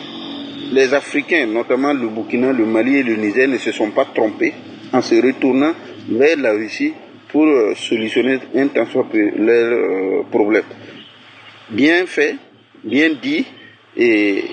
les 0.71 0.93
Africains, 0.93 1.47
notamment 1.47 1.93
le 1.93 2.07
Burkina, 2.07 2.51
le 2.51 2.65
Mali 2.65 2.97
et 2.97 3.03
le 3.03 3.15
Niger, 3.15 3.47
ne 3.47 3.57
se 3.57 3.71
sont 3.71 3.89
pas 3.91 4.05
trompés 4.05 4.53
en 4.95 5.01
se 5.01 5.15
retournant 5.15 5.73
vers 6.09 6.37
la 6.37 6.53
Russie 6.53 6.93
pour 7.29 7.45
euh, 7.45 7.75
solutionner 7.75 8.39
un 8.55 8.67
temps 8.67 8.85
soit 8.85 9.07
leurs 9.13 10.25
problèmes. 10.25 10.63
Bien 11.69 12.05
fait, 12.05 12.35
bien 12.83 13.09
dit, 13.21 13.45
et, 13.97 14.43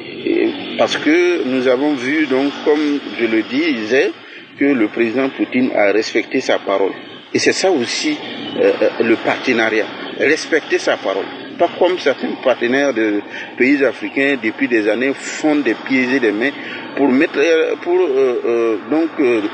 parce 0.78 0.96
que 0.96 1.44
nous 1.44 1.68
avons 1.68 1.94
vu 1.94 2.26
donc, 2.26 2.52
comme 2.64 2.98
je 3.18 3.26
le 3.26 3.42
disais, 3.42 4.10
que 4.58 4.64
le 4.64 4.88
président 4.88 5.28
Poutine 5.30 5.70
a 5.74 5.92
respecté 5.92 6.40
sa 6.40 6.58
parole. 6.58 6.92
Et 7.34 7.38
c'est 7.38 7.52
ça 7.52 7.70
aussi 7.70 8.16
euh, 8.56 8.72
euh, 8.82 8.88
le 9.04 9.16
partenariat, 9.16 9.86
respecter 10.18 10.78
sa 10.78 10.96
parole. 10.96 11.24
Pas 11.58 11.68
comme 11.78 11.98
certains 11.98 12.34
partenaires 12.42 12.92
de 12.94 13.20
pays 13.56 13.84
africains 13.84 14.36
depuis 14.42 14.68
des 14.68 14.88
années 14.88 15.12
font 15.14 15.56
des 15.56 15.74
pieds 15.74 16.16
et 16.16 16.20
des 16.20 16.32
mains 16.32 16.50
pour 16.96 17.08
mettre, 17.08 17.38
pour 17.82 17.98
euh, 17.98 18.78
donc 18.90 19.10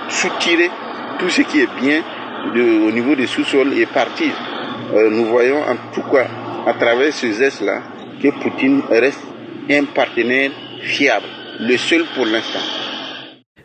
soutirer 0.08 0.70
tout 1.18 1.28
ce 1.28 1.42
qui 1.42 1.60
est 1.60 1.80
bien 1.80 2.02
au 2.54 2.90
niveau 2.92 3.14
des 3.14 3.26
sous-sols 3.26 3.74
et 3.78 3.86
partir. 3.86 4.32
nous 5.10 5.24
voyons 5.26 5.60
en 5.60 5.76
tout 5.92 6.08
cas 6.10 6.28
à 6.66 6.72
travers 6.74 7.12
ce 7.12 7.32
geste-là 7.32 7.82
que 8.22 8.28
Poutine 8.40 8.82
reste 8.88 9.22
un 9.70 9.84
partenaire 9.84 10.50
fiable, 10.82 11.26
le 11.60 11.76
seul 11.76 12.04
pour 12.14 12.26
l'instant. 12.26 12.60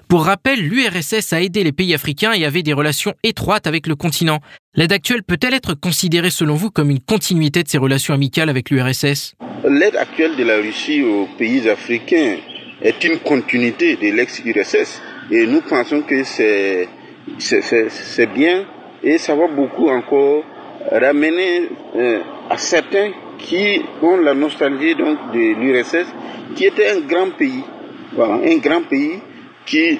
Pour 0.07 0.25
rappel, 0.25 0.59
l'URSS 0.59 1.33
a 1.33 1.41
aidé 1.41 1.63
les 1.63 1.71
pays 1.71 1.93
africains 1.93 2.33
et 2.33 2.45
avait 2.45 2.61
des 2.61 2.73
relations 2.73 3.13
étroites 3.23 3.65
avec 3.65 3.87
le 3.87 3.95
continent. 3.95 4.39
L'aide 4.75 4.91
actuelle 4.91 5.21
peut-elle 5.21 5.53
être 5.53 5.75
considérée 5.75 6.31
selon 6.31 6.55
vous 6.55 6.71
comme 6.71 6.89
une 6.89 6.99
continuité 6.99 7.61
de 7.61 7.67
ces 7.67 7.77
relations 7.77 8.11
amicales 8.15 8.49
avec 8.49 8.71
l'URSS 8.71 9.35
L'aide 9.69 9.95
actuelle 9.95 10.35
de 10.35 10.43
la 10.43 10.57
Russie 10.57 11.03
aux 11.03 11.27
pays 11.37 11.69
africains 11.69 12.37
est 12.81 13.03
une 13.03 13.19
continuité 13.19 13.97
de 13.97 14.09
l'ex-URSS 14.15 14.99
et 15.29 15.45
nous 15.45 15.61
pensons 15.61 16.01
que 16.01 16.23
c'est, 16.23 16.89
c'est, 17.37 18.33
bien 18.33 18.65
et 19.03 19.19
ça 19.19 19.35
va 19.35 19.47
beaucoup 19.47 19.89
encore 19.89 20.43
ramener 20.91 21.69
euh, 21.95 22.21
à 22.49 22.57
certains 22.57 23.11
qui 23.37 23.79
ont 24.01 24.17
la 24.17 24.33
nostalgie 24.33 24.95
donc 24.95 25.19
de 25.33 25.53
l'URSS 25.53 26.07
qui 26.55 26.65
était 26.65 26.89
un 26.89 27.01
grand 27.01 27.29
pays, 27.29 27.63
voilà, 28.13 28.39
un 28.43 28.57
grand 28.57 28.81
pays 28.81 29.19
qui 29.67 29.99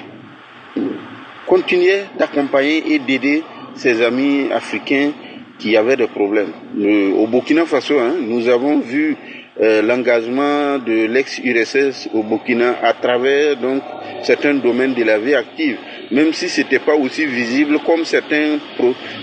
continuait 1.46 2.06
d'accompagner 2.18 2.92
et 2.92 2.98
d'aider 2.98 3.44
ses 3.76 4.02
amis 4.02 4.48
africains 4.52 5.12
qui 5.60 5.78
avaient 5.78 5.96
des 5.96 6.08
problèmes. 6.08 6.52
au 7.18 7.28
Burkina 7.28 7.66
Faso, 7.66 8.00
hein, 8.00 8.16
nous 8.20 8.48
avons 8.50 8.80
vu 8.80 9.16
euh, 9.62 9.82
l'engagement 9.82 10.80
de 10.80 11.06
l'ex-URSS 11.06 12.10
au 12.14 12.24
Burkina 12.24 12.76
à 12.82 12.94
travers 12.94 13.56
donc 13.58 13.84
certains 14.24 14.56
domaines 14.56 14.94
de 14.94 15.04
la 15.04 15.20
vie 15.20 15.36
active, 15.36 15.78
même 16.12 16.34
si 16.34 16.50
c'était 16.50 16.80
pas 16.80 16.96
aussi 16.96 17.26
visible 17.26 17.78
comme 17.86 18.04
certains 18.04 18.58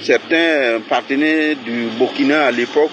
certains 0.01 0.81
partenaires 0.89 1.57
du 1.65 1.89
Burkina 1.99 2.47
à 2.47 2.51
l'époque 2.53 2.91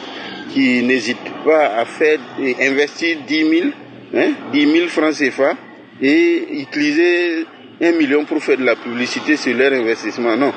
qui 0.51 0.81
n'hésitent 0.81 1.31
pas 1.45 1.77
à 1.77 1.85
faire 1.85 2.17
investir 2.59 3.17
10 3.27 3.49
000, 3.49 3.69
hein, 4.15 4.31
10 4.51 4.71
000 4.71 4.87
francs 4.87 5.13
CFA 5.13 5.53
et 6.01 6.61
utiliser 6.61 7.45
un 7.81 7.91
million 7.91 8.25
pour 8.25 8.43
faire 8.43 8.57
de 8.57 8.65
la 8.65 8.75
publicité 8.75 9.37
sur 9.37 9.55
leur 9.55 9.73
investissement. 9.73 10.35
Non. 10.35 10.51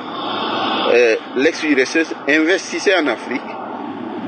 Euh, 0.93 1.17
L'ex-URSS 1.37 2.15
investissait 2.29 2.95
en 2.97 3.07
Afrique, 3.07 3.41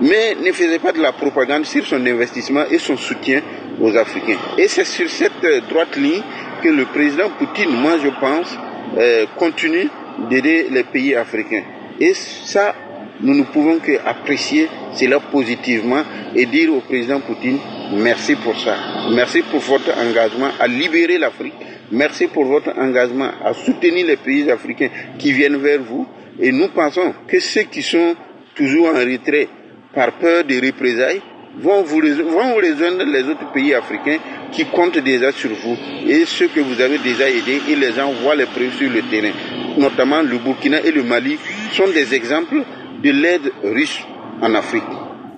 mais 0.00 0.36
ne 0.44 0.52
faisait 0.52 0.78
pas 0.78 0.92
de 0.92 1.00
la 1.00 1.12
propagande 1.12 1.64
sur 1.64 1.84
son 1.84 2.04
investissement 2.06 2.64
et 2.70 2.78
son 2.78 2.96
soutien 2.96 3.40
aux 3.80 3.96
Africains. 3.96 4.38
Et 4.58 4.68
c'est 4.68 4.84
sur 4.84 5.08
cette 5.10 5.44
euh, 5.44 5.60
droite 5.68 5.96
ligne 5.96 6.22
que 6.62 6.68
le 6.68 6.84
président 6.86 7.30
Poutine, 7.30 7.70
moi 7.70 7.98
je 8.02 8.08
pense, 8.20 8.56
euh, 8.96 9.26
continue 9.36 9.88
d'aider 10.30 10.68
les 10.70 10.84
pays 10.84 11.14
africains. 11.16 11.62
Et 11.98 12.14
ça, 12.14 12.74
nous 13.20 13.34
ne 13.34 13.44
pouvons 13.44 13.78
qu'apprécier 13.78 14.68
cela 14.94 15.18
positivement 15.20 16.02
et 16.34 16.46
dire 16.46 16.72
au 16.74 16.80
président 16.80 17.20
Poutine 17.20 17.58
merci 17.94 18.36
pour 18.36 18.58
ça. 18.58 18.76
Merci 19.14 19.42
pour 19.42 19.60
votre 19.60 19.96
engagement 19.98 20.50
à 20.58 20.66
libérer 20.66 21.18
l'Afrique. 21.18 21.54
Merci 21.90 22.26
pour 22.26 22.44
votre 22.44 22.70
engagement 22.78 23.30
à 23.44 23.52
soutenir 23.52 24.06
les 24.06 24.16
pays 24.16 24.50
africains 24.50 24.88
qui 25.18 25.32
viennent 25.32 25.58
vers 25.58 25.80
vous. 25.82 26.06
Et 26.41 26.53
nous 26.53 26.68
pensons 26.68 27.14
que 27.28 27.41
ceux 27.41 27.62
qui 27.62 27.83
sont 27.83 28.14
toujours 28.55 28.89
en 28.89 28.95
retrait 28.99 29.49
par 29.95 30.12
peur 30.12 30.45
des 30.45 30.61
représailles 30.61 31.20
vont 31.59 31.83
vous, 31.83 32.01
vont 32.01 32.55
rejoindre 32.55 33.05
les 33.05 33.22
autres 33.24 33.53
pays 33.53 33.74
africains 33.74 34.18
qui 34.53 34.64
comptent 34.66 34.99
déjà 34.99 35.33
sur 35.33 35.51
vous 35.51 35.76
et 36.07 36.24
ceux 36.24 36.49
que 36.49 36.61
vous 36.61 36.80
avez 36.80 36.99
déjà 36.99 37.28
aidés 37.28 37.61
et 37.68 37.76
les 37.76 37.93
gens 37.93 38.11
voient 38.22 38.37
les 38.37 38.47
preuves 38.47 38.76
sur 38.78 38.91
le 38.91 39.03
terrain. 39.03 39.33
Notamment 39.78 40.22
le 40.22 40.39
Burkina 40.39 40.80
et 40.83 40.91
le 40.91 41.03
Mali 41.03 41.39
sont 41.72 41.89
des 41.89 42.14
exemples 42.14 42.62
de 43.03 43.11
l'aide 43.11 43.53
russe 43.62 44.01
en 44.41 44.55
Afrique. 44.55 44.83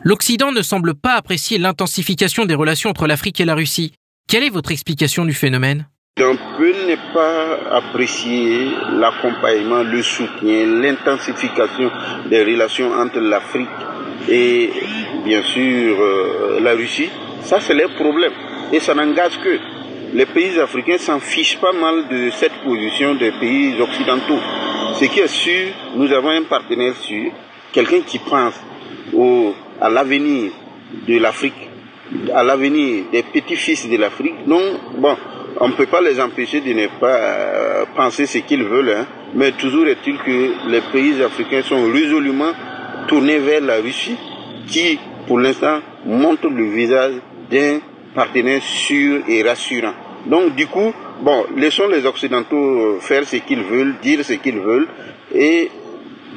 L'Occident 0.02 0.52
ne 0.52 0.62
semble 0.62 0.94
pas 0.94 1.14
apprécier 1.14 1.58
l'intensification 1.58 2.44
des 2.44 2.54
relations 2.54 2.90
entre 2.90 3.06
l'Afrique 3.06 3.40
et 3.40 3.44
la 3.44 3.54
Russie. 3.54 3.92
Quelle 4.28 4.42
est 4.42 4.50
votre 4.50 4.70
explication 4.70 5.24
du 5.24 5.32
phénomène? 5.32 5.86
On 6.20 6.36
peut 6.56 6.72
ne 6.86 6.94
pas 7.12 7.76
apprécier 7.76 8.68
l'accompagnement, 8.92 9.82
le 9.82 10.00
soutien, 10.00 10.64
l'intensification 10.80 11.90
des 12.30 12.44
relations 12.44 12.92
entre 12.92 13.18
l'Afrique 13.18 13.66
et 14.28 14.70
bien 15.24 15.42
sûr 15.42 16.00
euh, 16.00 16.60
la 16.60 16.74
Russie. 16.74 17.10
Ça, 17.40 17.58
c'est 17.58 17.74
leur 17.74 17.90
problème. 17.96 18.30
Et 18.72 18.78
ça 18.78 18.94
n'engage 18.94 19.40
que 19.40 19.58
les 20.12 20.26
pays 20.26 20.56
africains 20.60 20.98
s'en 20.98 21.18
fichent 21.18 21.58
pas 21.58 21.72
mal 21.72 22.06
de 22.06 22.30
cette 22.30 22.62
position 22.62 23.16
des 23.16 23.32
pays 23.32 23.74
occidentaux. 23.80 24.38
Ce 24.94 25.06
qui 25.06 25.18
est 25.18 25.26
sûr, 25.26 25.66
nous 25.96 26.12
avons 26.12 26.28
un 26.30 26.44
partenaire 26.44 26.94
sûr, 26.94 27.32
quelqu'un 27.72 28.02
qui 28.02 28.20
pense 28.20 28.54
au, 29.12 29.52
à 29.80 29.88
l'avenir 29.88 30.52
de 31.08 31.18
l'Afrique, 31.18 31.68
à 32.32 32.44
l'avenir 32.44 33.06
des 33.10 33.24
petits-fils 33.24 33.90
de 33.90 33.96
l'Afrique. 33.96 34.46
Donc, 34.46 34.62
bon, 34.96 35.16
on 35.60 35.70
peut 35.70 35.86
pas 35.86 36.00
les 36.00 36.20
empêcher 36.20 36.60
de 36.60 36.72
ne 36.72 36.86
pas 36.86 37.16
euh, 37.16 37.84
penser 37.96 38.26
ce 38.26 38.38
qu'ils 38.38 38.64
veulent, 38.64 38.90
hein. 38.90 39.06
mais 39.34 39.52
toujours 39.52 39.86
est-il 39.86 40.18
que 40.18 40.68
les 40.68 40.80
pays 40.92 41.22
africains 41.22 41.62
sont 41.62 41.90
résolument 41.92 42.52
tournés 43.06 43.38
vers 43.38 43.60
la 43.60 43.76
Russie, 43.76 44.16
qui, 44.66 44.98
pour 45.26 45.38
l'instant, 45.38 45.80
montre 46.04 46.48
le 46.48 46.64
visage 46.64 47.14
d'un 47.50 47.78
partenaire 48.14 48.62
sûr 48.62 49.22
et 49.28 49.42
rassurant. 49.42 49.92
Donc, 50.26 50.54
du 50.54 50.66
coup, 50.66 50.92
bon, 51.20 51.44
laissons 51.56 51.88
les 51.88 52.06
Occidentaux 52.06 52.98
faire 53.00 53.24
ce 53.24 53.36
qu'ils 53.36 53.62
veulent, 53.62 53.94
dire 54.02 54.24
ce 54.24 54.34
qu'ils 54.34 54.58
veulent, 54.58 54.88
et 55.34 55.70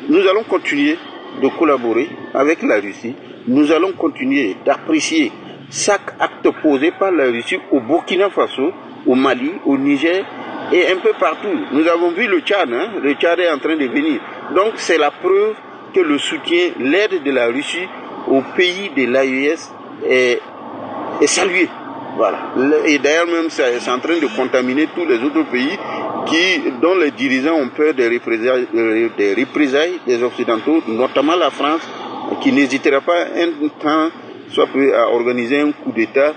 nous 0.09 0.27
allons 0.27 0.43
continuer 0.43 0.97
de 1.41 1.47
collaborer 1.49 2.09
avec 2.33 2.61
la 2.63 2.79
Russie. 2.79 3.15
Nous 3.47 3.71
allons 3.71 3.93
continuer 3.93 4.57
d'apprécier 4.65 5.31
chaque 5.71 6.15
acte 6.19 6.49
posé 6.61 6.91
par 6.91 7.11
la 7.11 7.25
Russie 7.25 7.57
au 7.71 7.79
Burkina 7.79 8.29
Faso, 8.29 8.71
au 9.07 9.15
Mali, 9.15 9.53
au 9.65 9.77
Niger 9.77 10.23
et 10.71 10.87
un 10.91 10.97
peu 10.97 11.13
partout. 11.19 11.55
Nous 11.71 11.87
avons 11.87 12.11
vu 12.11 12.27
le 12.27 12.39
Tchad, 12.41 12.71
hein? 12.71 12.89
le 13.01 13.13
Tchad 13.13 13.39
est 13.39 13.49
en 13.49 13.57
train 13.57 13.75
de 13.75 13.85
venir. 13.85 14.19
Donc 14.55 14.73
c'est 14.75 14.97
la 14.97 15.11
preuve 15.11 15.55
que 15.93 16.01
le 16.01 16.17
soutien, 16.17 16.71
l'aide 16.79 17.23
de 17.23 17.31
la 17.31 17.47
Russie 17.47 17.87
au 18.27 18.41
pays 18.55 18.91
de 18.95 19.05
l'AES 19.05 19.71
est, 20.05 20.41
est 21.21 21.27
salué. 21.27 21.69
Voilà. 22.17 22.39
Et 22.85 22.97
d'ailleurs 22.97 23.27
même 23.27 23.49
c'est 23.49 23.89
en 23.89 23.99
train 23.99 24.17
de 24.19 24.27
contaminer 24.35 24.87
tous 24.93 25.05
les 25.05 25.17
autres 25.23 25.43
pays 25.49 25.77
qui, 26.25 26.71
dont 26.81 26.95
les 26.95 27.11
dirigeants 27.11 27.55
ont 27.55 27.69
peur 27.69 27.93
des 27.93 28.09
représailles, 28.09 28.67
euh, 28.75 29.09
des 29.17 29.33
représailles 29.33 29.99
des 30.05 30.21
Occidentaux, 30.23 30.81
notamment 30.87 31.35
la 31.35 31.51
France, 31.51 31.87
qui 32.41 32.51
n'hésitera 32.51 32.99
pas 33.01 33.21
un 33.35 33.67
temps 33.81 34.09
soit 34.49 34.67
à 34.95 35.09
organiser 35.09 35.59
un 35.59 35.71
coup 35.71 35.91
d'État 35.91 36.33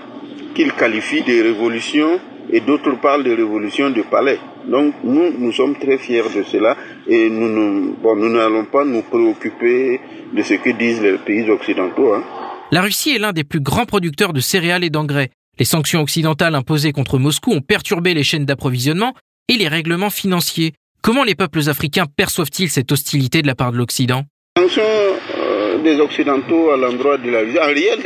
qu'il 0.53 0.71
qualifie 0.73 1.21
de 1.23 1.43
révolution 1.43 2.19
et 2.51 2.59
d'autres 2.61 2.99
parlent 3.01 3.23
de 3.23 3.31
révolution 3.31 3.89
de 3.89 4.01
palais. 4.01 4.39
Donc 4.67 4.95
nous, 5.03 5.33
nous 5.37 5.51
sommes 5.51 5.75
très 5.77 5.97
fiers 5.97 6.23
de 6.35 6.43
cela 6.43 6.75
et 7.07 7.29
nous 7.29 7.49
n'allons 7.49 7.95
bon, 8.01 8.15
nous 8.15 8.65
pas 8.65 8.85
nous 8.85 9.01
préoccuper 9.03 9.99
de 10.33 10.41
ce 10.43 10.55
que 10.55 10.69
disent 10.71 11.01
les 11.01 11.17
pays 11.17 11.49
occidentaux. 11.49 12.13
Hein. 12.13 12.23
La 12.71 12.81
Russie 12.81 13.15
est 13.15 13.19
l'un 13.19 13.33
des 13.33 13.43
plus 13.43 13.59
grands 13.59 13.85
producteurs 13.85 14.33
de 14.33 14.39
céréales 14.39 14.83
et 14.83 14.89
d'engrais. 14.89 15.29
Les 15.59 15.65
sanctions 15.65 16.01
occidentales 16.01 16.55
imposées 16.55 16.93
contre 16.93 17.19
Moscou 17.19 17.51
ont 17.51 17.61
perturbé 17.61 18.13
les 18.13 18.23
chaînes 18.23 18.45
d'approvisionnement 18.45 19.13
et 19.49 19.57
les 19.57 19.67
règlements 19.67 20.09
financiers. 20.09 20.73
Comment 21.01 21.23
les 21.23 21.35
peuples 21.35 21.67
africains 21.67 22.05
perçoivent-ils 22.05 22.69
cette 22.69 22.91
hostilité 22.91 23.41
de 23.41 23.47
la 23.47 23.55
part 23.55 23.71
de 23.71 23.77
l'Occident? 23.77 24.23
Les 24.55 24.63
sanctions 24.63 24.83
euh, 24.83 25.83
des 25.83 25.99
Occidentaux 25.99 26.71
à 26.71 26.77
l'endroit 26.77 27.17
de 27.17 27.29
la 27.29 27.39
Russie, 27.41 27.57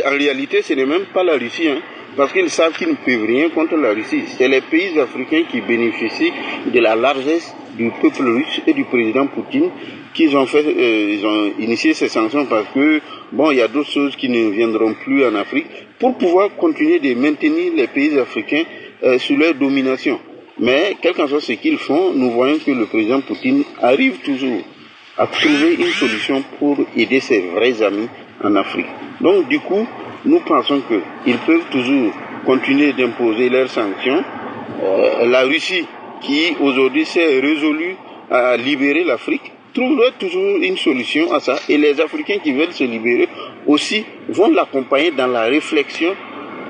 en, 0.06 0.12
réalité, 0.12 0.62
ce 0.62 0.74
n'est 0.74 0.86
même 0.86 1.06
pas 1.14 1.24
la 1.24 1.34
Russie. 1.34 1.68
Hein 1.68 1.80
parce 2.16 2.32
qu'ils 2.32 2.50
savent 2.50 2.78
qu'ils 2.78 2.90
ne 2.90 2.94
peuvent 2.96 3.26
rien 3.26 3.50
contre 3.50 3.76
la 3.76 3.92
Russie. 3.92 4.24
C'est 4.38 4.48
les 4.48 4.62
pays 4.62 5.00
africains 5.00 5.44
qui 5.52 5.62
bénéficient 5.62 6.34
de 6.74 6.80
la 6.80 6.96
largesse 6.96 7.54
du 7.78 7.92
peuple 8.02 8.24
russe 8.24 8.62
et 8.66 8.74
du 8.74 8.86
président 8.86 9.28
Poutine 9.28 9.70
qu'ils 10.14 10.36
ont 10.38 10.46
fait, 10.46 10.66
euh, 10.66 11.16
ils 11.18 11.26
ont 11.26 11.52
initié 11.60 11.94
ces 11.94 12.08
sanctions 12.08 12.46
parce 12.46 12.68
que 12.74 13.02
bon, 13.32 13.52
il 13.52 13.58
y 13.58 13.62
a 13.62 13.68
d'autres 13.68 13.92
choses 13.92 14.16
qui 14.16 14.30
ne 14.30 14.50
viendront 14.50 14.94
plus 14.94 15.26
en 15.26 15.36
Afrique 15.36 15.68
pour 16.00 16.18
pouvoir 16.18 16.56
continuer 16.56 17.00
de 17.00 17.14
maintenir 17.14 17.74
les 17.76 17.88
pays 17.88 18.18
africains 18.18 18.64
euh, 19.04 19.20
sous 19.20 19.36
leur 19.36 19.54
domination. 19.56 20.20
Mais 20.58 20.96
quel 21.02 21.14
qu'en 21.14 21.28
soit 21.28 21.42
ce 21.42 21.52
qu'ils 21.54 21.78
font, 21.78 22.14
nous 22.14 22.32
voyons 22.32 22.58
que 22.60 22.72
le 22.72 22.86
président 22.86 23.20
Poutine 23.20 23.64
arrive 23.82 24.20
toujours 24.24 24.62
à 25.18 25.28
trouver 25.28 25.76
une 25.76 25.92
solution 25.92 26.44
pour 26.60 26.78
aider 26.96 27.20
ses 27.20 27.42
vrais 27.42 27.82
amis 27.82 28.08
en 28.42 28.56
Afrique. 28.56 28.88
Donc 29.20 29.48
du 29.50 29.60
coup, 29.60 29.86
nous 30.26 30.40
pensons 30.40 30.82
qu'ils 30.82 31.38
peuvent 31.38 31.70
toujours 31.72 32.12
continuer 32.46 32.94
d'imposer 32.94 33.50
leurs 33.50 33.70
sanctions. 33.70 34.24
Euh, 34.84 35.26
la 35.26 35.42
Russie, 35.42 35.86
qui 36.22 36.56
aujourd'hui 36.60 37.06
s'est 37.06 37.40
résolue 37.40 37.96
à 38.30 38.58
libérer 38.58 39.04
l'Afrique, 39.04 39.52
trouverait 39.74 40.14
toujours 40.20 40.58
une 40.62 40.78
solution 40.78 41.32
à 41.34 41.40
ça. 41.40 41.58
Et 41.70 41.78
les 41.78 42.00
Africains 42.00 42.40
qui 42.44 42.54
veulent 42.54 42.72
se 42.72 42.84
libérer 42.84 43.28
aussi 43.68 44.06
vont 44.30 44.50
l'accompagner 44.50 45.12
dans 45.12 45.28
la 45.28 45.44
réflexion 45.44 46.16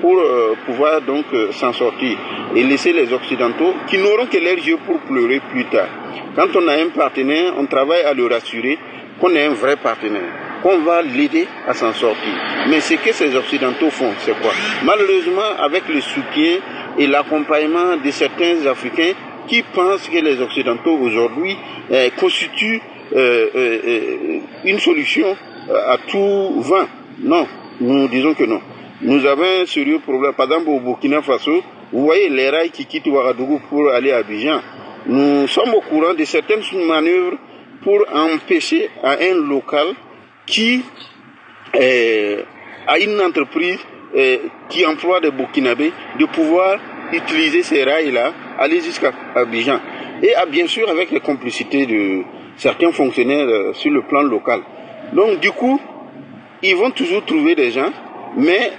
pour 0.00 0.18
euh, 0.18 0.54
pouvoir 0.66 1.00
donc 1.00 1.24
euh, 1.32 1.52
s'en 1.52 1.72
sortir 1.72 2.18
et 2.54 2.62
laisser 2.62 2.92
les 2.92 3.12
Occidentaux 3.12 3.72
qui 3.88 3.98
n'auront 3.98 4.26
que 4.26 4.38
leurs 4.38 4.58
yeux 4.58 4.78
pour 4.84 4.98
pleurer 5.00 5.40
plus 5.50 5.64
tard. 5.66 5.88
Quand 6.34 6.54
on 6.54 6.68
a 6.68 6.74
un 6.74 6.88
partenaire, 6.88 7.54
on 7.56 7.66
travaille 7.66 8.02
à 8.02 8.12
le 8.12 8.26
rassurer 8.26 8.78
qu'on 9.20 9.34
est 9.34 9.44
un 9.44 9.54
vrai 9.54 9.76
partenaire 9.76 10.46
qu'on 10.62 10.78
va 10.78 11.02
l'aider 11.02 11.46
à 11.66 11.74
s'en 11.74 11.92
sortir. 11.92 12.32
Mais 12.68 12.80
ce 12.80 12.94
que 12.94 13.12
ces 13.12 13.34
Occidentaux 13.36 13.90
font, 13.90 14.12
c'est 14.18 14.38
quoi? 14.40 14.50
Malheureusement, 14.84 15.56
avec 15.58 15.88
le 15.88 16.00
soutien 16.00 16.58
et 16.98 17.06
l'accompagnement 17.06 17.96
de 17.96 18.10
certains 18.10 18.66
Africains 18.66 19.12
qui 19.46 19.62
pensent 19.62 20.08
que 20.08 20.18
les 20.18 20.40
Occidentaux 20.40 20.96
aujourd'hui 20.98 21.56
euh, 21.90 22.10
constituent 22.18 22.80
euh, 23.14 23.46
euh, 23.54 24.38
une 24.64 24.78
solution 24.80 25.36
à 25.70 25.98
tout 25.98 26.60
vent. 26.60 26.86
Non, 27.22 27.46
nous 27.80 28.08
disons 28.08 28.34
que 28.34 28.44
non. 28.44 28.60
Nous 29.02 29.24
avons 29.26 29.44
un 29.62 29.66
sérieux 29.66 29.98
problème. 30.00 30.32
Par 30.32 30.46
exemple, 30.46 30.70
au 30.70 30.80
Burkina 30.80 31.22
Faso, 31.22 31.62
vous 31.92 32.04
voyez 32.04 32.28
les 32.28 32.48
rails 32.50 32.70
qui 32.70 32.86
quittent 32.86 33.06
Ouagadougou 33.06 33.60
pour 33.68 33.90
aller 33.90 34.10
à 34.10 34.18
Abidjan. 34.18 34.60
Nous 35.06 35.46
sommes 35.46 35.74
au 35.74 35.80
courant 35.80 36.14
de 36.14 36.24
certaines 36.24 36.62
manœuvres 36.86 37.36
pour 37.82 38.04
empêcher 38.12 38.90
à 39.02 39.16
un 39.20 39.34
local 39.34 39.86
qui 40.46 40.82
euh, 41.74 42.42
a 42.86 42.98
une 42.98 43.20
entreprise 43.20 43.78
euh, 44.14 44.38
qui 44.68 44.86
emploie 44.86 45.20
des 45.20 45.30
Burkinabés 45.30 45.92
de 46.18 46.26
pouvoir 46.26 46.78
utiliser 47.12 47.62
ces 47.62 47.84
rails-là, 47.84 48.32
aller 48.58 48.80
jusqu'à 48.80 49.12
Abidjan. 49.34 49.80
Et 50.22 50.32
bien 50.50 50.66
sûr 50.66 50.88
avec 50.88 51.10
les 51.10 51.20
complicités 51.20 51.86
de 51.86 52.22
certains 52.56 52.92
fonctionnaires 52.92 53.46
euh, 53.46 53.72
sur 53.74 53.90
le 53.90 54.02
plan 54.02 54.22
local. 54.22 54.60
Donc 55.12 55.40
du 55.40 55.50
coup, 55.50 55.80
ils 56.62 56.76
vont 56.76 56.90
toujours 56.90 57.24
trouver 57.24 57.54
des 57.54 57.70
gens, 57.70 57.90
mais 58.36 58.72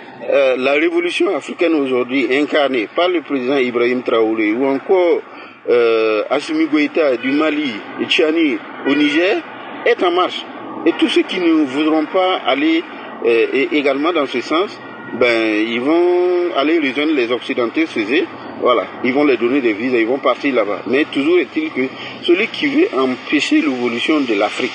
la 0.57 0.73
révolution 0.73 1.33
africaine 1.33 1.73
aujourd'hui, 1.75 2.27
incarnée 2.31 2.89
par 2.93 3.07
le 3.07 3.21
président 3.21 3.57
Ibrahim 3.57 4.01
Traoré 4.01 4.51
ou 4.51 4.65
encore 4.65 5.21
euh, 5.69 6.23
Assimi 6.29 6.65
Goïta 6.67 7.17
du 7.17 7.31
Mali 7.31 7.73
et 8.01 8.05
Tchani 8.05 8.57
au 8.87 8.95
Niger, 8.95 9.37
est 9.85 10.01
en 10.03 10.11
marche. 10.11 10.45
Et 10.85 10.93
tous 10.93 11.07
ceux 11.09 11.23
qui 11.23 11.39
ne 11.39 11.51
voudront 11.65 12.05
pas 12.05 12.37
aller 12.45 12.83
euh, 13.25 13.65
également 13.71 14.13
dans 14.13 14.25
ce 14.25 14.41
sens, 14.41 14.79
ben, 15.19 15.65
ils 15.67 15.81
vont 15.81 16.55
aller 16.55 16.79
rejoindre 16.79 17.13
les 17.13 17.31
Occidentaux 17.31 17.85
chez 17.93 18.25
Voilà, 18.61 18.85
ils 19.03 19.13
vont 19.13 19.23
les 19.23 19.37
donner 19.37 19.61
des 19.61 19.73
visas, 19.73 19.97
ils 19.97 20.07
vont 20.07 20.19
partir 20.19 20.53
là-bas. 20.55 20.81
Mais 20.87 21.05
toujours 21.05 21.39
est-il 21.39 21.71
que 21.71 21.87
celui 22.23 22.47
qui 22.47 22.67
veut 22.67 22.87
empêcher 22.97 23.61
l'évolution 23.61 24.19
de 24.21 24.33
l'Afrique, 24.33 24.71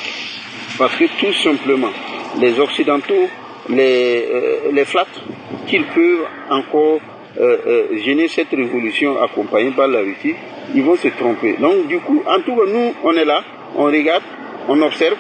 parce 0.78 0.94
que 0.96 1.04
tout 1.20 1.32
simplement, 1.32 1.92
les 2.40 2.58
Occidentaux 2.58 3.28
les, 3.68 4.28
euh, 4.32 4.72
les 4.72 4.84
flattent 4.84 5.20
qu'ils 5.66 5.84
peuvent 5.86 6.26
encore 6.50 7.00
euh, 7.40 7.56
euh, 7.66 7.98
gêner 8.04 8.28
cette 8.28 8.50
révolution 8.50 9.20
accompagnée 9.22 9.70
par 9.70 9.88
la 9.88 10.00
Russie, 10.00 10.34
ils 10.74 10.82
vont 10.82 10.96
se 10.96 11.08
tromper. 11.08 11.56
Donc 11.60 11.86
du 11.88 11.98
coup, 12.00 12.22
en 12.26 12.40
tout 12.40 12.54
cas, 12.54 12.70
nous, 12.72 12.92
on 13.04 13.12
est 13.12 13.24
là, 13.24 13.42
on 13.76 13.84
regarde, 13.84 14.22
on 14.68 14.80
observe, 14.82 15.16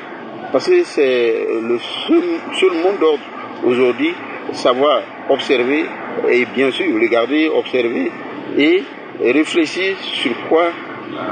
parce 0.52 0.66
que 0.66 0.84
c'est 0.84 1.46
le 1.62 1.78
seul, 1.78 2.72
monde 2.82 2.98
d'ordre 3.00 3.22
aujourd'hui, 3.64 4.12
savoir 4.52 5.02
observer 5.30 5.84
et 6.30 6.44
bien 6.54 6.70
sûr 6.70 6.86
regarder, 7.00 7.48
observer 7.48 8.10
et 8.58 8.82
réfléchir 9.20 9.96
sur 10.00 10.32
quoi 10.48 10.66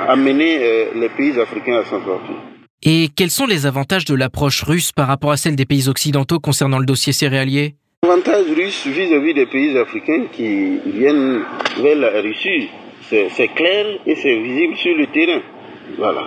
amener 0.09 0.59
euh, 0.61 0.85
les 0.95 1.09
pays 1.09 1.39
africains 1.39 1.76
à 1.76 1.85
s'en 1.85 2.05
sortir. 2.05 2.37
Et 2.83 3.09
quels 3.14 3.31
sont 3.31 3.47
les 3.47 3.66
avantages 3.66 4.07
de 4.07 4.14
l'approche 4.14 4.62
russe 4.62 4.93
par 4.93 5.07
rapport 5.07 5.33
à 5.33 5.37
celle 5.37 5.57
des 5.57 5.66
pays 5.66 5.89
occidentaux 5.89 6.41
concernant 6.41 6.78
le 6.78 6.87
dossier 6.87 7.12
céréalier? 7.12 7.74
L'avantage 8.03 8.46
russe 8.57 8.86
vis-à-vis 8.86 9.34
des 9.34 9.44
pays 9.44 9.76
africains 9.76 10.24
qui 10.32 10.78
viennent 10.86 11.44
vers 11.82 11.96
la 11.96 12.22
Russie, 12.22 12.70
c'est 13.03 13.48
clair 13.55 13.86
et 14.07 14.14
c'est 14.14 14.36
visible 14.36 14.74
sur 14.76 14.96
le 14.96 15.07
terrain. 15.09 15.40
Voilà. 15.98 16.24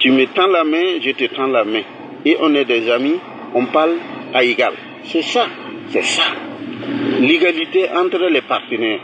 Tu 0.00 0.10
me 0.10 0.26
tends 0.26 0.48
la 0.48 0.64
main, 0.64 1.00
je 1.00 1.12
te 1.12 1.24
tends 1.34 1.46
la 1.46 1.64
main 1.64 1.80
et 2.26 2.36
on 2.40 2.54
est 2.54 2.66
des 2.66 2.90
amis, 2.90 3.16
on 3.54 3.64
parle 3.64 3.94
à 4.34 4.44
égal. 4.44 4.74
C'est 5.04 5.22
ça, 5.22 5.46
c'est 5.88 6.04
ça. 6.04 6.24
L'égalité 7.20 7.88
entre 7.90 8.28
les 8.28 8.42
partenaires. 8.42 9.00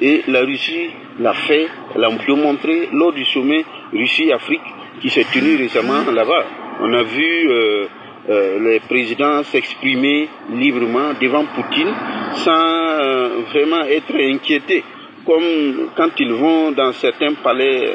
Et 0.00 0.22
la 0.26 0.40
Russie 0.40 0.90
l'a 1.20 1.34
fait, 1.34 1.68
elle 1.94 2.04
a 2.04 2.10
montré 2.10 2.88
lors 2.92 3.12
du 3.12 3.24
sommet 3.26 3.64
Russie-Afrique 3.92 4.60
qui 5.00 5.08
s'est 5.08 5.26
tenu 5.32 5.54
récemment 5.54 6.02
là-bas. 6.10 6.44
On 6.80 6.92
a 6.92 7.02
vu 7.04 7.48
euh, 7.48 7.86
euh, 8.28 8.58
les 8.60 8.80
présidents 8.80 9.42
s'exprimer 9.44 10.28
librement 10.52 11.12
devant 11.20 11.44
Poutine 11.46 11.92
sans 12.36 12.52
euh, 12.52 13.42
vraiment 13.52 13.82
être 13.84 14.14
inquiétés 14.14 14.82
comme 15.26 15.90
quand 15.96 16.10
ils 16.18 16.32
vont 16.32 16.72
dans 16.72 16.92
certains 16.92 17.32
palais 17.34 17.94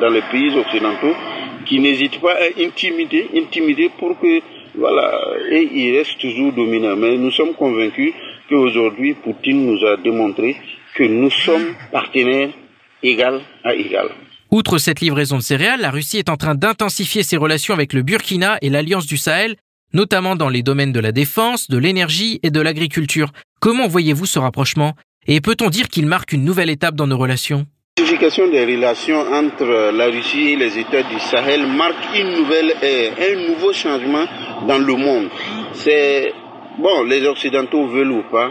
dans 0.00 0.08
les 0.08 0.22
pays 0.32 0.50
occidentaux 0.58 1.14
qui 1.66 1.78
n'hésitent 1.78 2.20
pas 2.20 2.34
à 2.34 2.60
intimider, 2.60 3.28
intimider 3.36 3.90
pour 3.98 4.18
que, 4.18 4.40
voilà, 4.74 5.20
et 5.50 5.68
il 5.72 5.96
reste 5.96 6.18
toujours 6.18 6.52
dominant. 6.52 6.96
Mais 6.96 7.16
nous 7.16 7.30
sommes 7.30 7.54
convaincus 7.54 8.12
qu'aujourd'hui, 8.48 9.14
Poutine 9.14 9.66
nous 9.66 9.86
a 9.86 9.96
démontré 9.96 10.56
que 10.94 11.04
nous 11.04 11.30
sommes 11.30 11.74
partenaires 11.92 12.50
égal 13.02 13.40
à 13.64 13.74
égal. 13.74 14.08
Outre 14.50 14.78
cette 14.78 15.00
livraison 15.00 15.36
de 15.36 15.42
céréales, 15.42 15.80
la 15.80 15.92
Russie 15.92 16.18
est 16.18 16.28
en 16.28 16.36
train 16.36 16.56
d'intensifier 16.56 17.22
ses 17.22 17.36
relations 17.36 17.72
avec 17.72 17.92
le 17.92 18.02
Burkina 18.02 18.58
et 18.62 18.68
l'Alliance 18.68 19.06
du 19.06 19.16
Sahel, 19.16 19.54
notamment 19.92 20.34
dans 20.34 20.48
les 20.48 20.64
domaines 20.64 20.90
de 20.90 20.98
la 20.98 21.12
défense, 21.12 21.70
de 21.70 21.78
l'énergie 21.78 22.40
et 22.42 22.50
de 22.50 22.60
l'agriculture. 22.60 23.30
Comment 23.60 23.86
voyez-vous 23.86 24.26
ce 24.26 24.40
rapprochement 24.40 24.94
Et 25.28 25.40
peut-on 25.40 25.70
dire 25.70 25.88
qu'il 25.88 26.06
marque 26.06 26.32
une 26.32 26.44
nouvelle 26.44 26.68
étape 26.68 26.96
dans 26.96 27.06
nos 27.06 27.16
relations? 27.16 27.64
Des 27.96 28.64
relations 28.64 29.20
entre 29.20 29.92
la 29.92 30.06
Russie 30.06 30.50
et 30.50 30.56
les 30.56 30.78
États 30.78 31.04
du 31.04 31.20
Sahel 31.20 31.68
marque 31.68 32.18
une 32.18 32.38
nouvelle 32.38 32.72
un 32.82 33.48
nouveau 33.52 33.72
changement 33.72 34.24
dans 34.66 34.78
le 34.78 34.94
monde. 34.96 35.28
C'est 35.74 36.32
bon, 36.78 37.04
les 37.04 37.24
Occidentaux 37.24 37.86
veulent 37.86 38.10
ou 38.10 38.24
pas, 38.32 38.50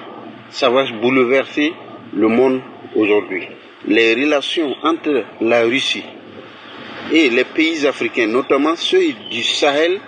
ça 0.50 0.70
va 0.70 0.86
bouleverser 1.02 1.74
le 2.14 2.28
monde 2.30 2.62
aujourd'hui. 2.96 3.48
Les 3.88 4.14
relations 4.14 4.76
entre 4.84 5.24
la 5.42 5.64
Russie 5.64 6.04
et 7.12 7.30
les 7.30 7.44
pays 7.44 7.88
africains, 7.88 8.28
notamment 8.28 8.76
ceux 8.76 9.14
du 9.32 9.42
Sahel, 9.42 10.00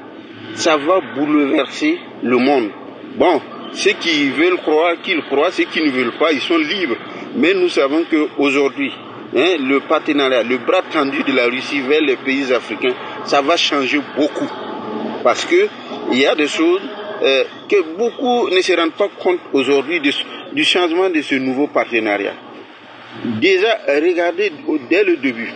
ça 0.56 0.78
va 0.78 1.00
bouleverser 1.16 1.98
le 2.22 2.38
monde. 2.38 2.70
Bon, 3.16 3.42
ceux 3.74 3.92
qui 3.94 4.30
veulent 4.30 4.58
croire 4.58 4.96
qu'ils 5.02 5.22
croient, 5.24 5.52
ceux 5.52 5.64
qui 5.64 5.82
ne 5.82 5.90
veulent 5.90 6.18
pas, 6.18 6.32
ils 6.32 6.42
sont 6.42 6.58
libres. 6.58 6.98
Mais 7.36 7.54
nous 7.54 7.70
savons 7.70 8.04
qu'aujourd'hui, 8.10 8.92
hein, 9.36 9.56
le 9.60 9.80
partenariat, 9.80 10.44
le 10.44 10.58
bras 10.58 10.82
tendu 10.92 11.24
de 11.24 11.32
la 11.34 11.46
Russie 11.46 11.82
vers 11.82 12.02
les 12.02 12.18
pays 12.18 12.52
africains, 12.54 12.94
ça 13.26 13.42
va 13.42 13.56
changer 13.58 14.02
beaucoup. 14.18 14.50
Parce 15.24 15.46
que 15.46 15.68
il 16.12 16.20
y 16.20 16.26
a 16.26 16.36
des 16.36 16.48
choses 16.48 16.82
euh, 17.24 17.44
que 17.70 17.98
beaucoup 17.98 18.50
ne 18.50 18.62
se 18.62 18.74
rendent 18.74 18.92
pas 18.92 19.08
compte 19.20 19.40
aujourd'hui 19.54 20.02
du 20.54 20.64
changement 20.64 21.10
de 21.10 21.22
ce 21.22 21.36
nouveau 21.36 21.68
partenariat. 21.68 22.34
Déjà, 23.40 23.78
regardez 23.88 24.52
dès 24.90 25.04
le 25.04 25.18
début. 25.18 25.52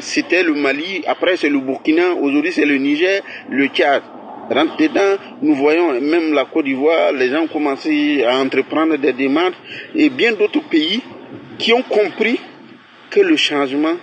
C'était 0.00 0.42
le 0.42 0.54
Mali, 0.54 1.02
après 1.06 1.36
c'est 1.36 1.48
le 1.48 1.58
Burkina, 1.58 2.12
aujourd'hui 2.12 2.52
c'est 2.52 2.64
le 2.64 2.76
Niger, 2.76 3.22
le 3.48 3.66
Tchad. 3.68 4.02
Rentre 4.50 4.76
dedans, 4.76 5.16
nous 5.40 5.54
voyons 5.54 6.00
même 6.00 6.32
la 6.34 6.44
Côte 6.44 6.64
d'Ivoire, 6.64 7.12
les 7.12 7.30
gens 7.30 7.46
commencé 7.46 8.24
à 8.24 8.36
entreprendre 8.38 8.96
des 8.96 9.12
démarches 9.12 9.54
et 9.94 10.10
bien 10.10 10.32
d'autres 10.32 10.62
pays 10.68 11.00
qui 11.58 11.72
ont 11.72 11.82
compris 11.82 12.38
que 13.08 13.20
le 13.20 13.36
changement 13.36 13.94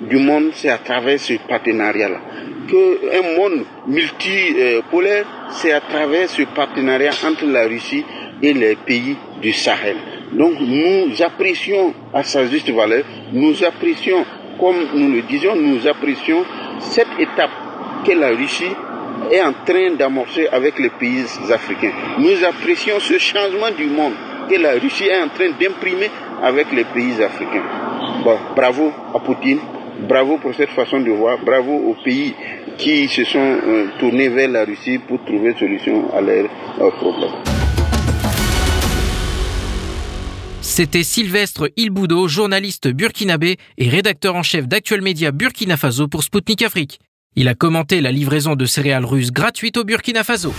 du 0.00 0.16
monde, 0.16 0.50
c'est 0.54 0.70
à 0.70 0.78
travers 0.78 1.20
ce 1.20 1.34
partenariat-là. 1.48 2.20
Qu'un 2.68 3.22
monde 3.36 3.64
multipolaire, 3.86 5.26
c'est 5.50 5.72
à 5.72 5.80
travers 5.80 6.28
ce 6.28 6.42
partenariat 6.42 7.12
entre 7.24 7.44
la 7.46 7.66
Russie 7.66 8.04
et 8.42 8.52
les 8.52 8.74
pays 8.76 9.16
du 9.40 9.52
Sahel. 9.52 9.96
Donc 10.32 10.54
nous 10.60 11.22
apprécions 11.22 11.92
à 12.14 12.22
sa 12.22 12.46
juste 12.46 12.70
valeur, 12.70 13.04
nous 13.32 13.62
apprécions, 13.64 14.24
comme 14.58 14.76
nous 14.94 15.12
le 15.12 15.22
disions, 15.22 15.54
nous 15.56 15.86
apprécions 15.86 16.44
cette 16.80 17.18
étape 17.18 17.50
que 18.04 18.12
la 18.12 18.28
Russie 18.28 18.72
est 19.30 19.42
en 19.42 19.52
train 19.64 19.92
d'amorcer 19.96 20.48
avec 20.48 20.78
les 20.78 20.90
pays 20.90 21.24
africains. 21.52 21.92
Nous 22.18 22.44
apprécions 22.44 22.98
ce 22.98 23.18
changement 23.18 23.70
du 23.76 23.86
monde 23.86 24.14
que 24.48 24.56
la 24.56 24.72
Russie 24.72 25.04
est 25.04 25.22
en 25.22 25.28
train 25.28 25.50
d'imprimer 25.60 26.10
avec 26.42 26.72
les 26.72 26.84
pays 26.84 27.22
africains. 27.22 27.64
Bon, 28.24 28.36
bravo 28.56 28.90
à 29.14 29.18
Poutine, 29.18 29.60
bravo 30.08 30.38
pour 30.38 30.54
cette 30.54 30.70
façon 30.70 31.00
de 31.00 31.10
voir, 31.10 31.38
bravo 31.44 31.72
aux 31.72 31.96
pays 32.02 32.34
qui 32.78 33.06
se 33.08 33.24
sont 33.24 33.38
euh, 33.38 33.86
tournés 33.98 34.28
vers 34.28 34.48
la 34.48 34.64
Russie 34.64 34.98
pour 34.98 35.22
trouver 35.24 35.54
solution 35.58 36.04
à 36.16 36.20
leurs 36.20 36.48
problèmes. 36.96 37.51
C'était 40.74 41.02
Sylvestre 41.02 41.68
Ilboudo, 41.76 42.28
journaliste 42.28 42.88
burkinabé 42.88 43.58
et 43.76 43.90
rédacteur 43.90 44.36
en 44.36 44.42
chef 44.42 44.66
d'Actuel 44.66 45.02
Média 45.02 45.30
Burkina 45.30 45.76
Faso 45.76 46.08
pour 46.08 46.22
Sputnik 46.22 46.62
Afrique. 46.62 46.98
Il 47.36 47.48
a 47.48 47.54
commenté 47.54 48.00
la 48.00 48.10
livraison 48.10 48.56
de 48.56 48.64
céréales 48.64 49.04
russes 49.04 49.32
gratuites 49.32 49.76
au 49.76 49.84
Burkina 49.84 50.24
Faso. 50.24 50.54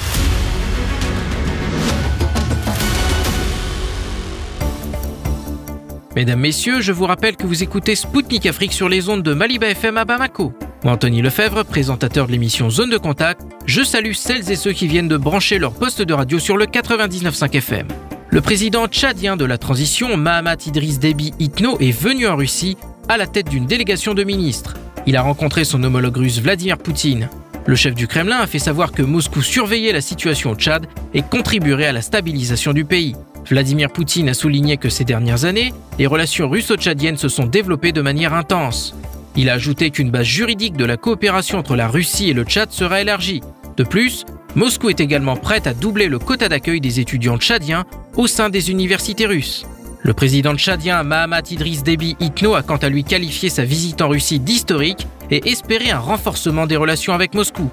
Mesdames, 6.15 6.39
Messieurs, 6.39 6.81
je 6.81 6.91
vous 6.91 7.07
rappelle 7.07 7.35
que 7.35 7.47
vous 7.47 7.63
écoutez 7.63 7.95
Spoutnik 7.95 8.45
Afrique 8.45 8.73
sur 8.73 8.89
les 8.89 9.09
ondes 9.09 9.23
de 9.23 9.33
Maliba 9.33 9.69
FM 9.69 9.97
à 9.97 10.05
Bamako. 10.05 10.53
Anthony 10.83 11.23
Lefebvre, 11.23 11.65
présentateur 11.65 12.27
de 12.27 12.33
l'émission 12.33 12.69
Zone 12.69 12.91
de 12.91 12.97
Contact, 12.97 13.41
je 13.65 13.81
salue 13.81 14.13
celles 14.13 14.51
et 14.51 14.57
ceux 14.57 14.73
qui 14.73 14.85
viennent 14.85 15.07
de 15.07 15.17
brancher 15.17 15.57
leur 15.57 15.73
poste 15.73 16.03
de 16.03 16.13
radio 16.13 16.37
sur 16.37 16.55
le 16.55 16.67
99.5 16.67 17.55
FM. 17.55 17.87
Le 18.33 18.41
président 18.41 18.87
tchadien 18.87 19.37
de 19.37 19.45
la 19.45 19.59
transition, 19.59 20.17
Mahamat 20.17 20.65
Idriss 20.65 20.97
Déby 20.97 21.35
Itno, 21.37 21.77
est 21.79 21.91
venu 21.91 22.25
en 22.25 22.35
Russie 22.35 22.77
à 23.07 23.15
la 23.15 23.27
tête 23.27 23.47
d'une 23.47 23.67
délégation 23.67 24.15
de 24.15 24.23
ministres. 24.23 24.73
Il 25.05 25.15
a 25.17 25.21
rencontré 25.21 25.63
son 25.65 25.83
homologue 25.83 26.17
russe 26.17 26.41
Vladimir 26.41 26.79
Poutine. 26.79 27.29
Le 27.67 27.75
chef 27.75 27.93
du 27.93 28.07
Kremlin 28.07 28.39
a 28.39 28.47
fait 28.47 28.57
savoir 28.57 28.91
que 28.91 29.03
Moscou 29.03 29.43
surveillait 29.43 29.93
la 29.93 30.01
situation 30.01 30.49
au 30.49 30.55
Tchad 30.55 30.87
et 31.13 31.21
contribuerait 31.21 31.85
à 31.85 31.91
la 31.91 32.01
stabilisation 32.01 32.73
du 32.73 32.85
pays. 32.85 33.15
Vladimir 33.47 33.91
Poutine 33.91 34.29
a 34.29 34.33
souligné 34.33 34.77
que 34.77 34.89
ces 34.89 35.03
dernières 35.03 35.45
années, 35.45 35.71
les 35.99 36.07
relations 36.07 36.49
russo-tchadiennes 36.49 37.17
se 37.17 37.29
sont 37.29 37.45
développées 37.45 37.91
de 37.91 38.01
manière 38.01 38.33
intense. 38.33 38.95
Il 39.35 39.47
a 39.47 39.53
ajouté 39.53 39.91
qu'une 39.91 40.09
base 40.09 40.25
juridique 40.25 40.75
de 40.75 40.85
la 40.85 40.97
coopération 40.97 41.59
entre 41.59 41.75
la 41.75 41.87
Russie 41.87 42.31
et 42.31 42.33
le 42.33 42.45
Tchad 42.45 42.71
sera 42.71 42.99
élargie. 42.99 43.41
De 43.77 43.83
plus, 43.83 44.25
Moscou 44.55 44.89
est 44.89 44.99
également 44.99 45.35
prête 45.35 45.65
à 45.65 45.73
doubler 45.73 46.07
le 46.07 46.19
quota 46.19 46.47
d'accueil 46.47 46.79
des 46.79 46.99
étudiants 46.99 47.37
tchadiens 47.37 47.85
au 48.15 48.27
sein 48.27 48.49
des 48.49 48.69
universités 48.69 49.25
russes. 49.25 49.65
Le 50.03 50.13
président 50.13 50.55
tchadien 50.55 51.01
Mahamat 51.01 51.49
Idriss 51.49 51.81
Déby 51.81 52.15
Itno 52.19 52.53
a 52.53 52.61
quant 52.61 52.77
à 52.77 52.89
lui 52.89 53.03
qualifié 53.03 53.49
sa 53.49 53.63
visite 53.63 54.01
en 54.01 54.09
Russie 54.09 54.39
d'historique 54.39 55.07
et 55.31 55.49
espéré 55.49 55.89
un 55.89 55.99
renforcement 55.99 56.67
des 56.67 56.75
relations 56.75 57.13
avec 57.13 57.33
Moscou. 57.33 57.71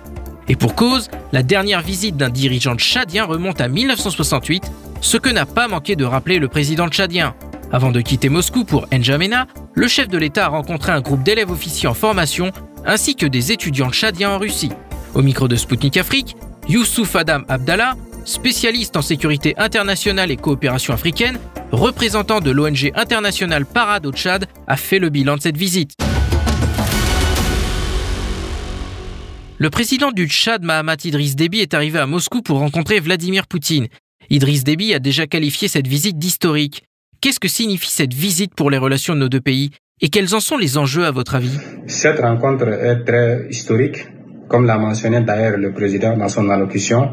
Et 0.49 0.57
pour 0.57 0.75
cause, 0.75 1.09
la 1.33 1.43
dernière 1.43 1.83
visite 1.83 2.17
d'un 2.17 2.31
dirigeant 2.31 2.77
tchadien 2.77 3.25
remonte 3.25 3.61
à 3.61 3.69
1968 3.69 4.71
ce 5.03 5.17
que 5.19 5.29
n'a 5.29 5.45
pas 5.45 5.69
manqué 5.69 5.97
de 5.97 6.05
rappeler 6.05 6.39
le 6.39 6.49
président 6.49 6.89
tchadien. 6.89 7.35
Avant 7.73 7.93
de 7.93 8.01
quitter 8.01 8.31
Moscou 8.31 8.65
pour 8.65 8.87
N'Djamena, 8.91 9.47
le 9.75 9.87
chef 9.87 10.09
de 10.09 10.17
l'État 10.19 10.47
a 10.47 10.49
rencontré 10.49 10.93
un 10.93 11.01
groupe 11.01 11.23
d'élèves 11.23 11.51
officiers 11.51 11.89
en 11.89 11.95
formation 11.95 12.53
ainsi 12.87 13.17
que 13.17 13.27
des 13.27 13.53
étudiants 13.53 13.91
tchadiens 13.91 14.31
en 14.31 14.39
Russie. 14.39 14.73
Au 15.15 15.23
micro 15.23 15.47
de 15.47 15.57
Sputnik 15.57 15.97
Afrique, 15.97 16.37
Youssouf 16.71 17.17
Adam 17.17 17.43
Abdallah, 17.49 17.97
spécialiste 18.25 18.97
en 18.97 19.03
sécurité 19.03 19.55
internationale 19.59 20.31
et 20.31 20.37
coopération 20.37 20.95
africaine, 20.95 21.37
représentant 21.73 22.39
de 22.39 22.53
l'ONG 22.53 22.93
internationale 22.95 23.67
Parade 23.67 24.07
au 24.07 24.13
Tchad, 24.13 24.47
a 24.69 24.77
fait 24.77 25.01
le 25.01 25.09
bilan 25.09 25.37
de 25.37 25.43
cette 25.43 25.57
visite. 25.57 25.95
Le 29.59 29.69
président 29.69 30.13
du 30.13 30.29
Tchad, 30.29 30.63
Mahamat 30.63 30.99
Idriss 31.03 31.35
Déby, 31.35 31.59
est 31.59 31.75
arrivé 31.75 31.99
à 31.99 32.07
Moscou 32.07 32.41
pour 32.41 32.61
rencontrer 32.61 33.01
Vladimir 33.01 33.49
Poutine. 33.49 33.89
Idriss 34.31 34.63
Déby 34.63 34.95
a 34.95 35.01
déjà 35.01 35.27
qualifié 35.27 35.67
cette 35.67 35.89
visite 35.89 36.21
d'historique. 36.21 36.85
Qu'est-ce 37.21 37.41
que 37.41 37.49
signifie 37.49 37.91
cette 37.91 38.15
visite 38.15 38.55
pour 38.55 38.71
les 38.71 38.79
relations 38.79 39.17
de 39.17 39.19
nos 39.19 39.29
deux 39.29 39.41
pays? 39.41 39.73
Et 40.03 40.09
quels 40.09 40.37
en 40.37 40.41
sont 40.41 40.57
les 40.57 40.79
enjeux 40.79 41.05
à 41.05 41.11
votre 41.11 41.35
avis? 41.35 41.59
Cette 41.89 42.21
rencontre 42.21 42.69
est 42.69 43.05
très 43.05 43.49
historique, 43.51 44.07
comme 44.51 44.67
l'a 44.67 44.77
mentionné 44.79 45.21
d'ailleurs 45.21 45.57
le 45.57 45.73
président 45.73 46.17
dans 46.17 46.29
son 46.29 46.51
allocution, 46.51 47.13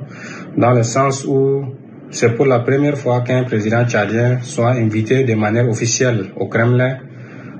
dans 0.58 0.72
le 0.72 0.82
sens 0.82 1.24
où 1.24 1.64
c'est 2.10 2.36
pour 2.36 2.48
la 2.48 2.60
première 2.60 2.98
fois 2.98 3.22
qu'un 3.22 3.44
président 3.44 3.86
tchadien 3.86 4.40
soit 4.42 4.72
invité 4.72 5.24
de 5.24 5.36
manière 5.36 5.70
officielle 5.70 6.32
au 6.36 6.48
Kremlin 6.48 6.98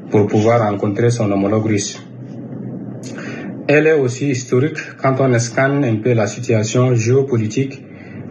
pour 0.10 0.26
pouvoir 0.26 0.68
rencontrer 0.68 1.12
son 1.12 1.32
homologue 1.32 1.68
russe. 1.68 2.02
Elle 3.68 3.86
est 3.86 4.00
aussi 4.00 4.30
historique 4.30 4.80
quand 5.00 5.16
on 5.20 5.38
scanne 5.38 5.84
un 5.84 5.98
peu 5.98 6.14
la 6.14 6.26
situation 6.26 6.96
géopolitique 6.96 7.84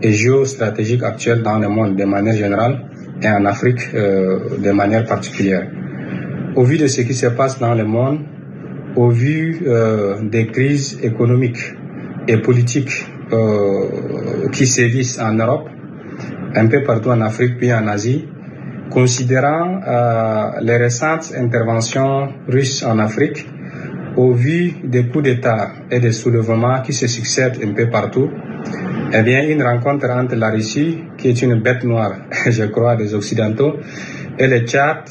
et 0.03 0.11
géostratégique 0.11 1.05
actuelle 1.05 1.42
dans 1.42 1.59
le 1.59 1.68
monde 1.68 1.94
de 1.94 2.05
manière 2.05 2.34
générale 2.34 2.90
et 3.22 3.28
en 3.28 3.44
Afrique 3.44 3.94
euh, 3.94 4.59
de 4.59 4.70
manière 4.72 5.05
particulière. 5.05 5.70
Au 6.57 6.64
vu 6.64 6.76
de 6.76 6.88
ce 6.88 7.03
qui 7.03 7.14
se 7.14 7.26
passe 7.26 7.59
dans 7.61 7.74
le 7.74 7.84
monde, 7.84 8.20
au 8.97 9.11
vu 9.11 9.62
euh, 9.66 10.20
des 10.22 10.47
crises 10.47 10.99
économiques 11.03 11.74
et 12.26 12.38
politiques 12.38 13.07
euh, 13.32 14.49
qui 14.53 14.66
sévissent 14.66 15.20
en 15.20 15.34
Europe, 15.34 15.68
un 16.55 16.66
peu 16.66 16.82
partout 16.82 17.11
en 17.11 17.20
Afrique 17.20 17.59
puis 17.59 17.72
en 17.72 17.86
Asie, 17.86 18.26
considérant 18.90 19.80
euh, 19.86 20.51
les 20.62 20.76
récentes 20.78 21.32
interventions 21.36 22.28
russes 22.49 22.82
en 22.82 22.99
Afrique, 22.99 23.47
au 24.16 24.32
vu 24.32 24.72
des 24.82 25.09
coups 25.09 25.24
d'État 25.24 25.72
et 25.90 26.01
des 26.01 26.12
soulèvements 26.12 26.80
qui 26.80 26.94
se 26.94 27.07
succèdent 27.07 27.59
un 27.62 27.72
peu 27.72 27.90
partout, 27.90 28.30
eh 29.12 29.22
bien, 29.22 29.47
une 29.47 29.62
rencontre 29.62 30.09
entre 30.11 30.34
la 30.36 30.51
Russie, 30.51 30.99
qui 31.18 31.28
est 31.28 31.42
une 31.42 31.61
bête 31.61 31.84
noire, 31.84 32.14
je 32.51 32.64
crois, 32.64 32.97
des 32.97 33.14
Occidentaux, 33.14 33.74
et 34.38 34.47
le 34.47 34.61
Tchad, 34.61 35.05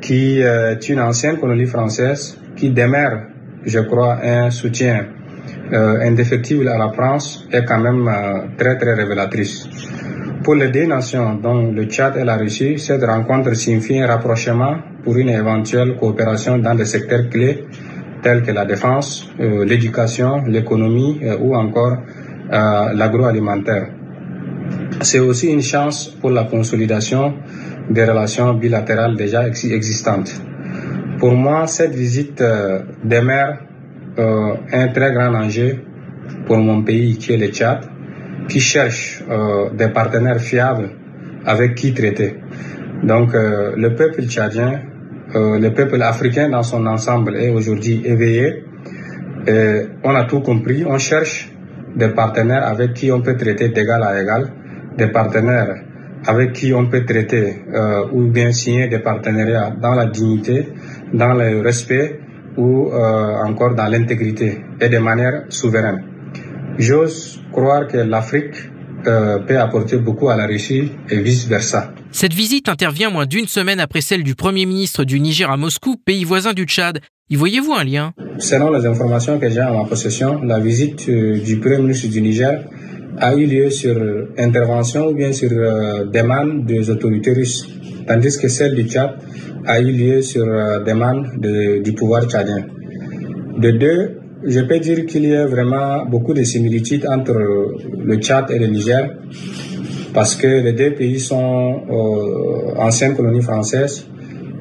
qui 0.00 0.40
est 0.40 0.88
une 0.88 1.00
ancienne 1.00 1.38
colonie 1.38 1.66
française, 1.66 2.38
qui 2.56 2.70
demeure, 2.70 3.22
je 3.64 3.80
crois, 3.80 4.18
un 4.22 4.50
soutien 4.50 5.06
euh, 5.72 6.00
indéfectible 6.00 6.68
à 6.68 6.78
la 6.78 6.90
France, 6.90 7.46
est 7.52 7.64
quand 7.64 7.78
même 7.78 8.08
euh, 8.08 8.46
très, 8.56 8.76
très 8.78 8.94
révélatrice. 8.94 9.68
Pour 10.42 10.54
les 10.54 10.68
deux 10.68 10.86
nations, 10.86 11.34
dont 11.34 11.72
le 11.72 11.84
Tchad 11.84 12.16
et 12.16 12.24
la 12.24 12.36
Russie, 12.36 12.78
cette 12.78 13.04
rencontre 13.04 13.54
signifie 13.54 13.98
un 13.98 14.06
rapprochement 14.06 14.76
pour 15.02 15.16
une 15.16 15.30
éventuelle 15.30 15.96
coopération 15.96 16.58
dans 16.58 16.74
des 16.74 16.84
secteurs 16.84 17.28
clés 17.28 17.64
tels 18.22 18.42
que 18.42 18.52
la 18.52 18.64
défense, 18.64 19.28
euh, 19.40 19.64
l'éducation, 19.64 20.44
l'économie 20.46 21.20
ou 21.40 21.56
encore 21.56 21.96
l'agroalimentaire. 22.48 23.88
C'est 25.00 25.18
aussi 25.18 25.48
une 25.48 25.62
chance 25.62 26.06
pour 26.20 26.30
la 26.30 26.44
consolidation 26.44 27.34
des 27.90 28.04
relations 28.04 28.54
bilatérales 28.54 29.16
déjà 29.16 29.48
existantes. 29.48 30.40
Pour 31.18 31.32
moi, 31.32 31.66
cette 31.66 31.94
visite 31.94 32.42
euh, 32.42 32.80
demeure 33.02 33.56
euh, 34.18 34.54
un 34.72 34.88
très 34.88 35.12
grand 35.12 35.34
enjeu 35.34 35.78
pour 36.46 36.58
mon 36.58 36.82
pays 36.82 37.16
qui 37.16 37.32
est 37.32 37.38
le 37.38 37.48
Tchad, 37.48 37.80
qui 38.48 38.60
cherche 38.60 39.24
euh, 39.30 39.70
des 39.70 39.88
partenaires 39.88 40.40
fiables 40.40 40.90
avec 41.46 41.74
qui 41.74 41.94
traiter. 41.94 42.34
Donc 43.02 43.34
le 43.34 43.88
peuple 43.94 44.22
tchadien, 44.22 44.80
le 45.34 45.68
peuple 45.68 46.02
africain 46.02 46.48
dans 46.48 46.62
son 46.62 46.86
ensemble 46.86 47.36
est 47.36 47.50
aujourd'hui 47.50 48.02
éveillé. 48.04 48.64
Et 49.46 49.82
on 50.02 50.14
a 50.14 50.24
tout 50.24 50.40
compris, 50.40 50.84
on 50.84 50.98
cherche 50.98 51.52
des 51.94 52.08
partenaires 52.08 52.66
avec 52.66 52.94
qui 52.94 53.12
on 53.12 53.20
peut 53.20 53.36
traiter 53.36 53.68
d'égal 53.68 54.02
à 54.02 54.20
égal, 54.20 54.48
des 54.96 55.08
partenaires 55.08 55.76
avec 56.26 56.52
qui 56.52 56.72
on 56.74 56.86
peut 56.88 57.04
traiter 57.04 57.62
euh, 57.72 58.06
ou 58.12 58.24
bien 58.28 58.52
signer 58.52 58.88
des 58.88 58.98
partenariats 58.98 59.70
dans 59.80 59.94
la 59.94 60.06
dignité, 60.06 60.68
dans 61.12 61.34
le 61.34 61.60
respect 61.60 62.20
ou 62.56 62.88
euh, 62.88 63.44
encore 63.44 63.74
dans 63.74 63.86
l'intégrité 63.86 64.58
et 64.80 64.88
de 64.88 64.98
manière 64.98 65.44
souveraine. 65.48 66.02
J'ose 66.78 67.40
croire 67.52 67.86
que 67.86 67.98
l'Afrique 67.98 68.56
euh, 69.06 69.38
peut 69.40 69.58
apporter 69.58 69.98
beaucoup 69.98 70.28
à 70.28 70.36
la 70.36 70.46
Russie 70.46 70.92
et 71.08 71.20
vice-versa. 71.20 71.92
Cette 72.10 72.34
visite 72.34 72.68
intervient 72.68 73.10
moins 73.10 73.26
d'une 73.26 73.46
semaine 73.46 73.78
après 73.78 74.00
celle 74.00 74.22
du 74.22 74.34
Premier 74.34 74.66
ministre 74.66 75.04
du 75.04 75.20
Niger 75.20 75.50
à 75.50 75.56
Moscou, 75.56 75.96
pays 75.96 76.24
voisin 76.24 76.52
du 76.54 76.64
Tchad. 76.64 77.00
Y 77.28 77.36
voyez-vous 77.36 77.72
un 77.72 77.84
lien? 77.84 78.12
Selon 78.38 78.70
les 78.70 78.86
informations 78.86 79.38
que 79.38 79.48
j'ai 79.50 79.62
en 79.62 79.82
ma 79.82 79.88
possession, 79.88 80.40
la 80.42 80.58
visite 80.60 81.08
du 81.10 81.58
Premier 81.58 81.78
ministre 81.78 82.08
du 82.08 82.20
Niger 82.22 82.64
a 83.18 83.34
eu 83.34 83.46
lieu 83.46 83.70
sur 83.70 83.96
intervention 84.38 85.08
ou 85.08 85.14
bien 85.14 85.32
sur 85.32 85.50
euh, 85.52 86.04
demande 86.04 86.64
des 86.66 86.90
autorités 86.90 87.32
russes, 87.32 87.66
tandis 88.06 88.36
que 88.38 88.48
celle 88.48 88.74
du 88.74 88.84
Tchad 88.84 89.10
a 89.66 89.80
eu 89.80 89.90
lieu 89.92 90.22
sur 90.22 90.44
euh, 90.46 90.80
demande 90.84 91.26
de, 91.38 91.82
du 91.82 91.92
pouvoir 91.92 92.24
tchadien. 92.28 92.66
De 93.58 93.70
deux, 93.72 94.18
je 94.44 94.60
peux 94.60 94.78
dire 94.78 95.06
qu'il 95.06 95.24
y 95.26 95.34
a 95.34 95.46
vraiment 95.46 96.04
beaucoup 96.06 96.34
de 96.34 96.42
similitudes 96.44 97.06
entre 97.06 97.34
le 97.98 98.16
Tchad 98.16 98.50
et 98.50 98.58
le 98.58 98.66
Niger, 98.66 99.10
parce 100.14 100.34
que 100.36 100.46
les 100.46 100.72
deux 100.72 100.92
pays 100.94 101.18
sont 101.18 101.82
euh, 101.90 102.74
anciennes 102.78 103.14
colonies 103.14 103.42
françaises. 103.42 104.06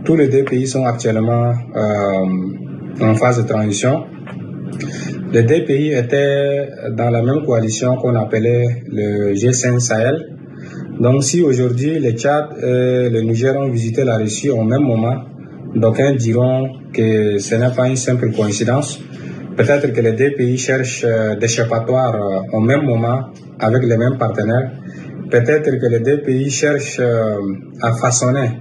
Tous 0.04 0.16
les 0.16 0.28
deux 0.28 0.44
pays 0.44 0.68
sont 0.68 0.86
actuellement 0.86 1.54
euh, 1.76 3.02
en 3.02 3.16
phase 3.16 3.42
de 3.44 3.48
transition. 3.48 4.04
Les 5.36 5.44
deux 5.44 5.66
pays 5.66 5.92
étaient 5.92 6.70
dans 6.92 7.10
la 7.10 7.22
même 7.22 7.44
coalition 7.46 7.98
qu'on 7.98 8.16
appelait 8.16 8.84
le 8.88 9.34
G5 9.34 9.80
Sahel. 9.82 10.18
Donc 11.02 11.26
si 11.26 11.42
aujourd'hui 11.42 12.00
le 12.00 12.12
Tchad 12.12 12.46
et 12.64 13.10
le 13.10 13.20
Niger 13.20 13.54
ont 13.58 13.68
visité 13.68 14.06
la 14.06 14.16
Russie 14.16 14.50
au 14.50 14.64
même 14.64 14.84
moment, 14.84 15.18
d'aucuns 15.76 16.16
diront 16.16 16.70
que 16.94 17.38
ce 17.38 17.56
n'est 17.56 17.76
pas 17.76 17.90
une 17.90 17.98
simple 17.98 18.32
coïncidence. 18.32 18.98
Peut-être 19.58 19.92
que 19.92 20.00
les 20.00 20.14
deux 20.14 20.32
pays 20.38 20.58
cherchent 20.58 21.06
d'échappatoire 21.42 22.16
au 22.54 22.62
même 22.62 22.84
moment 22.84 23.20
avec 23.60 23.84
les 23.84 23.98
mêmes 23.98 24.18
partenaires. 24.18 24.72
Peut-être 25.30 25.70
que 25.82 25.88
les 25.88 26.00
deux 26.00 26.22
pays 26.22 26.50
cherchent 26.50 27.02
à 27.82 27.92
façonner 27.92 28.52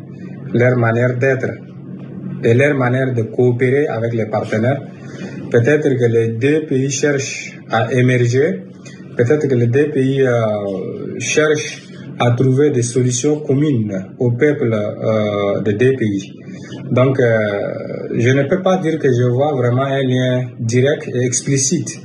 leur 0.52 0.76
manière 0.76 1.16
d'être 1.18 1.50
et 2.42 2.52
leur 2.52 2.74
manière 2.74 3.14
de 3.14 3.22
coopérer 3.22 3.86
avec 3.86 4.12
les 4.12 4.26
partenaires. 4.26 4.82
Peut-être 5.54 5.88
que 6.00 6.06
les 6.06 6.28
deux 6.30 6.66
pays 6.66 6.90
cherchent 6.90 7.52
à 7.70 7.92
émerger. 7.92 8.64
Peut-être 9.16 9.46
que 9.46 9.54
les 9.54 9.68
deux 9.68 9.88
pays 9.92 10.20
euh, 10.20 10.34
cherchent 11.20 11.80
à 12.18 12.32
trouver 12.32 12.70
des 12.72 12.82
solutions 12.82 13.38
communes 13.38 13.94
au 14.18 14.32
peuple 14.32 14.72
euh, 14.72 15.60
des 15.60 15.74
deux 15.74 15.94
pays. 15.94 16.32
Donc, 16.90 17.20
euh, 17.20 17.38
je 18.16 18.30
ne 18.30 18.42
peux 18.48 18.62
pas 18.62 18.78
dire 18.78 18.98
que 18.98 19.06
je 19.06 19.28
vois 19.30 19.54
vraiment 19.54 19.84
un 19.84 20.02
lien 20.02 20.50
direct 20.58 21.06
et 21.14 21.24
explicite 21.24 22.00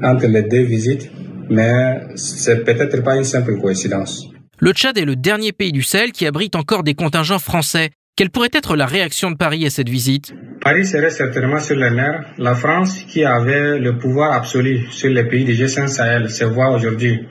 entre 0.00 0.28
les 0.28 0.44
deux 0.44 0.62
visites, 0.62 1.10
mais 1.50 1.98
c'est 2.14 2.62
peut-être 2.62 3.02
pas 3.02 3.16
une 3.16 3.24
simple 3.24 3.60
coïncidence. 3.60 4.28
Le 4.60 4.70
Tchad 4.70 4.96
est 4.98 5.04
le 5.04 5.16
dernier 5.16 5.50
pays 5.50 5.72
du 5.72 5.82
Sahel 5.82 6.12
qui 6.12 6.26
abrite 6.28 6.54
encore 6.54 6.84
des 6.84 6.94
contingents 6.94 7.40
français. 7.40 7.90
Quelle 8.14 8.30
pourrait 8.30 8.50
être 8.52 8.76
la 8.76 8.86
réaction 8.86 9.32
de 9.32 9.36
Paris 9.36 9.66
à 9.66 9.70
cette 9.70 9.88
visite? 9.88 10.32
Paris 10.64 10.86
serait 10.86 11.10
certainement 11.10 11.60
sur 11.60 11.76
les 11.76 11.90
nerfs. 11.90 12.24
La 12.38 12.54
France, 12.54 13.04
qui 13.06 13.22
avait 13.22 13.78
le 13.78 13.98
pouvoir 13.98 14.32
absolu 14.32 14.86
sur 14.90 15.10
les 15.10 15.24
pays 15.24 15.44
du 15.44 15.52
G5 15.52 15.88
Sahel, 15.88 16.30
se 16.30 16.44
voit 16.44 16.70
aujourd'hui 16.70 17.28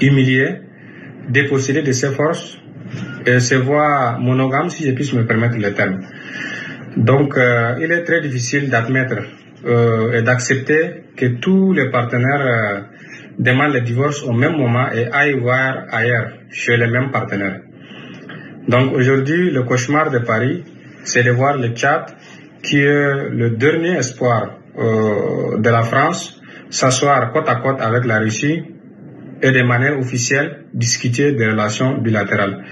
humiliée, 0.00 0.56
dépossédée 1.28 1.82
de 1.82 1.92
ses 1.92 2.10
forces, 2.10 2.58
et 3.24 3.38
se 3.38 3.54
voit 3.54 4.18
monogame, 4.18 4.70
si 4.70 4.84
je 4.84 4.90
puisse 4.90 5.12
me 5.12 5.24
permettre 5.24 5.56
le 5.56 5.72
terme. 5.72 6.00
Donc, 6.96 7.36
euh, 7.36 7.76
il 7.80 7.92
est 7.92 8.02
très 8.02 8.20
difficile 8.20 8.68
d'admettre 8.68 9.18
euh, 9.64 10.18
et 10.18 10.22
d'accepter 10.22 11.04
que 11.16 11.26
tous 11.26 11.72
les 11.72 11.90
partenaires 11.90 12.44
euh, 12.44 12.80
demandent 13.38 13.74
le 13.74 13.82
divorce 13.82 14.24
au 14.24 14.32
même 14.32 14.56
moment 14.56 14.90
et 14.90 15.06
aillent 15.12 15.38
voir 15.38 15.84
ailleurs, 15.92 16.32
chez 16.50 16.76
les 16.76 16.88
mêmes 16.88 17.12
partenaires. 17.12 17.60
Donc 18.66 18.92
aujourd'hui, 18.94 19.50
le 19.52 19.62
cauchemar 19.62 20.10
de 20.10 20.18
Paris, 20.18 20.64
c'est 21.04 21.22
de 21.22 21.30
voir 21.30 21.56
le 21.56 21.68
Tchad, 21.68 22.06
qui 22.62 22.78
est 22.80 23.28
le 23.30 23.50
dernier 23.50 23.96
espoir 23.96 24.58
euh, 24.78 25.58
de 25.58 25.70
la 25.70 25.82
France, 25.82 26.40
s'asseoir 26.70 27.32
côte 27.32 27.48
à 27.48 27.56
côte 27.56 27.80
avec 27.80 28.04
la 28.04 28.18
Russie 28.18 28.62
et 29.42 29.50
de 29.50 29.62
manière 29.62 29.98
officielle 29.98 30.66
discuter 30.72 31.32
des 31.32 31.46
relations 31.48 31.98
bilatérales. 31.98 32.64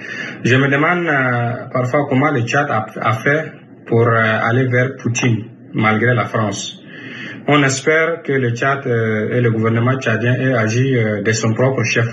Je 0.45 0.57
me 0.57 0.68
demande 0.68 1.07
euh, 1.07 1.68
parfois 1.72 2.07
comment 2.09 2.30
le 2.30 2.43
Tchad 2.43 2.68
a, 2.70 3.12
fait 3.14 3.53
pour 3.87 4.07
euh, 4.07 4.14
aller 4.14 4.66
vers 4.68 4.97
Poutine, 4.97 5.47
malgré 5.74 6.14
la 6.14 6.26
France. 6.26 6.80
On 7.49 7.62
espère 7.62 8.22
que 8.22 8.32
le 8.32 8.51
Tchad 8.51 8.87
et 8.87 9.41
le 9.41 9.51
gouvernement 9.51 9.99
tchadien 9.99 10.34
aient 10.34 10.55
agi 10.55 10.97
de 11.24 11.32
son 11.32 11.55
propre 11.55 11.84
chef 11.84 12.07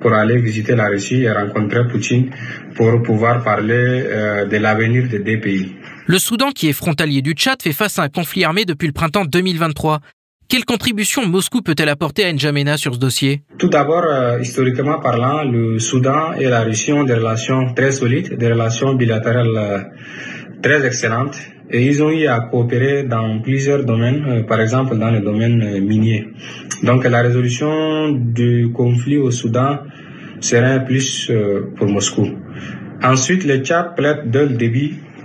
pour 0.00 0.12
aller 0.12 0.38
visiter 0.38 0.74
la 0.74 0.86
Russie 0.86 1.22
et 1.22 1.30
rencontrer 1.30 1.86
Poutine 1.86 2.30
pour 2.74 3.00
pouvoir 3.02 3.44
parler 3.44 4.02
de 4.50 4.56
l'avenir 4.56 5.08
des 5.08 5.20
deux 5.20 5.38
pays. 5.40 5.76
Le 6.08 6.20
Soudan, 6.20 6.52
qui 6.52 6.68
est 6.68 6.72
frontalier 6.72 7.20
du 7.20 7.32
Tchad, 7.32 7.60
fait 7.60 7.72
face 7.72 7.98
à 7.98 8.04
un 8.04 8.08
conflit 8.08 8.44
armé 8.44 8.64
depuis 8.64 8.86
le 8.86 8.92
printemps 8.92 9.24
2023. 9.24 9.98
Quelle 10.48 10.64
contribution 10.64 11.26
Moscou 11.26 11.62
peut-elle 11.62 11.88
apporter 11.88 12.24
à 12.24 12.32
N'Djamena 12.32 12.76
sur 12.76 12.94
ce 12.94 13.00
dossier? 13.00 13.42
Tout 13.58 13.68
d'abord, 13.68 14.04
euh, 14.04 14.38
historiquement 14.40 15.00
parlant, 15.00 15.42
le 15.42 15.80
Soudan 15.80 16.34
et 16.34 16.44
la 16.44 16.60
Russie 16.60 16.92
ont 16.92 17.02
des 17.02 17.14
relations 17.14 17.74
très 17.74 17.90
solides, 17.90 18.38
des 18.38 18.52
relations 18.52 18.94
bilatérales 18.94 19.56
euh, 19.56 19.78
très 20.62 20.86
excellentes 20.86 21.36
et 21.72 21.84
ils 21.84 22.00
ont 22.04 22.10
eu 22.10 22.28
à 22.28 22.38
coopérer 22.38 23.02
dans 23.02 23.40
plusieurs 23.40 23.84
domaines, 23.84 24.24
euh, 24.28 24.42
par 24.44 24.60
exemple 24.60 24.96
dans 24.96 25.10
le 25.10 25.18
domaine 25.18 25.80
minier. 25.80 26.28
Donc 26.84 27.02
la 27.02 27.20
résolution 27.20 28.12
du 28.12 28.70
conflit 28.72 29.16
au 29.16 29.32
Soudan 29.32 29.78
serait 30.38 30.84
plus 30.84 31.32
pour 31.76 31.88
Moscou. 31.88 32.28
Ensuite, 33.02 33.44
le 33.44 33.58
Tchad 33.58 33.96
plaide 33.96 34.30
dès 34.30 34.46
le 34.46 34.54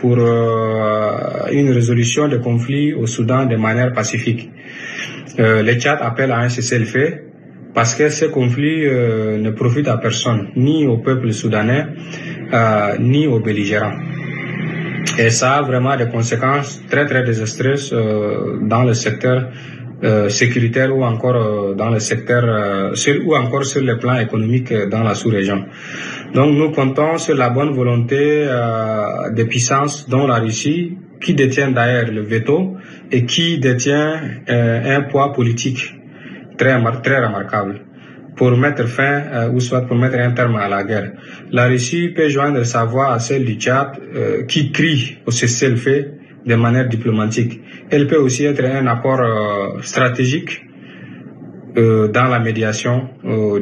pour 0.01 0.17
une 0.17 1.71
résolution 1.71 2.27
du 2.27 2.39
conflit 2.39 2.93
au 2.93 3.05
Soudan 3.05 3.45
de 3.45 3.55
manière 3.55 3.93
pacifique. 3.93 4.49
le 5.37 5.73
Tchad 5.79 5.99
appelle 6.01 6.31
à 6.31 6.39
un 6.39 6.49
cessez-le-feu 6.49 7.07
parce 7.73 7.95
que 7.95 8.09
ce 8.09 8.25
conflit 8.25 8.85
ne 8.85 9.51
profite 9.51 9.87
à 9.87 9.97
personne, 9.97 10.49
ni 10.55 10.87
au 10.87 10.97
peuple 10.97 11.31
soudanais, 11.31 11.85
ni 12.99 13.27
aux 13.27 13.39
belligérants. 13.39 13.97
Et 15.17 15.29
ça 15.29 15.53
a 15.53 15.61
vraiment 15.61 15.95
des 15.97 16.07
conséquences 16.07 16.81
très 16.89 17.05
très 17.05 17.23
désastreuses 17.23 17.91
euh, 17.93 18.59
dans 18.61 18.83
le 18.83 18.93
secteur 18.93 19.49
euh, 20.03 20.29
sécuritaire 20.29 20.95
ou 20.95 21.03
encore 21.03 21.35
euh, 21.35 21.73
dans 21.73 21.89
le 21.89 21.99
secteur 21.99 22.43
euh, 22.43 22.95
sur, 22.95 23.15
ou 23.25 23.35
encore 23.35 23.65
sur 23.65 23.81
le 23.81 23.97
plan 23.97 24.17
économique 24.19 24.73
dans 24.89 25.03
la 25.03 25.15
sous-région. 25.15 25.65
Donc 26.33 26.55
nous 26.55 26.71
comptons 26.71 27.17
sur 27.17 27.35
la 27.35 27.49
bonne 27.49 27.71
volonté 27.71 28.47
des 29.31 29.45
puissances 29.45 30.07
dont 30.07 30.27
la 30.27 30.35
Russie, 30.35 30.97
qui 31.19 31.33
détient 31.33 31.71
d'ailleurs 31.71 32.09
le 32.09 32.21
veto 32.21 32.77
et 33.11 33.25
qui 33.25 33.59
détient 33.59 34.21
un 34.47 35.01
poids 35.01 35.33
politique 35.33 35.93
très, 36.57 36.81
très 37.03 37.25
remarquable 37.25 37.81
pour 38.35 38.57
mettre 38.57 38.87
fin 38.87 39.21
euh, 39.31 39.51
ou 39.51 39.59
soit 39.59 39.81
pour 39.81 39.97
mettre 39.97 40.17
un 40.17 40.31
terme 40.31 40.55
à 40.55 40.67
la 40.67 40.83
guerre. 40.83 41.11
La 41.51 41.67
Russie 41.67 42.09
peut 42.09 42.29
joindre 42.29 42.63
sa 42.63 42.85
voix 42.85 43.13
à 43.13 43.19
celle 43.19 43.45
du 43.45 43.55
Tchad 43.55 43.99
euh, 44.15 44.43
qui 44.45 44.71
crie 44.71 45.17
au 45.25 45.31
cessez-le-feu 45.31 46.13
de 46.45 46.55
manière 46.55 46.87
diplomatique. 46.87 47.61
Elle 47.89 48.07
peut 48.07 48.17
aussi 48.17 48.45
être 48.45 48.63
un 48.63 48.87
apport 48.87 49.19
euh, 49.19 49.81
stratégique 49.81 50.63
dans 51.73 52.27
la 52.27 52.39
médiation 52.39 53.07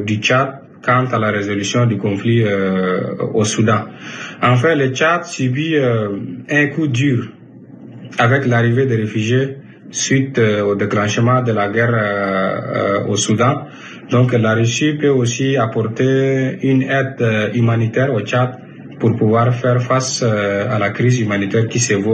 du 0.04 0.16
Tchad 0.16 0.62
quant 0.82 1.04
à 1.12 1.18
la 1.20 1.30
résolution 1.30 1.86
du 1.86 1.96
conflit 1.96 2.44
au 3.34 3.44
Soudan. 3.44 3.84
Enfin, 4.42 4.74
le 4.74 4.88
Tchad 4.88 5.22
subit 5.22 5.76
un 5.78 6.66
coup 6.74 6.88
dur 6.88 7.28
avec 8.18 8.46
l'arrivée 8.46 8.86
des 8.86 8.96
réfugiés 8.96 9.58
suite 9.92 10.40
au 10.40 10.74
déclenchement 10.74 11.40
de 11.42 11.52
la 11.52 11.68
guerre 11.68 13.04
au 13.08 13.14
Soudan. 13.14 13.66
Donc 14.10 14.32
la 14.32 14.54
Russie 14.54 14.94
peut 14.94 15.10
aussi 15.10 15.56
apporter 15.56 16.58
une 16.64 16.82
aide 16.82 17.52
humanitaire 17.54 18.12
au 18.12 18.22
Tchad 18.22 18.58
pour 19.00 19.16
pouvoir 19.16 19.52
faire 19.54 19.82
face 19.82 20.22
à 20.22 20.78
la 20.78 20.90
crise 20.90 21.18
humanitaire 21.20 21.66
qui 21.66 21.80
sévit, 21.80 22.06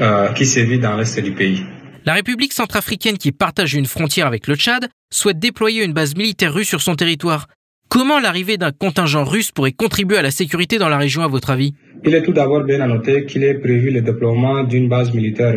euh, 0.00 0.78
dans 0.78 0.96
l'est 0.96 1.20
du 1.20 1.32
pays. 1.32 1.64
La 2.04 2.14
République 2.14 2.52
centrafricaine, 2.52 3.18
qui 3.18 3.32
partage 3.32 3.74
une 3.74 3.86
frontière 3.86 4.26
avec 4.26 4.46
le 4.46 4.54
Tchad, 4.54 4.88
souhaite 5.12 5.38
déployer 5.38 5.84
une 5.84 5.92
base 5.92 6.14
militaire 6.14 6.54
russe 6.54 6.68
sur 6.68 6.80
son 6.80 6.94
territoire. 6.94 7.48
Comment 7.88 8.20
l'arrivée 8.20 8.58
d'un 8.58 8.70
contingent 8.70 9.24
russe 9.24 9.50
pourrait 9.50 9.72
contribuer 9.72 10.18
à 10.18 10.22
la 10.22 10.30
sécurité 10.30 10.78
dans 10.78 10.88
la 10.88 10.98
région, 10.98 11.22
à 11.22 11.28
votre 11.28 11.50
avis? 11.50 11.74
Il 12.04 12.14
est 12.14 12.22
tout 12.22 12.32
d'abord 12.32 12.64
bien 12.64 12.80
à 12.80 12.86
noter 12.86 13.24
qu'il 13.24 13.42
est 13.42 13.54
prévu 13.54 13.90
le 13.90 14.02
déploiement 14.02 14.62
d'une 14.62 14.88
base 14.88 15.12
militaire 15.12 15.56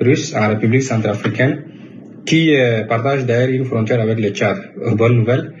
russe 0.00 0.34
en 0.34 0.48
République 0.48 0.82
centrafricaine 0.82 1.64
qui 2.24 2.54
partage 2.88 3.26
d'ailleurs 3.26 3.50
une 3.50 3.64
frontière 3.64 4.00
avec 4.00 4.18
le 4.20 4.30
Tchad. 4.30 4.56
Bonne 4.96 5.18
nouvelle. 5.18 5.52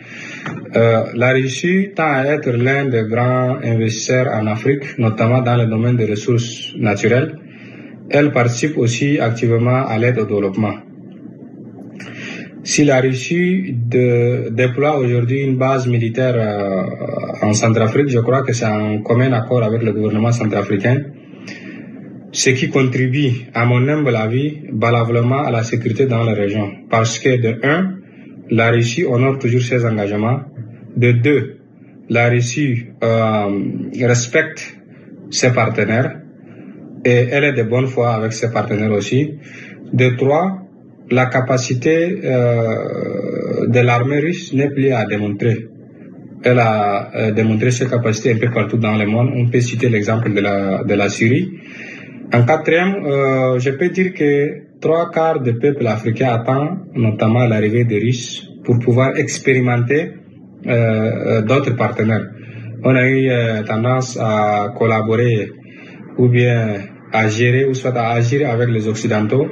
la 0.74 1.32
Russie 1.32 1.90
tend 1.94 2.12
à 2.12 2.24
être 2.26 2.50
l'un 2.50 2.84
des 2.86 3.04
grands 3.08 3.56
investisseurs 3.62 4.28
en 4.32 4.46
Afrique, 4.46 4.98
notamment 4.98 5.42
dans 5.42 5.56
le 5.56 5.66
domaine 5.66 5.96
des 5.96 6.06
ressources 6.06 6.72
naturelles. 6.76 7.38
Elle 8.10 8.30
participe 8.30 8.76
aussi 8.76 9.18
activement 9.18 9.86
à 9.86 9.98
l'aide 9.98 10.18
au 10.18 10.26
développement. 10.26 10.74
Si 12.64 12.84
la 12.84 13.00
Russie 13.00 13.74
déploie 13.74 14.96
aujourd'hui 14.96 15.40
une 15.40 15.56
base 15.56 15.88
militaire 15.88 16.36
euh, 16.36 17.46
en 17.46 17.52
Centrafrique, 17.54 18.08
je 18.08 18.20
crois 18.20 18.42
que 18.42 18.52
c'est 18.52 18.66
en 18.66 19.02
commun 19.02 19.32
accord 19.32 19.64
avec 19.64 19.82
le 19.82 19.92
gouvernement 19.92 20.30
centrafricain, 20.30 20.96
ce 22.32 22.50
qui 22.50 22.70
contribue, 22.70 23.30
à 23.52 23.66
mon 23.66 23.86
humble 23.86 24.16
avis, 24.16 24.62
valablement 24.72 25.42
à 25.42 25.50
la 25.50 25.62
sécurité 25.62 26.06
dans 26.06 26.24
la 26.24 26.32
région. 26.32 26.70
Parce 26.90 27.18
que 27.18 27.40
de 27.40 27.60
un, 27.62 27.98
la 28.50 28.70
Russie 28.70 29.04
honore 29.04 29.38
toujours 29.38 29.62
ses 29.62 29.84
engagements. 29.84 30.40
De 30.96 31.12
deux, 31.12 31.58
la 32.08 32.28
Russie 32.30 32.86
euh, 33.02 33.50
respecte 34.00 34.78
ses 35.30 35.52
partenaires 35.52 36.20
et 37.04 37.28
elle 37.30 37.44
est 37.44 37.52
de 37.52 37.62
bonne 37.62 37.86
foi 37.86 38.14
avec 38.14 38.32
ses 38.32 38.50
partenaires 38.50 38.92
aussi. 38.92 39.34
De 39.92 40.10
trois, 40.16 40.58
la 41.10 41.26
capacité 41.26 42.20
euh, 42.24 43.66
de 43.68 43.80
l'armée 43.80 44.20
russe 44.20 44.52
n'est 44.54 44.70
plus 44.70 44.90
à 44.90 45.04
démontrer. 45.04 45.68
Elle 46.44 46.58
a 46.58 47.10
euh, 47.14 47.30
démontré 47.30 47.70
ses 47.70 47.86
capacités 47.86 48.32
un 48.32 48.38
peu 48.38 48.50
partout 48.50 48.78
dans 48.78 48.96
le 48.96 49.06
monde. 49.06 49.30
On 49.34 49.48
peut 49.48 49.60
citer 49.60 49.88
l'exemple 49.88 50.32
de 50.32 50.40
la, 50.40 50.82
de 50.82 50.94
la 50.94 51.08
Syrie. 51.08 51.48
En 52.32 52.44
quatrième, 52.44 53.04
euh, 53.04 53.58
je 53.58 53.70
peux 53.70 53.90
dire 53.90 54.14
que 54.14 54.78
trois 54.80 55.10
quarts 55.10 55.40
du 55.40 55.54
peuple 55.58 55.86
africain 55.86 56.28
attend 56.32 56.78
notamment 56.94 57.44
l'arrivée 57.46 57.84
des 57.84 57.98
Russes 57.98 58.48
pour 58.64 58.78
pouvoir 58.78 59.16
expérimenter 59.16 60.12
d'autres 60.64 61.74
partenaires. 61.76 62.26
On 62.84 62.94
a 62.94 63.08
eu 63.08 63.28
tendance 63.66 64.16
à 64.20 64.72
collaborer 64.78 65.50
ou 66.16 66.28
bien 66.28 66.78
à 67.12 67.28
gérer 67.28 67.64
ou 67.66 67.74
soit 67.74 67.96
à 67.96 68.12
agir 68.12 68.48
avec 68.48 68.68
les 68.70 68.88
Occidentaux. 68.88 69.46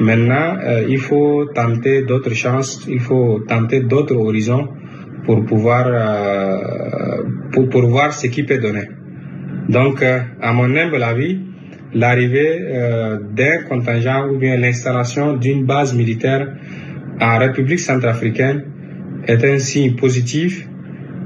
Maintenant, 0.00 0.56
euh, 0.62 0.84
il 0.88 0.98
faut 0.98 1.46
tenter 1.54 2.02
d'autres 2.02 2.34
chances, 2.34 2.84
il 2.88 3.00
faut 3.00 3.40
tenter 3.48 3.80
d'autres 3.80 4.14
horizons 4.16 4.68
pour 5.24 5.44
pouvoir, 5.44 5.86
euh, 5.88 7.22
pour, 7.52 7.68
pour, 7.68 7.86
voir 7.86 8.12
ce 8.12 8.26
qui 8.26 8.42
peut 8.42 8.58
donner. 8.58 8.88
Donc, 9.68 10.02
euh, 10.02 10.20
à 10.40 10.52
mon 10.52 10.76
humble 10.76 11.02
avis, 11.02 11.40
l'arrivée 11.96 12.60
d'un 13.32 13.62
contingent 13.68 14.28
ou 14.28 14.38
bien 14.38 14.56
l'installation 14.56 15.36
d'une 15.36 15.64
base 15.64 15.94
militaire 15.94 16.46
en 17.20 17.38
République 17.38 17.80
centrafricaine 17.80 18.64
est 19.26 19.44
un 19.44 19.58
signe 19.58 19.96
positif 19.96 20.68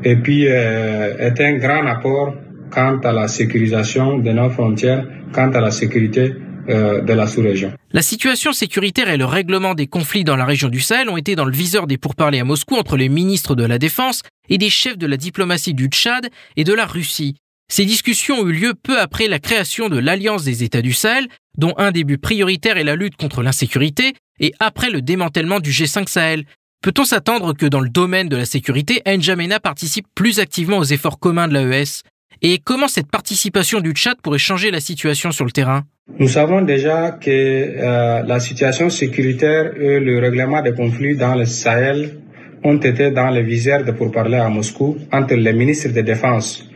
et 0.04 0.16
puis 0.16 0.44
est 0.44 1.40
un 1.40 1.56
grand 1.58 1.86
apport 1.86 2.34
quant 2.70 2.98
à 2.98 3.12
la 3.12 3.28
sécurisation 3.28 4.18
de 4.18 4.30
nos 4.30 4.50
frontières, 4.50 5.04
quant 5.32 5.50
à 5.50 5.60
la 5.60 5.70
sécurité 5.70 6.32
euh, 6.68 7.02
de 7.02 7.12
la 7.12 7.26
sous-région. 7.26 7.72
La 7.92 8.02
situation 8.02 8.52
sécuritaire 8.52 9.08
et 9.08 9.16
le 9.16 9.24
règlement 9.24 9.74
des 9.74 9.86
conflits 9.86 10.24
dans 10.24 10.36
la 10.36 10.44
région 10.44 10.68
du 10.68 10.80
Sahel 10.80 11.08
ont 11.08 11.16
été 11.16 11.34
dans 11.34 11.44
le 11.44 11.52
viseur 11.52 11.86
des 11.86 11.98
pourparlers 11.98 12.40
à 12.40 12.44
Moscou 12.44 12.76
entre 12.76 12.96
les 12.96 13.08
ministres 13.08 13.54
de 13.54 13.64
la 13.64 13.78
Défense 13.78 14.22
et 14.48 14.58
des 14.58 14.70
chefs 14.70 14.98
de 14.98 15.06
la 15.06 15.16
diplomatie 15.16 15.74
du 15.74 15.86
Tchad 15.86 16.28
et 16.56 16.64
de 16.64 16.72
la 16.72 16.86
Russie. 16.86 17.36
Ces 17.70 17.84
discussions 17.84 18.40
ont 18.40 18.48
eu 18.48 18.52
lieu 18.52 18.74
peu 18.74 18.98
après 18.98 19.28
la 19.28 19.38
création 19.38 19.88
de 19.88 19.96
l'Alliance 19.96 20.42
des 20.42 20.64
États 20.64 20.82
du 20.82 20.92
Sahel, 20.92 21.28
dont 21.56 21.72
un 21.76 21.92
des 21.92 22.02
buts 22.02 22.18
prioritaires 22.18 22.76
est 22.76 22.84
la 22.84 22.96
lutte 22.96 23.14
contre 23.14 23.44
l'insécurité, 23.44 24.14
et 24.40 24.52
après 24.58 24.90
le 24.90 25.02
démantèlement 25.02 25.60
du 25.60 25.70
G5 25.70 26.08
Sahel. 26.08 26.46
Peut-on 26.82 27.04
s'attendre 27.04 27.54
que 27.54 27.66
dans 27.66 27.78
le 27.78 27.88
domaine 27.88 28.28
de 28.28 28.36
la 28.36 28.44
sécurité, 28.44 29.02
N'Djamena 29.06 29.60
participe 29.60 30.06
plus 30.16 30.40
activement 30.40 30.78
aux 30.78 30.84
efforts 30.84 31.20
communs 31.20 31.46
de 31.46 31.54
l'AES 31.54 32.02
Et 32.42 32.58
comment 32.58 32.88
cette 32.88 33.08
participation 33.08 33.80
du 33.80 33.92
Tchad 33.92 34.16
pourrait 34.20 34.38
changer 34.38 34.72
la 34.72 34.80
situation 34.80 35.30
sur 35.30 35.44
le 35.44 35.52
terrain? 35.52 35.84
Nous 36.18 36.28
savons 36.28 36.62
déjà 36.62 37.12
que 37.12 37.30
euh, 37.30 38.22
la 38.24 38.40
situation 38.40 38.90
sécuritaire 38.90 39.76
et 39.80 40.00
le 40.00 40.18
règlement 40.18 40.60
des 40.60 40.72
conflits 40.72 41.16
dans 41.16 41.36
le 41.36 41.44
Sahel 41.44 42.18
ont 42.64 42.78
été 42.78 43.12
dans 43.12 43.30
le 43.30 43.42
viseur 43.42 43.84
de 43.84 43.92
pourparlers 43.92 44.38
à 44.38 44.48
Moscou 44.48 44.98
entre 45.12 45.34
les 45.34 45.52
ministres 45.52 45.90
de 45.90 46.00
Défense 46.00 46.69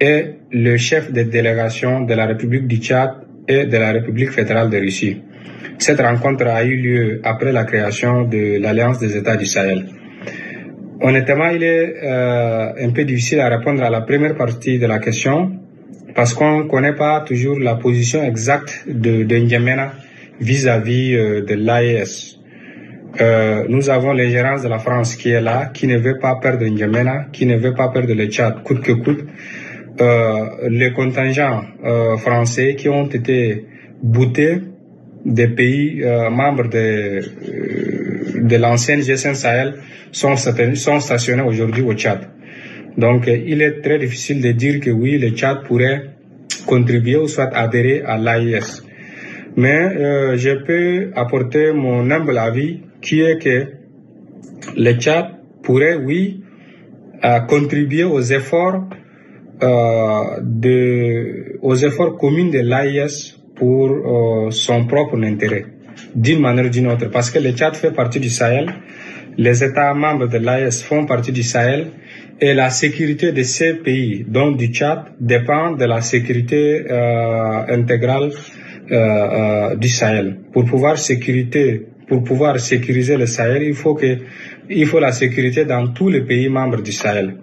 et 0.00 0.36
le 0.50 0.76
chef 0.76 1.12
de 1.12 1.22
délégation 1.22 2.02
de 2.02 2.14
la 2.14 2.26
République 2.26 2.66
du 2.66 2.76
Tchad 2.76 3.10
et 3.48 3.64
de 3.66 3.76
la 3.76 3.92
République 3.92 4.30
fédérale 4.30 4.70
de 4.70 4.78
Russie. 4.78 5.22
Cette 5.78 6.00
rencontre 6.00 6.46
a 6.46 6.64
eu 6.64 6.76
lieu 6.76 7.20
après 7.22 7.52
la 7.52 7.64
création 7.64 8.24
de 8.24 8.60
l'Alliance 8.60 8.98
des 8.98 9.16
États 9.16 9.36
du 9.36 9.46
Sahel. 9.46 9.86
Honnêtement, 11.00 11.50
il 11.50 11.62
est 11.62 11.94
euh, 12.02 12.72
un 12.80 12.90
peu 12.90 13.04
difficile 13.04 13.40
à 13.40 13.48
répondre 13.48 13.82
à 13.82 13.90
la 13.90 14.00
première 14.00 14.34
partie 14.34 14.78
de 14.78 14.86
la 14.86 14.98
question 14.98 15.52
parce 16.14 16.32
qu'on 16.32 16.64
ne 16.64 16.68
connaît 16.68 16.94
pas 16.94 17.20
toujours 17.20 17.58
la 17.58 17.74
position 17.74 18.24
exacte 18.24 18.84
de, 18.88 19.22
de 19.22 19.36
N'Djamena 19.36 19.92
vis-à-vis 20.40 21.14
euh, 21.14 21.44
de 21.44 21.54
l'AES. 21.54 22.38
Euh, 23.20 23.64
nous 23.68 23.90
avons 23.90 24.12
l'ingérence 24.12 24.62
de 24.62 24.68
la 24.68 24.78
France 24.78 25.14
qui 25.16 25.30
est 25.30 25.40
là, 25.40 25.66
qui 25.72 25.86
ne 25.86 25.98
veut 25.98 26.18
pas 26.18 26.36
perdre 26.36 26.64
N'Djamena, 26.64 27.26
qui 27.32 27.44
ne 27.44 27.56
veut 27.56 27.74
pas 27.74 27.88
perdre 27.90 28.14
le 28.14 28.26
Tchad 28.26 28.62
coûte 28.62 28.80
que 28.80 28.92
coûte. 28.92 29.26
Euh, 29.98 30.68
les 30.68 30.92
contingents 30.92 31.62
euh, 31.82 32.18
français 32.18 32.74
qui 32.74 32.86
ont 32.90 33.06
été 33.06 33.64
boutés 34.02 34.60
des 35.24 35.48
pays 35.48 36.02
euh, 36.02 36.28
membres 36.28 36.68
de, 36.68 37.22
de 38.46 38.56
l'ancienne 38.56 39.00
G5 39.00 39.34
Sahel 39.34 39.74
sont, 40.12 40.36
stationnés 40.36 41.42
aujourd'hui 41.42 41.82
au 41.82 41.94
Tchad. 41.94 42.28
Donc, 42.98 43.26
il 43.26 43.62
est 43.62 43.80
très 43.80 43.98
difficile 43.98 44.42
de 44.42 44.52
dire 44.52 44.80
que 44.80 44.90
oui, 44.90 45.18
le 45.18 45.30
Tchad 45.30 45.62
pourrait 45.64 46.10
contribuer 46.66 47.16
ou 47.16 47.26
soit 47.26 47.54
adhérer 47.54 48.02
à 48.02 48.18
l'AIS. 48.18 48.82
Mais 49.56 50.36
je 50.36 50.64
peux 50.64 51.10
apporter 51.14 51.72
mon 51.72 52.10
humble 52.10 52.36
avis 52.36 52.80
qui 53.00 53.20
est 53.20 53.42
que 53.42 53.66
le 54.76 54.92
Tchad 54.92 55.26
pourrait, 55.62 55.96
oui, 55.96 56.42
contribuer 57.48 58.04
aux 58.04 58.20
efforts 58.20 58.84
de, 59.60 61.58
aux 61.62 61.74
efforts 61.76 62.16
communs 62.16 62.50
de 62.50 62.60
l'AIS 62.60 63.36
pour 63.56 63.90
euh, 63.90 64.50
son 64.50 64.86
propre 64.86 65.16
intérêt, 65.22 65.66
d'une 66.14 66.40
manière 66.40 66.66
ou 66.66 66.68
d'une 66.68 66.86
autre, 66.88 67.10
parce 67.10 67.30
que 67.30 67.38
le 67.38 67.52
Tchad 67.52 67.74
fait 67.74 67.90
partie 67.90 68.20
du 68.20 68.28
Sahel, 68.28 68.66
les 69.38 69.64
États 69.64 69.92
membres 69.94 70.28
de 70.28 70.38
l'AIS 70.38 70.82
font 70.82 71.06
partie 71.06 71.32
du 71.32 71.42
Sahel, 71.42 71.92
et 72.40 72.52
la 72.52 72.68
sécurité 72.68 73.32
de 73.32 73.42
ces 73.42 73.74
pays, 73.74 74.24
dont 74.28 74.52
du 74.52 74.66
Tchad, 74.66 75.04
dépend 75.18 75.72
de 75.72 75.84
la 75.86 76.02
sécurité 76.02 76.84
euh, 76.90 77.62
intégrale 77.68 78.30
euh, 78.90 78.94
euh, 78.94 79.76
du 79.76 79.88
Sahel. 79.88 80.38
Pour 80.52 80.64
pouvoir 80.66 80.98
sécurité, 80.98 81.86
pour 82.06 82.22
pouvoir 82.22 82.60
sécuriser 82.60 83.16
le 83.16 83.26
Sahel, 83.26 83.62
il 83.62 83.74
faut 83.74 83.94
que, 83.94 84.18
il 84.68 84.86
faut 84.86 85.00
la 85.00 85.12
sécurité 85.12 85.64
dans 85.64 85.88
tous 85.88 86.10
les 86.10 86.22
pays 86.22 86.48
membres 86.48 86.82
du 86.82 86.92
Sahel. 86.92 87.36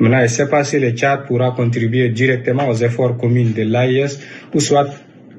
Maintenant, 0.00 0.18
je 0.18 0.22
ne 0.22 0.28
sais 0.28 0.48
pas 0.48 0.64
si 0.64 0.80
le 0.80 0.90
Tchad 0.90 1.26
pourra 1.26 1.52
contribuer 1.52 2.08
directement 2.08 2.68
aux 2.68 2.74
efforts 2.74 3.16
communs 3.16 3.52
de 3.54 3.62
l'AIS, 3.62 4.18
ou 4.54 4.60
soit 4.60 4.88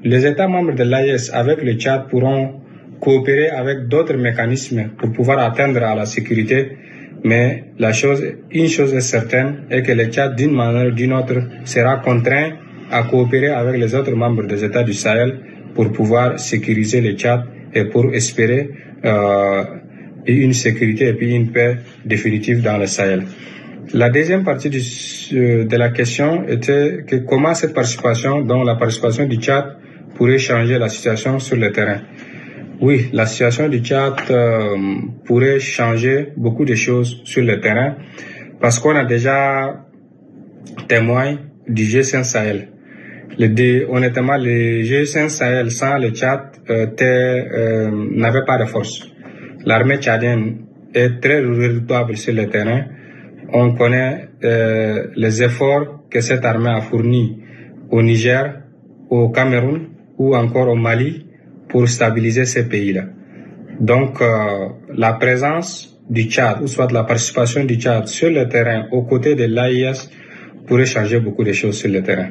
les 0.04 0.24
États 0.26 0.48
membres 0.48 0.74
de 0.74 0.84
l'AIS 0.84 1.30
avec 1.32 1.62
le 1.62 1.74
Tchad 1.74 2.08
pourront 2.08 2.60
coopérer 3.00 3.48
avec 3.50 3.88
d'autres 3.88 4.16
mécanismes 4.16 4.90
pour 4.96 5.10
pouvoir 5.12 5.40
atteindre 5.40 5.80
la 5.80 6.06
sécurité 6.06 6.76
mais 7.24 7.64
la 7.78 7.92
chose, 7.92 8.22
une 8.50 8.68
chose 8.68 8.94
est 8.94 9.00
certaine, 9.00 9.64
est 9.70 9.82
que 9.82 9.92
le 9.92 10.06
Tchad, 10.06 10.34
d'une 10.34 10.52
manière 10.52 10.88
ou 10.88 10.90
d'une 10.90 11.12
autre, 11.12 11.40
sera 11.64 11.98
contraint 11.98 12.50
à 12.90 13.04
coopérer 13.04 13.48
avec 13.48 13.80
les 13.80 13.94
autres 13.94 14.12
membres 14.12 14.46
des 14.46 14.64
États 14.64 14.82
du 14.82 14.92
Sahel 14.92 15.38
pour 15.74 15.92
pouvoir 15.92 16.38
sécuriser 16.38 17.00
le 17.00 17.12
Tchad 17.12 17.44
et 17.74 17.84
pour 17.84 18.12
espérer 18.12 18.70
euh, 19.04 19.64
une 20.26 20.52
sécurité 20.52 21.08
et 21.08 21.14
puis 21.14 21.34
une 21.34 21.52
paix 21.52 21.76
définitive 22.04 22.60
dans 22.60 22.76
le 22.76 22.86
Sahel. 22.86 23.22
La 23.92 24.10
deuxième 24.10 24.44
partie 24.44 24.70
du, 24.70 24.80
euh, 25.34 25.64
de 25.64 25.76
la 25.76 25.90
question 25.90 26.46
était 26.48 27.04
que 27.06 27.16
comment 27.16 27.54
cette 27.54 27.74
participation, 27.74 28.40
dont 28.40 28.62
la 28.62 28.76
participation 28.76 29.26
du 29.26 29.36
Tchad, 29.36 29.76
pourrait 30.14 30.38
changer 30.38 30.78
la 30.78 30.88
situation 30.88 31.38
sur 31.38 31.56
le 31.56 31.72
terrain. 31.72 32.00
Oui, 32.80 33.10
la 33.12 33.26
situation 33.26 33.68
du 33.68 33.78
Tchad 33.80 34.14
euh, 34.30 34.76
pourrait 35.24 35.60
changer 35.60 36.32
beaucoup 36.36 36.64
de 36.64 36.74
choses 36.74 37.20
sur 37.24 37.44
le 37.44 37.60
terrain 37.60 37.96
parce 38.60 38.78
qu'on 38.78 38.96
a 38.96 39.04
déjà 39.04 39.84
témoin 40.88 41.38
du 41.68 41.84
G5 41.84 42.24
Sahel. 42.24 42.68
Le, 43.38 43.86
honnêtement, 43.90 44.36
le 44.36 44.82
G5 44.82 45.28
Sahel 45.28 45.70
sans 45.70 45.98
le 45.98 46.10
Tchad 46.10 46.40
euh, 46.70 46.86
euh, 47.00 47.90
n'avait 48.16 48.44
pas 48.44 48.58
de 48.58 48.64
force. 48.64 49.08
L'armée 49.64 49.98
tchadienne 49.98 50.58
est 50.94 51.20
très 51.20 51.40
redoutable 51.40 52.16
sur 52.16 52.34
le 52.34 52.48
terrain. 52.48 52.84
On 53.54 53.74
connaît 53.74 54.28
euh, 54.44 55.08
les 55.14 55.42
efforts 55.42 56.08
que 56.10 56.20
cette 56.22 56.44
armée 56.44 56.70
a 56.70 56.80
fournis 56.80 57.38
au 57.90 58.02
Niger, 58.02 58.62
au 59.10 59.28
Cameroun 59.28 59.88
ou 60.16 60.34
encore 60.34 60.68
au 60.68 60.74
Mali 60.74 61.26
pour 61.68 61.86
stabiliser 61.88 62.46
ces 62.46 62.66
pays-là. 62.68 63.04
Donc, 63.78 64.22
euh, 64.22 64.68
la 64.94 65.12
présence 65.14 65.98
du 66.08 66.24
Tchad, 66.30 66.62
ou 66.62 66.66
soit 66.66 66.90
la 66.92 67.04
participation 67.04 67.64
du 67.64 67.76
Tchad 67.76 68.06
sur 68.08 68.30
le 68.30 68.48
terrain 68.48 68.86
aux 68.90 69.02
côtés 69.02 69.34
de 69.34 69.44
l'AIS 69.44 70.10
pourrait 70.66 70.86
changer 70.86 71.20
beaucoup 71.20 71.44
de 71.44 71.52
choses 71.52 71.76
sur 71.78 71.90
le 71.90 72.02
terrain. 72.02 72.28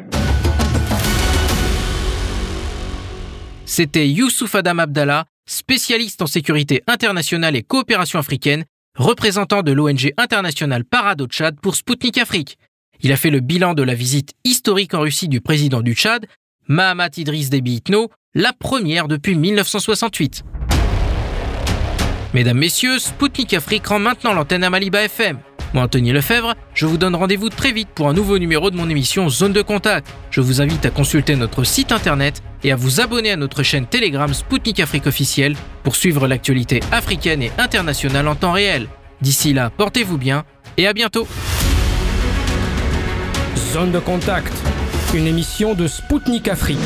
C'était 3.66 4.08
Youssouf 4.08 4.56
Adam 4.56 4.80
Abdallah, 4.80 5.26
spécialiste 5.46 6.22
en 6.22 6.28
sécurité 6.28 6.82
internationale 6.88 7.56
et 7.56 7.62
coopération 7.64 8.20
africaine, 8.20 8.66
représentant 8.98 9.64
de 9.64 9.72
l'ONG 9.72 10.14
internationale 10.18 10.84
Parado 10.84 11.26
Tchad 11.28 11.60
pour 11.60 11.76
Sputnik 11.76 12.18
Afrique. 12.18 12.58
Il 13.02 13.12
a 13.12 13.18
fait 13.18 13.30
le 13.30 13.40
bilan 13.40 13.74
de 13.74 13.84
la 13.84 13.96
visite 13.96 14.34
historique 14.44 14.94
en 14.94 15.02
Russie 15.02 15.28
du 15.28 15.42
président 15.42 15.82
du 15.82 15.94
Tchad, 15.94 16.26
Mahamat 16.68 17.10
Idriss 17.18 17.50
Déby 17.50 17.76
Itno, 17.76 18.10
la 18.34 18.54
première 18.54 19.08
depuis 19.08 19.36
1968. 19.36 20.44
Mesdames, 22.34 22.58
Messieurs, 22.58 23.00
Spoutnik 23.00 23.54
Afrique 23.54 23.88
rend 23.88 24.00
maintenant 24.00 24.34
l'antenne 24.34 24.64
à 24.64 24.70
Maliba 24.70 25.04
FM. 25.04 25.40
Moi, 25.74 25.84
Anthony 25.84 26.12
Lefebvre, 26.12 26.54
je 26.74 26.86
vous 26.86 26.98
donne 26.98 27.16
rendez-vous 27.16 27.50
très 27.50 27.72
vite 27.72 27.88
pour 27.96 28.10
un 28.10 28.14
nouveau 28.14 28.38
numéro 28.38 28.72
de 28.72 28.76
mon 28.76 28.90
émission 28.90 29.30
Zone 29.30 29.54
de 29.54 29.62
Contact. 29.62 30.08
Je 30.30 30.42
vous 30.42 30.62
invite 30.62 30.86
à 30.86 30.90
consulter 30.90 31.36
notre 31.38 31.64
site 31.64 31.94
internet 31.94 32.42
et 32.64 32.74
à 32.74 32.76
vous 32.76 33.00
abonner 33.00 33.32
à 33.32 33.38
notre 33.38 33.64
chaîne 33.64 33.86
Telegram 33.86 34.34
Spoutnik 34.34 34.82
Afrique 34.82 35.08
officielle 35.08 35.56
pour 35.84 35.96
suivre 35.96 36.28
l'actualité 36.28 36.82
africaine 36.92 37.42
et 37.42 37.52
internationale 37.58 38.28
en 38.28 38.36
temps 38.36 38.52
réel. 38.52 38.88
D'ici 39.22 39.54
là, 39.54 39.70
portez-vous 39.70 40.18
bien 40.18 40.44
et 40.78 40.88
à 40.88 40.94
bientôt. 40.94 41.26
Zone 43.72 43.92
de 43.92 44.00
contact, 44.00 44.54
une 45.14 45.28
émission 45.28 45.74
de 45.74 45.88
Spoutnik 45.88 46.50
Afrique. 46.50 46.80